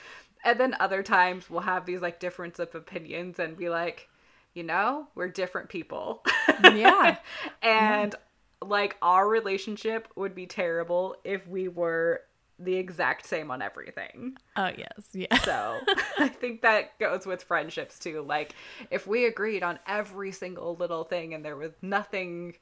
And 0.42 0.58
then 0.58 0.74
other 0.80 1.04
times 1.04 1.48
we'll 1.48 1.60
have 1.60 1.86
these 1.86 2.00
like 2.00 2.18
difference 2.18 2.58
of 2.58 2.74
opinions 2.74 3.38
and 3.38 3.56
be 3.56 3.68
like, 3.68 4.08
you 4.52 4.64
know, 4.64 5.06
we're 5.14 5.28
different 5.28 5.68
people. 5.68 6.24
Yeah. 6.64 7.18
and 7.62 8.16
like 8.60 8.96
our 9.00 9.28
relationship 9.28 10.08
would 10.16 10.34
be 10.34 10.46
terrible 10.46 11.14
if 11.22 11.46
we 11.46 11.68
were 11.68 12.22
the 12.60 12.76
exact 12.76 13.26
same 13.26 13.50
on 13.50 13.62
everything. 13.62 14.36
Oh 14.56 14.70
yes. 14.76 15.08
Yeah. 15.12 15.36
So 15.38 15.78
I 16.18 16.28
think 16.28 16.62
that 16.62 16.98
goes 16.98 17.26
with 17.26 17.42
friendships 17.42 17.98
too. 17.98 18.22
Like 18.22 18.54
if 18.90 19.06
we 19.06 19.26
agreed 19.26 19.62
on 19.62 19.78
every 19.86 20.32
single 20.32 20.76
little 20.76 21.04
thing 21.04 21.34
and 21.34 21.44
there 21.44 21.56
was 21.56 21.72
nothing 21.82 22.56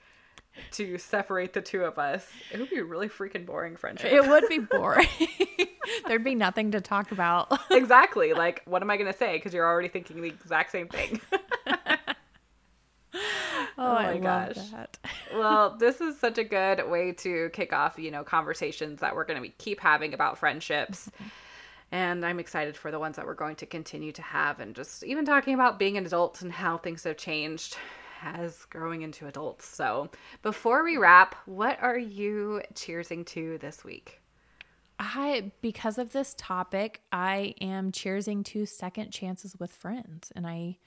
to 0.72 0.98
separate 0.98 1.52
the 1.52 1.60
two 1.60 1.84
of 1.84 1.98
us, 1.98 2.26
it 2.52 2.58
would 2.58 2.70
be 2.70 2.78
a 2.78 2.84
really 2.84 3.08
freaking 3.08 3.44
boring 3.44 3.76
friendship. 3.76 4.12
It 4.12 4.26
would 4.26 4.48
be 4.48 4.58
boring. 4.70 5.06
There'd 6.06 6.24
be 6.24 6.34
nothing 6.34 6.72
to 6.72 6.80
talk 6.80 7.12
about. 7.12 7.58
exactly. 7.70 8.32
Like 8.32 8.62
what 8.64 8.82
am 8.82 8.90
I 8.90 8.96
going 8.96 9.12
to 9.12 9.18
say 9.18 9.38
cuz 9.40 9.52
you're 9.52 9.66
already 9.66 9.88
thinking 9.88 10.20
the 10.22 10.28
exact 10.28 10.70
same 10.70 10.88
thing. 10.88 11.20
Oh, 13.80 13.94
my 13.94 14.10
I 14.10 14.18
gosh. 14.18 14.56
Well, 15.34 15.76
this 15.78 16.00
is 16.00 16.18
such 16.18 16.38
a 16.38 16.44
good 16.44 16.88
way 16.88 17.12
to 17.12 17.50
kick 17.50 17.72
off, 17.72 17.98
you 17.98 18.10
know, 18.10 18.24
conversations 18.24 19.00
that 19.00 19.14
we're 19.14 19.24
going 19.24 19.42
to 19.42 19.48
keep 19.58 19.80
having 19.80 20.14
about 20.14 20.38
friendships. 20.38 21.10
And 21.90 22.24
I'm 22.24 22.38
excited 22.38 22.76
for 22.76 22.90
the 22.90 22.98
ones 22.98 23.16
that 23.16 23.26
we're 23.26 23.34
going 23.34 23.56
to 23.56 23.66
continue 23.66 24.12
to 24.12 24.22
have 24.22 24.60
and 24.60 24.74
just 24.74 25.02
even 25.04 25.24
talking 25.24 25.54
about 25.54 25.78
being 25.78 25.96
an 25.96 26.04
adult 26.04 26.42
and 26.42 26.52
how 26.52 26.76
things 26.76 27.04
have 27.04 27.16
changed 27.16 27.76
as 28.22 28.64
growing 28.66 29.02
into 29.02 29.26
adults. 29.26 29.66
So, 29.66 30.10
before 30.42 30.84
we 30.84 30.96
wrap, 30.96 31.36
what 31.46 31.78
are 31.80 31.98
you 31.98 32.62
cheersing 32.74 33.24
to 33.26 33.58
this 33.58 33.84
week? 33.84 34.20
I 34.98 35.52
because 35.60 35.98
of 35.98 36.12
this 36.12 36.34
topic, 36.36 37.00
I 37.12 37.54
am 37.60 37.92
cheersing 37.92 38.44
to 38.46 38.66
second 38.66 39.12
chances 39.12 39.56
with 39.58 39.70
friends 39.70 40.32
and 40.34 40.46
I 40.46 40.78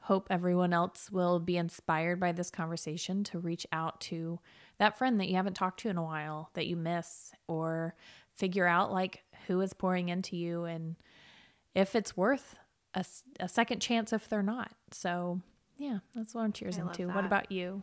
hope 0.00 0.26
everyone 0.30 0.72
else 0.72 1.10
will 1.10 1.38
be 1.38 1.56
inspired 1.56 2.18
by 2.20 2.32
this 2.32 2.50
conversation 2.50 3.24
to 3.24 3.38
reach 3.38 3.66
out 3.72 4.00
to 4.00 4.38
that 4.78 4.96
friend 4.96 5.20
that 5.20 5.28
you 5.28 5.36
haven't 5.36 5.54
talked 5.54 5.80
to 5.80 5.88
in 5.88 5.98
a 5.98 6.02
while 6.02 6.50
that 6.54 6.66
you 6.66 6.76
miss 6.76 7.32
or 7.46 7.94
figure 8.34 8.66
out 8.66 8.92
like 8.92 9.22
who 9.46 9.60
is 9.60 9.72
pouring 9.72 10.08
into 10.08 10.36
you 10.36 10.64
and 10.64 10.96
if 11.74 11.94
it's 11.94 12.16
worth 12.16 12.56
a, 12.94 13.04
a 13.40 13.48
second 13.48 13.80
chance 13.80 14.12
if 14.12 14.28
they're 14.28 14.42
not. 14.42 14.72
So, 14.90 15.40
yeah, 15.76 15.98
that's 16.14 16.34
what 16.34 16.42
I'm 16.42 16.52
cheersing 16.52 16.92
to. 16.94 17.06
That. 17.06 17.14
What 17.14 17.24
about 17.24 17.52
you? 17.52 17.82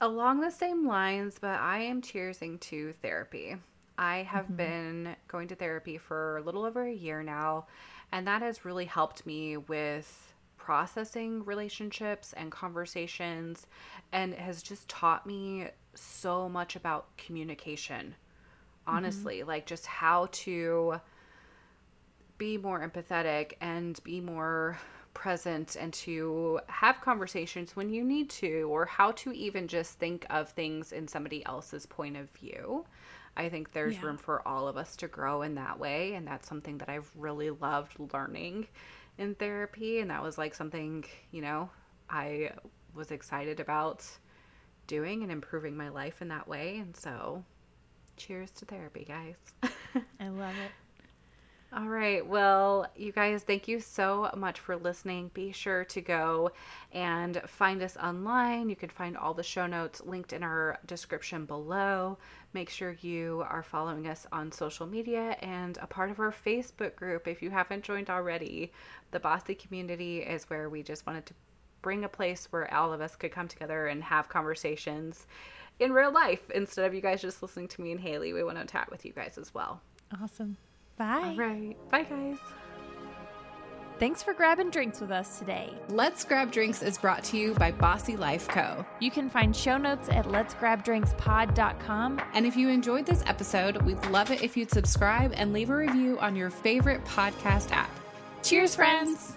Along 0.00 0.40
the 0.40 0.50
same 0.50 0.86
lines, 0.86 1.36
but 1.40 1.58
I 1.58 1.80
am 1.80 2.00
cheersing 2.00 2.60
to 2.60 2.94
therapy. 3.02 3.56
I 3.98 4.18
have 4.18 4.44
mm-hmm. 4.44 4.56
been 4.56 5.16
going 5.28 5.48
to 5.48 5.54
therapy 5.54 5.98
for 5.98 6.38
a 6.38 6.42
little 6.42 6.64
over 6.64 6.84
a 6.84 6.92
year 6.92 7.22
now, 7.22 7.66
and 8.12 8.26
that 8.26 8.42
has 8.42 8.64
really 8.64 8.84
helped 8.84 9.26
me 9.26 9.56
with 9.56 10.25
processing 10.66 11.44
relationships 11.44 12.34
and 12.36 12.50
conversations 12.50 13.68
and 14.10 14.34
has 14.34 14.64
just 14.64 14.88
taught 14.88 15.24
me 15.24 15.68
so 15.94 16.48
much 16.48 16.74
about 16.74 17.16
communication. 17.16 18.06
Mm-hmm. 18.06 18.96
Honestly, 18.96 19.38
mm-hmm. 19.38 19.48
like 19.48 19.64
just 19.64 19.86
how 19.86 20.26
to 20.32 21.00
be 22.36 22.58
more 22.58 22.80
empathetic 22.80 23.52
and 23.60 24.02
be 24.02 24.20
more 24.20 24.76
present 25.14 25.76
and 25.76 25.92
to 25.92 26.58
have 26.66 27.00
conversations 27.00 27.76
when 27.76 27.88
you 27.88 28.02
need 28.02 28.28
to, 28.28 28.62
or 28.62 28.84
how 28.84 29.12
to 29.12 29.30
even 29.30 29.68
just 29.68 30.00
think 30.00 30.26
of 30.30 30.50
things 30.50 30.90
in 30.90 31.06
somebody 31.06 31.46
else's 31.46 31.86
point 31.86 32.16
of 32.16 32.28
view. 32.30 32.84
I 33.36 33.48
think 33.48 33.72
there's 33.72 33.94
yeah. 33.94 34.06
room 34.06 34.18
for 34.18 34.46
all 34.48 34.66
of 34.66 34.76
us 34.76 34.96
to 34.96 35.06
grow 35.06 35.42
in 35.42 35.54
that 35.54 35.78
way. 35.78 36.14
And 36.14 36.26
that's 36.26 36.48
something 36.48 36.78
that 36.78 36.88
I've 36.88 37.08
really 37.14 37.50
loved 37.50 37.94
learning 38.12 38.66
in 39.18 39.34
therapy. 39.34 40.00
And 40.00 40.10
that 40.10 40.22
was 40.22 40.38
like 40.38 40.54
something, 40.54 41.04
you 41.30 41.42
know, 41.42 41.70
I 42.08 42.52
was 42.94 43.10
excited 43.10 43.60
about 43.60 44.04
doing 44.86 45.22
and 45.22 45.32
improving 45.32 45.76
my 45.76 45.88
life 45.88 46.22
in 46.22 46.28
that 46.28 46.46
way. 46.48 46.78
And 46.78 46.96
so, 46.96 47.44
cheers 48.16 48.50
to 48.52 48.64
therapy, 48.64 49.04
guys. 49.06 49.36
I 50.20 50.28
love 50.28 50.54
it. 50.64 50.70
All 51.76 51.88
right. 51.88 52.26
Well, 52.26 52.86
you 52.96 53.12
guys, 53.12 53.42
thank 53.42 53.68
you 53.68 53.80
so 53.80 54.30
much 54.34 54.60
for 54.60 54.78
listening. 54.78 55.30
Be 55.34 55.52
sure 55.52 55.84
to 55.84 56.00
go 56.00 56.52
and 56.92 57.38
find 57.44 57.82
us 57.82 57.98
online. 57.98 58.70
You 58.70 58.76
can 58.76 58.88
find 58.88 59.14
all 59.14 59.34
the 59.34 59.42
show 59.42 59.66
notes 59.66 60.00
linked 60.00 60.32
in 60.32 60.42
our 60.42 60.78
description 60.86 61.44
below. 61.44 62.16
Make 62.54 62.70
sure 62.70 62.96
you 63.02 63.44
are 63.46 63.62
following 63.62 64.08
us 64.08 64.26
on 64.32 64.50
social 64.50 64.86
media 64.86 65.36
and 65.42 65.76
a 65.82 65.86
part 65.86 66.10
of 66.10 66.18
our 66.18 66.32
Facebook 66.32 66.96
group 66.96 67.28
if 67.28 67.42
you 67.42 67.50
haven't 67.50 67.84
joined 67.84 68.08
already. 68.08 68.72
The 69.10 69.20
Bossy 69.20 69.54
community 69.54 70.20
is 70.20 70.48
where 70.48 70.70
we 70.70 70.82
just 70.82 71.06
wanted 71.06 71.26
to 71.26 71.34
bring 71.82 72.04
a 72.04 72.08
place 72.08 72.46
where 72.48 72.72
all 72.72 72.94
of 72.94 73.02
us 73.02 73.16
could 73.16 73.32
come 73.32 73.48
together 73.48 73.88
and 73.88 74.02
have 74.02 74.30
conversations 74.30 75.26
in 75.78 75.92
real 75.92 76.10
life 76.10 76.48
instead 76.54 76.86
of 76.86 76.94
you 76.94 77.02
guys 77.02 77.20
just 77.20 77.42
listening 77.42 77.68
to 77.68 77.82
me 77.82 77.92
and 77.92 78.00
Haley. 78.00 78.32
We 78.32 78.44
want 78.44 78.58
to 78.58 78.64
chat 78.64 78.90
with 78.90 79.04
you 79.04 79.12
guys 79.12 79.36
as 79.36 79.52
well. 79.52 79.82
Awesome. 80.22 80.56
Bye. 80.98 81.22
All 81.22 81.36
right. 81.36 81.76
Bye, 81.90 82.02
guys. 82.04 82.38
Thanks 83.98 84.22
for 84.22 84.34
grabbing 84.34 84.68
drinks 84.68 85.00
with 85.00 85.10
us 85.10 85.38
today. 85.38 85.72
Let's 85.88 86.22
Grab 86.22 86.52
Drinks 86.52 86.82
is 86.82 86.98
brought 86.98 87.24
to 87.24 87.38
you 87.38 87.54
by 87.54 87.72
Bossy 87.72 88.14
Life 88.14 88.46
Co. 88.46 88.84
You 89.00 89.10
can 89.10 89.30
find 89.30 89.56
show 89.56 89.78
notes 89.78 90.10
at 90.10 90.26
letsgrabdrinkspod.com. 90.26 92.20
And 92.34 92.44
if 92.44 92.56
you 92.56 92.68
enjoyed 92.68 93.06
this 93.06 93.22
episode, 93.26 93.80
we'd 93.82 94.04
love 94.06 94.30
it 94.30 94.42
if 94.42 94.54
you'd 94.54 94.70
subscribe 94.70 95.32
and 95.34 95.54
leave 95.54 95.70
a 95.70 95.76
review 95.76 96.18
on 96.18 96.36
your 96.36 96.50
favorite 96.50 97.02
podcast 97.06 97.70
app. 97.72 97.90
Cheers, 98.42 98.76
friends. 98.76 99.36